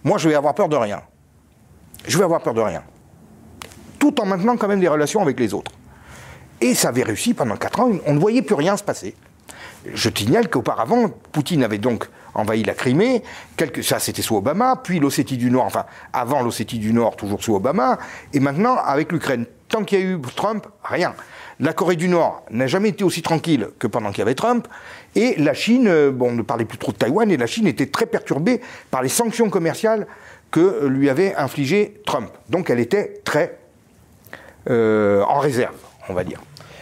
[0.03, 1.01] moi je vais avoir peur de rien.
[2.05, 2.83] Je vais avoir peur de rien
[4.03, 5.71] tout en maintenant quand même des relations avec les autres.
[6.59, 9.15] Et ça avait réussi pendant 4 ans, on ne voyait plus rien se passer.
[9.93, 13.23] Je signale qu'auparavant, Poutine avait donc envahi la Crimée,
[13.81, 17.55] ça c'était sous Obama, puis l'Ossétie du Nord, enfin avant l'Ossétie du Nord, toujours sous
[17.55, 17.97] Obama,
[18.33, 19.45] et maintenant avec l'Ukraine.
[19.69, 21.13] Tant qu'il y a eu Trump, rien.
[21.61, 24.67] La Corée du Nord n'a jamais été aussi tranquille que pendant qu'il y avait Trump,
[25.15, 27.67] et la Chine, euh, bon, on ne parlait plus trop de Taïwan, et la Chine
[27.67, 28.61] était très perturbée
[28.91, 30.07] par les sanctions commerciales
[30.51, 32.29] que lui avait infligées Trump.
[32.49, 33.57] Donc elle était très
[34.69, 35.75] euh, en réserve,
[36.09, 36.41] on va dire.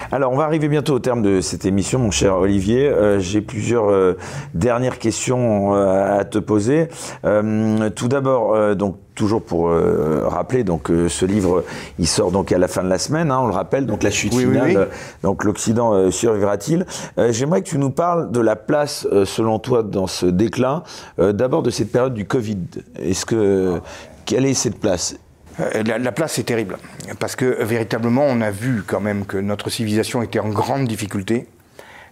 [0.09, 2.87] Alors, on va arriver bientôt au terme de cette émission, mon cher Olivier.
[2.87, 4.17] Euh, j'ai plusieurs euh,
[4.53, 6.87] dernières questions à te poser.
[7.23, 11.63] tout d'abord, donc toujours pour rappeler, donc ce livre,
[11.99, 13.31] il sort donc à la fin de la semaine.
[13.31, 14.89] Hein, on le rappelle, donc la chute finale.
[15.23, 16.85] Donc l'Occident survivra-t-il?
[17.29, 20.83] J'aimerais que tu nous parles de la place, selon toi, dans ce déclin.
[21.17, 22.59] d'abord de cette période du Covid.
[22.99, 23.79] Est-ce que
[24.25, 25.15] quelle est cette place?
[25.59, 26.77] Euh, la, place est terrible,
[27.19, 31.47] parce que véritablement, on a vu quand même que notre civilisation était en grande difficulté,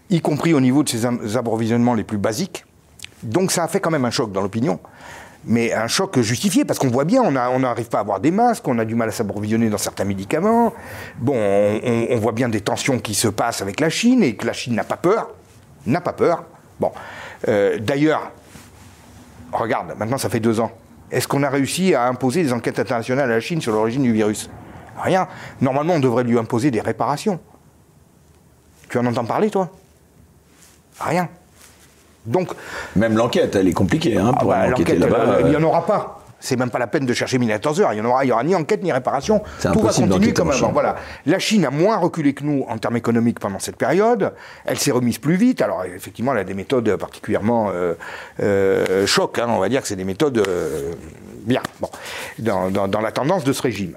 [0.09, 1.05] y compris au niveau de ses
[1.37, 2.65] approvisionnements les plus basiques.
[3.23, 4.79] Donc ça a fait quand même un choc dans l'opinion,
[5.45, 8.67] mais un choc justifié, parce qu'on voit bien, on n'arrive pas à avoir des masques,
[8.67, 10.73] on a du mal à s'approvisionner dans certains médicaments.
[11.17, 14.53] Bon, on, voit bien des tensions qui se passent avec la Chine, et que la
[14.53, 15.29] Chine n'a pas peur,
[15.85, 16.43] n'a pas peur.
[16.79, 16.91] Bon,
[17.47, 18.31] euh, d'ailleurs,
[19.53, 20.71] regarde, maintenant ça fait deux ans.
[21.11, 24.13] Est-ce qu'on a réussi à imposer des enquêtes internationales à la Chine sur l'origine du
[24.13, 24.49] virus?
[25.01, 25.27] Rien.
[25.61, 27.39] Normalement, on devrait lui imposer des réparations.
[28.89, 29.69] Tu en entends parler, toi?
[30.99, 31.29] Rien.
[32.25, 32.49] Donc,
[32.95, 34.17] Même l'enquête, elle est compliquée.
[34.17, 35.41] Hein, pour ah bah, enquêter là-bas.
[35.41, 36.18] Il n'y en aura pas.
[36.39, 37.93] C'est même pas la peine de chercher 14 heures.
[37.93, 39.41] Il n'y aura, aura ni enquête ni réparation.
[39.61, 40.71] Tout va continuer comme avant.
[40.71, 40.95] Voilà.
[41.25, 44.33] La Chine a moins reculé que nous en termes économiques pendant cette période.
[44.65, 45.61] Elle s'est remise plus vite.
[45.61, 47.93] Alors effectivement, elle a des méthodes particulièrement euh,
[48.41, 49.39] euh choc.
[49.39, 49.47] Hein.
[49.49, 50.93] On va dire que c'est des méthodes euh,
[51.43, 51.89] bien bon,
[52.39, 53.95] dans, la tendance de ce régime.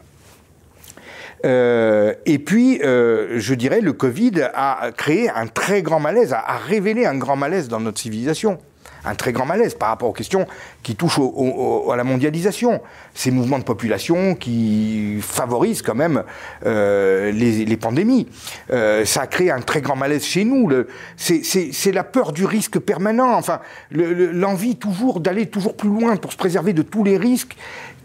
[1.44, 7.04] Euh, et puis, je dirais, le Covid a créé un très grand malaise, a révélé
[7.06, 8.58] un grand malaise dans notre civilisation
[9.04, 10.46] un très grand malaise par rapport aux questions
[10.82, 12.80] qui touchent à la mondialisation.
[13.14, 16.22] Ces mouvements de population qui favorisent quand même
[16.66, 18.28] euh, les, pandémies.
[18.70, 20.70] Euh, ça a créé un très grand malaise chez nous.
[21.16, 23.60] C'est la peur du risque permanent, enfin,
[23.90, 27.56] l'envie toujours d'aller toujours plus loin pour se préserver de tous les risques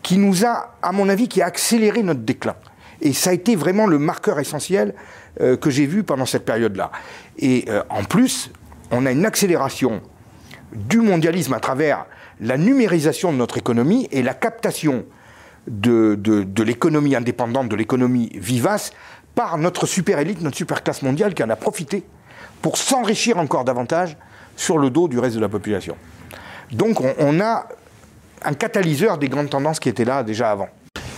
[0.01, 2.55] qui nous a, à mon avis, qui a accéléré notre déclin.
[3.01, 4.95] Et ça a été vraiment le marqueur essentiel
[5.41, 6.91] euh, que j'ai vu pendant cette période-là.
[7.37, 8.51] Et en plus,
[8.89, 10.01] on a une accélération
[10.73, 12.05] du mondialisme à travers
[12.39, 15.05] la numérisation de notre économie et la captation
[15.67, 18.91] de, l'économie indépendante, de l'économie vivace,
[19.35, 22.03] par notre super élite, notre super classe mondiale qui en a profité
[22.61, 24.17] pour s'enrichir encore davantage
[24.55, 25.95] sur le dos du reste de la population.
[26.71, 27.67] Donc on, a
[28.43, 30.69] un catalyseur des grandes tendances qui étaient là déjà avant.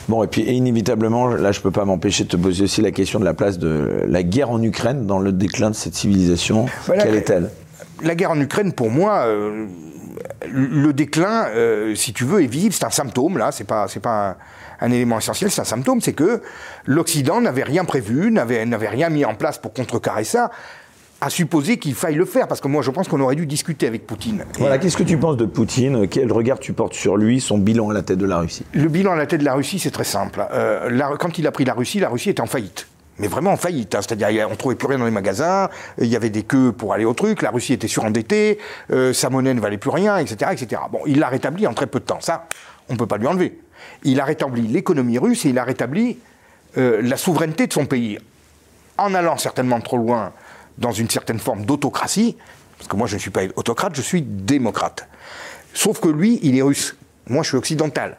[0.10, 3.20] Bon, et puis inévitablement, là, je peux pas m'empêcher de te poser aussi la question
[3.20, 6.66] de la place de la guerre en Ukraine dans le déclin de cette civilisation.
[6.88, 7.50] Quelle est-elle?
[8.02, 9.68] La guerre en Ukraine, pour moi, euh,
[10.52, 12.74] le déclin, euh, si tu veux, est visible.
[12.74, 13.52] C'est un symptôme, là.
[13.52, 14.38] C'est pas, c'est pas
[14.80, 15.52] un, élément essentiel.
[15.52, 16.02] C'est un symptôme.
[16.02, 16.42] C'est que
[16.86, 20.52] l'Occident n'avait rien prévu, n'avait, n'avait rien mis en place pour contrecarrer ça
[21.22, 23.88] à supposer qu'il faille le faire, parce que moi je pense qu'on aurait dû discuter
[23.88, 24.46] avec Poutine.
[24.58, 26.08] Voilà, qu'est-ce que tu penses de Poutine?
[26.08, 28.64] Quel regard tu portes sur lui, son bilan à la tête de la Russie?
[28.74, 30.46] Le bilan à la tête de la Russie, c'est très simple.
[30.54, 30.90] Euh,
[31.20, 32.88] quand il a pris la Russie, la Russie était en faillite.
[33.20, 35.70] Mais vraiment en faillite, c'est-à-dire on trouvait plus rien dans les magasins,
[36.00, 38.60] il y avait des queues pour aller au truc, la Russie était surendettée,
[38.91, 40.82] euh, sa monnaie ne valait plus rien, etc., etc.
[40.91, 42.48] Bon, il l'a rétabli en très peu de temps, ça,
[42.88, 43.60] on ne peut pas lui enlever.
[44.04, 46.18] Il a rétabli l'économie russe et il a rétabli
[46.78, 48.20] euh, la souveraineté de son pays,
[48.98, 50.34] en allant certainement trop loin
[50.78, 52.38] dans une certaine forme d'autocratie,
[52.78, 55.08] parce que moi je ne suis pas autocrate, je suis démocrate.
[55.74, 56.96] Sauf que lui, il est russe.
[57.28, 58.18] Moi, je suis occidental.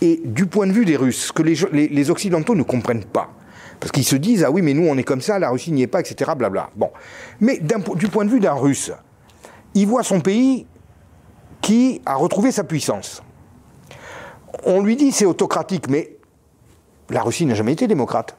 [0.00, 3.32] Et du point de vue des Russes, ce que les, Occidentaux ne comprennent pas,
[3.80, 5.82] parce qu'ils se disent, ah oui, mais nous, on est comme ça, la Russie n'y
[5.82, 6.70] est pas, etc., blabla.
[6.76, 6.90] Bon.
[7.40, 8.92] Mais du point de vue d'un Russe,
[9.74, 10.66] il voit son pays
[11.60, 13.22] qui a retrouvé sa puissance.
[14.64, 16.16] On lui dit c'est autocratique, mais
[17.10, 18.36] la Russie n'a jamais été démocrate.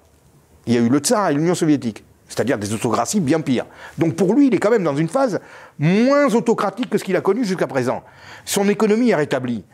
[0.66, 3.66] Il y a eu le tsar et l'Union soviétique c'est-à-dire des autocraties bien pires.
[3.98, 5.42] Donc pour lui, il est quand même dans une phase
[5.80, 8.04] moins autocratique que ce qu'il a connu jusqu'à présent.
[8.46, 9.66] Son économie est rétablie.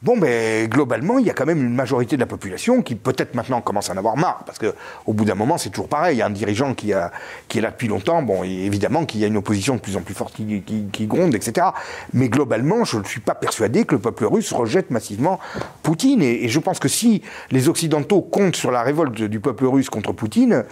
[0.00, 3.34] Bon, ben, globalement, il y a quand même une majorité de la population qui peut-être
[3.34, 4.72] maintenant commence à en avoir marre, parce que
[5.06, 6.14] au bout d'un moment, c'est toujours pareil.
[6.14, 7.10] Il y a un dirigeant qui, a,
[7.52, 10.14] est là depuis longtemps, bon, évidemment qu'il y a une opposition de plus en plus
[10.14, 11.66] forte qui, gronde, etc.
[12.12, 15.40] Mais globalement, je ne suis pas persuadé que le peuple russe rejette massivement
[15.82, 16.22] Poutine.
[16.22, 20.12] Et, je pense que si les Occidentaux comptent sur la révolte du peuple russe contre
[20.12, 20.64] Poutine,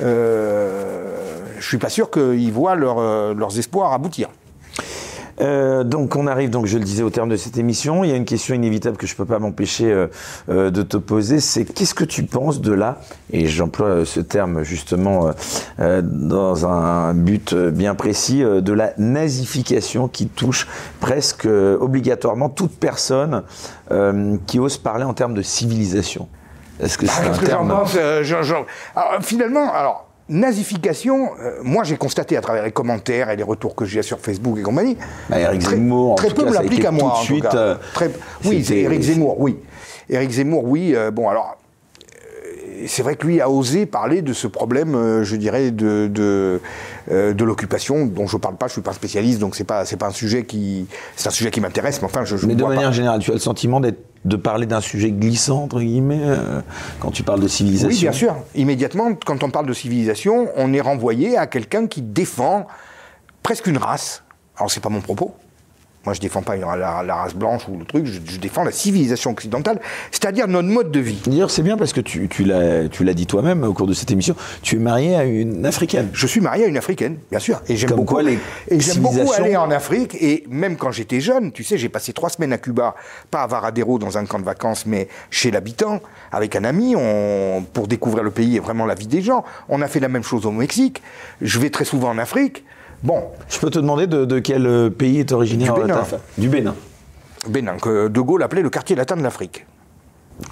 [0.00, 4.28] euh, je suis pas sûr qu'ils voient euh, leurs espoirs aboutir.
[5.40, 8.12] Euh, donc on arrive, donc je le disais au terme de cette émission, il y
[8.12, 10.06] a une question inévitable que je ne peux pas m'empêcher euh,
[10.48, 13.00] euh, de te poser, c'est qu'est-ce que tu penses de la,
[13.30, 15.30] et j'emploie ce terme justement
[15.78, 20.68] dans un but bien précis, de la nazification qui touche
[21.00, 23.42] presque obligatoirement toute personne
[24.46, 26.28] qui ose parler en termes de civilisation.
[26.80, 27.68] Est-ce que c'est un terme...
[27.68, 27.96] pense,
[29.20, 33.84] finalement, alors nazification, euh, moi j'ai constaté à travers les commentaires et les retours que
[33.84, 34.96] j'ai sur Facebook et compagnie.
[35.28, 37.14] Bah, Eric Zemmour, très, peu me l'applique à moi.
[37.14, 37.76] Tout de suite, euh,
[38.44, 39.58] oui, c'est Eric Zemmour, oui.
[40.08, 40.94] Eric Zemmour, oui.
[40.94, 41.58] Euh, bon, alors,
[42.86, 46.60] c'est vrai que lui a osé parler de ce problème, je dirais, de, de,
[47.08, 49.84] de l'occupation, dont je ne parle pas, je ne suis pas spécialiste, donc c'est pas,
[49.84, 52.64] pas un sujet qui, c'est un sujet qui m'intéresse, mais enfin, je, je Mais de
[52.64, 56.60] manière générale, tu as le sentiment d'être de parler d'un sujet glissant, entre guillemets, euh,
[57.00, 58.36] quand tu parles de civilisation Oui, bien sûr.
[58.54, 62.66] Immédiatement, quand on parle de civilisation, on est renvoyé à quelqu'un qui défend
[63.42, 64.22] presque une race.
[64.56, 65.34] Alors, c'est pas mon propos.
[66.04, 69.80] Moi, je défends pas la, race blanche ou le truc, je, défends la civilisation occidentale,
[70.10, 71.20] c'est-à-dire notre mode de vie.
[71.26, 74.34] D'ailleurs, c'est bien parce que tu, tu l'as dit toi-même au cours de cette émission,
[74.62, 76.08] tu es marié à une africaine.
[76.12, 77.62] Je suis marié à une africaine, bien sûr.
[77.68, 80.16] Et j'aime beaucoup, et j'aime beaucoup aller en Afrique.
[80.20, 82.96] Et même quand j'étais jeune, tu sais, j'ai passé trois semaines à Cuba,
[83.30, 86.00] pas à Varadero dans un camp de vacances, mais chez l'habitant,
[86.32, 89.44] avec un ami, on, pour découvrir le pays et vraiment la vie des gens.
[89.68, 91.02] On a fait la même chose au Mexique.
[91.40, 92.64] Je vais très souvent en Afrique.
[93.02, 93.24] Bon.
[93.48, 96.04] Je peux te demander de, quel euh, pays est originaire Du Bénin.
[96.38, 96.74] Du Bénin.
[97.48, 99.66] Bénin, que De Gaulle appelait le quartier latin de l'Afrique.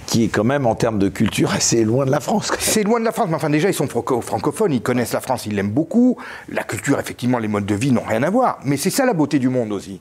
[0.05, 2.51] Qui est quand même, en termes de culture, assez loin de la France.
[2.59, 5.45] C'est loin de la France, mais enfin déjà, ils sont francophones, ils connaissent la France,
[5.45, 6.17] ils l'aiment beaucoup.
[6.49, 8.59] La culture, effectivement, les modes de vie n'ont rien à voir.
[8.63, 9.99] Mais c'est ça la beauté du monde aussi.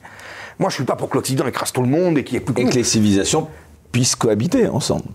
[0.58, 2.44] Moi, je suis pas pour que l'Occident écrase tout le monde et qu'il y ait
[2.44, 3.48] plus Et que les civilisations
[3.90, 5.06] puissent cohabiter ensemble.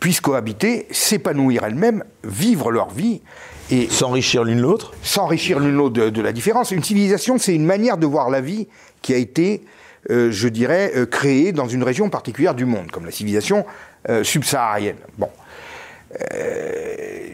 [0.00, 3.20] Puissent cohabiter, s'épanouir elles-mêmes, vivre leur vie
[3.70, 6.70] et s'enrichir l'une l'autre S'enrichir l'une l'autre de, la différence.
[6.70, 8.68] Une civilisation, c'est une manière de voir la vie
[9.02, 9.62] qui a été,
[10.10, 13.64] euh, je dirais, euh, créée dans une région particulière du monde, comme la civilisation
[14.08, 14.96] euh, subsaharienne.
[15.18, 15.28] Bon.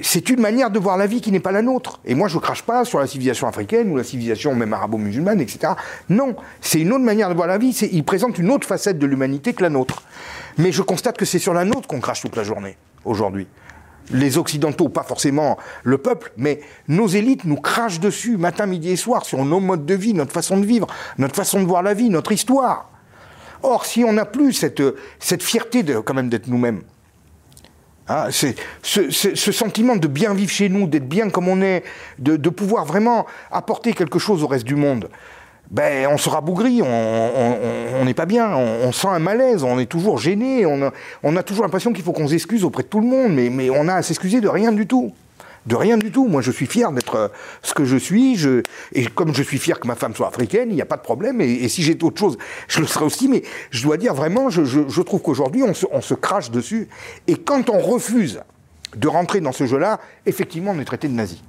[0.03, 2.01] c'est une manière de voir la vie qui n'est pas la nôtre.
[2.07, 5.41] Et moi, je ne crache pas sur la civilisation africaine ou la civilisation même arabo-musulmane,
[5.41, 5.75] etc.
[6.09, 7.77] Non, c'est une autre manière de voir la vie.
[7.93, 10.03] Il présente une autre facette de l'humanité que la nôtre.
[10.57, 13.47] Mais je constate que c'est sur la nôtre qu'on crache toute la journée, aujourd'hui
[14.11, 18.97] les Occidentaux, pas forcément le peuple, mais nos élites nous crachent dessus matin, midi et
[18.97, 20.87] soir sur nos modes de vie, notre façon de vivre,
[21.19, 22.91] notre façon de voir la vie, notre histoire.
[23.63, 24.83] Or, si on n'a plus cette,
[25.19, 26.83] cette fierté de, quand même d'être nous-mêmes,
[28.09, 31.85] hein, ce, sentiment de bien vivre chez nous, d'être bien comme on est,
[32.19, 35.09] de pouvoir vraiment apporter quelque chose au reste du monde,
[35.71, 40.19] ben, on sera bougri, on n'est pas bien, on, sent un malaise, on est toujours
[40.19, 43.71] gêné, on a, toujours l'impression qu'il faut qu'on s'excuse auprès de tout le monde, mais,
[43.71, 45.13] on a à s'excuser de rien du tout.
[45.67, 46.27] De rien du tout.
[46.27, 47.29] Moi, je suis fier d'être euh,
[47.63, 48.35] ce que je suis.
[48.35, 48.63] Je,
[48.95, 51.03] et comme je suis fier que ma femme soit africaine, il n'y a pas de
[51.03, 51.43] problème.
[51.43, 53.29] Et, si j'étais autre chose, je le serais aussi.
[53.29, 56.89] Mais je dois dire vraiment, je, je, trouve qu'aujourd'hui, on se, on se crache dessus.
[57.27, 58.41] Et quand on refuse
[58.97, 61.43] de rentrer dans ce jeu-là, effectivement, on est traité de nazi.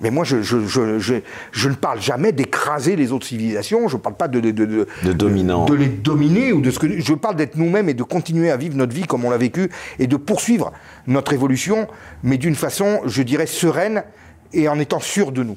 [0.00, 1.20] Mais moi, je, je, je,
[1.52, 3.88] je, ne parle jamais d'écraser les autres civilisations.
[3.88, 7.00] Je ne parle pas de, de, de, de, de les dominer ou de ce que
[7.00, 9.70] je parle d'être nous-mêmes et de continuer à vivre notre vie comme on l'a vécu
[9.98, 10.72] et de poursuivre
[11.06, 11.88] notre évolution,
[12.22, 14.04] mais d'une façon, je dirais, sereine
[14.52, 15.56] et en étant sûr de nous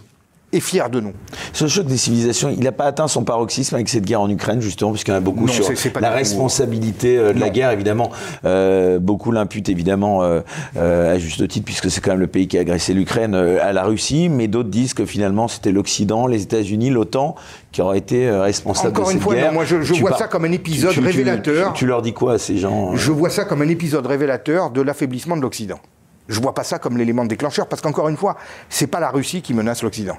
[0.53, 1.13] et fier de nous.
[1.53, 4.61] Ce choc des civilisations, il n'a pas atteint son paroxysme avec cette guerre en Ukraine,
[4.61, 5.65] justement, puisqu'il y en a beaucoup sur
[5.99, 8.11] la responsabilité euh, de la guerre, évidemment.
[8.45, 10.41] Euh, beaucoup l'imputent, évidemment, euh,
[10.75, 13.83] à juste titre, puisque c'est quand même le pays qui a agressé l'Ukraine, à la
[13.83, 17.35] Russie, mais d'autres disent que finalement, c'était l'Occident, les États-Unis, l'OTAN,
[17.71, 20.51] qui auraient été responsables Encore de cette une fois, moi, je, vois ça comme un
[20.51, 21.73] épisode révélateur.
[21.73, 24.81] Tu, leur dis quoi à ces gens Je vois ça comme un épisode révélateur de
[24.81, 25.79] l'affaiblissement de l'Occident.
[26.27, 28.37] Je vois pas ça comme l'élément déclencheur, parce qu'encore une fois,
[28.69, 30.17] c'est pas la Russie qui menace l'Occident.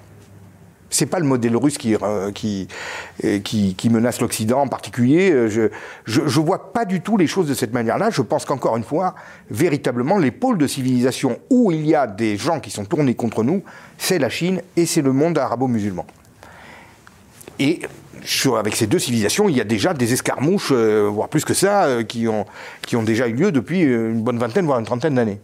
[0.93, 5.31] C'est pas le modèle russe qui, euh, euh, qui, qui, menace l'Occident en particulier.
[5.31, 5.71] Euh, je,
[6.05, 8.11] je, je, vois pas du tout les choses de cette manière-là.
[8.11, 9.15] Je pense qu'encore une fois,
[9.51, 13.43] véritablement, les pôles de civilisation où il y a des gens qui sont tournés contre
[13.43, 13.63] nous,
[13.97, 16.07] c'est la Chine et c'est le monde arabo-musulman.
[17.59, 17.81] Et
[18.55, 22.29] avec ces deux civilisations, il y a déjà des escarmouches, voire plus que ça, qui,
[22.29, 22.45] ont,
[22.87, 25.41] qui ont déjà eu lieu depuis une bonne vingtaine, voire une trentaine d'années.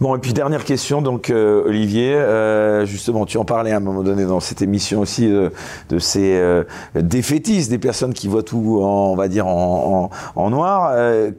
[0.00, 3.80] Bon, et puis dernière question, donc euh, Olivier, euh, justement, tu en parlais à un
[3.80, 5.50] moment donné dans cette émission aussi euh,
[5.90, 6.40] de ces
[6.94, 10.94] défaitistes, des personnes qui voient tout, en, on va dire, en, noir.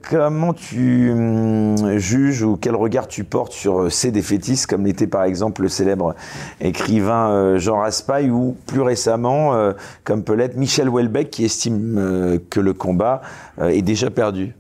[0.08, 5.24] comment tu hum, juges ou quel regard tu portes sur ces défaitistes, comme l'était par
[5.24, 6.14] exemple le célèbre
[6.60, 9.74] écrivain Jean Raspail, ou plus récemment,
[10.04, 13.22] comme peut l'être Michel Houellebecq, qui estime que le combat
[13.60, 14.54] est déjà perdu?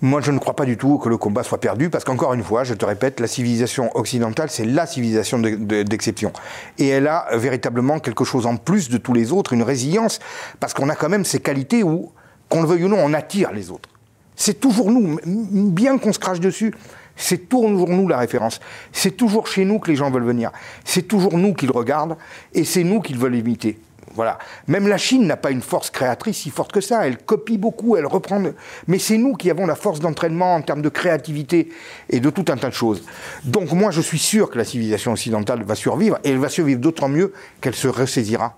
[0.00, 2.42] Moi, je ne crois pas du tout que le combat soit perdu, parce qu'encore une
[2.42, 6.32] fois, je te répète, la civilisation occidentale, c'est la civilisation d'exception.
[6.78, 10.20] Et elle a véritablement quelque chose en plus de tous les autres, une résilience,
[10.60, 12.12] parce qu'on a quand même ces qualités où,
[12.48, 13.88] qu'on le veuille ou non, on attire les autres.
[14.36, 16.74] C'est toujours nous, bien qu'on se crache dessus,
[17.16, 18.60] c'est toujours nous la référence.
[18.92, 20.52] C'est toujours chez nous que les gens veulent venir.
[20.84, 22.16] C'est toujours nous qu'ils regardent,
[22.52, 23.78] et c'est nous qu'ils veulent imiter.
[24.16, 24.38] Voilà.
[24.66, 27.06] Même la Chine n'a pas une force créatrice si forte que ça.
[27.06, 28.42] Elle copie beaucoup, elle reprend.
[28.88, 31.68] Mais c'est nous qui avons la force d'entraînement en termes de créativité
[32.08, 33.04] et de tout un tas de choses.
[33.44, 36.80] Donc moi, je suis sûr que la civilisation occidentale va survivre et elle va survivre
[36.80, 38.56] d'autant mieux qu'elle se ressaisira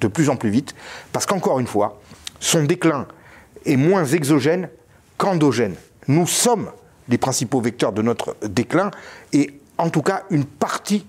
[0.00, 0.74] de plus en plus vite.
[1.12, 2.00] Parce qu'encore une fois,
[2.38, 3.06] son déclin
[3.64, 4.68] est moins exogène
[5.18, 5.74] qu'endogène.
[6.06, 6.70] Nous sommes
[7.08, 8.90] les principaux vecteurs de notre déclin
[9.32, 11.06] et en tout cas une partie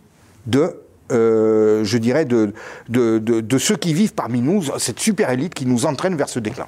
[0.47, 0.81] de
[1.11, 2.53] euh, je dirais, de,
[2.89, 6.39] de, de, ceux qui vivent parmi nous, cette super élite qui nous entraîne vers ce
[6.39, 6.67] déclin.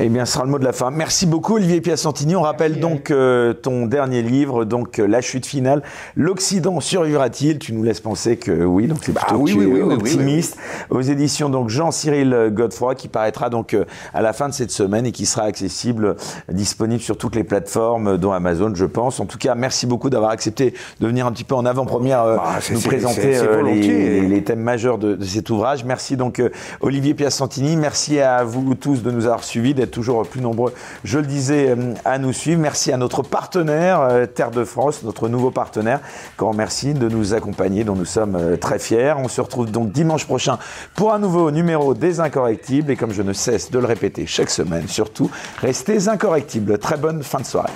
[0.00, 0.90] Eh bien, ce sera le mot de la fin.
[0.90, 2.34] Merci beaucoup, Olivier Piacentini.
[2.34, 5.82] On rappelle donc euh, ton dernier livre, donc euh, La chute finale.
[6.16, 7.60] L'Occident survivra-t-il?
[7.60, 10.56] Tu nous laisses penser que oui, donc c'est bah plutôt oui, oui, optimiste.
[10.90, 15.06] Aux éditions donc Jean-Cyril Godefroy, qui paraîtra donc euh, à la fin de cette semaine
[15.06, 16.16] et qui sera accessible,
[16.50, 19.20] disponible sur toutes les plateformes, dont Amazon, je pense.
[19.20, 22.58] En tout cas, merci beaucoup d'avoir accepté de venir un petit peu en avant-première bah,
[22.72, 25.84] nous présenter les, les, thèmes majeurs de, de, cet ouvrage.
[25.84, 26.42] Merci donc
[26.80, 27.76] Olivier Piacentini.
[27.76, 30.72] Merci à vous tous de nous avoir suivis d'être toujours plus nombreux,
[31.04, 32.60] je le disais, euh, à nous suivre.
[32.60, 36.00] Merci à notre partenaire, euh, Terre de France, notre nouveau partenaire,
[36.36, 39.14] qu'on remercie de nous accompagner, dont nous sommes euh, très fiers.
[39.16, 40.58] On se retrouve donc dimanche prochain
[40.94, 42.90] pour un nouveau numéro des Incorrectibles.
[42.90, 45.30] Et comme je ne cesse de le répéter chaque semaine, surtout,
[45.60, 46.78] restez incorrectibles.
[46.78, 47.72] Très bonne fin de soirée.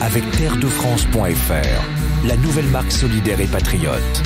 [0.00, 4.22] Avec terredefrance.fr, la nouvelle marque solidaire et patriote.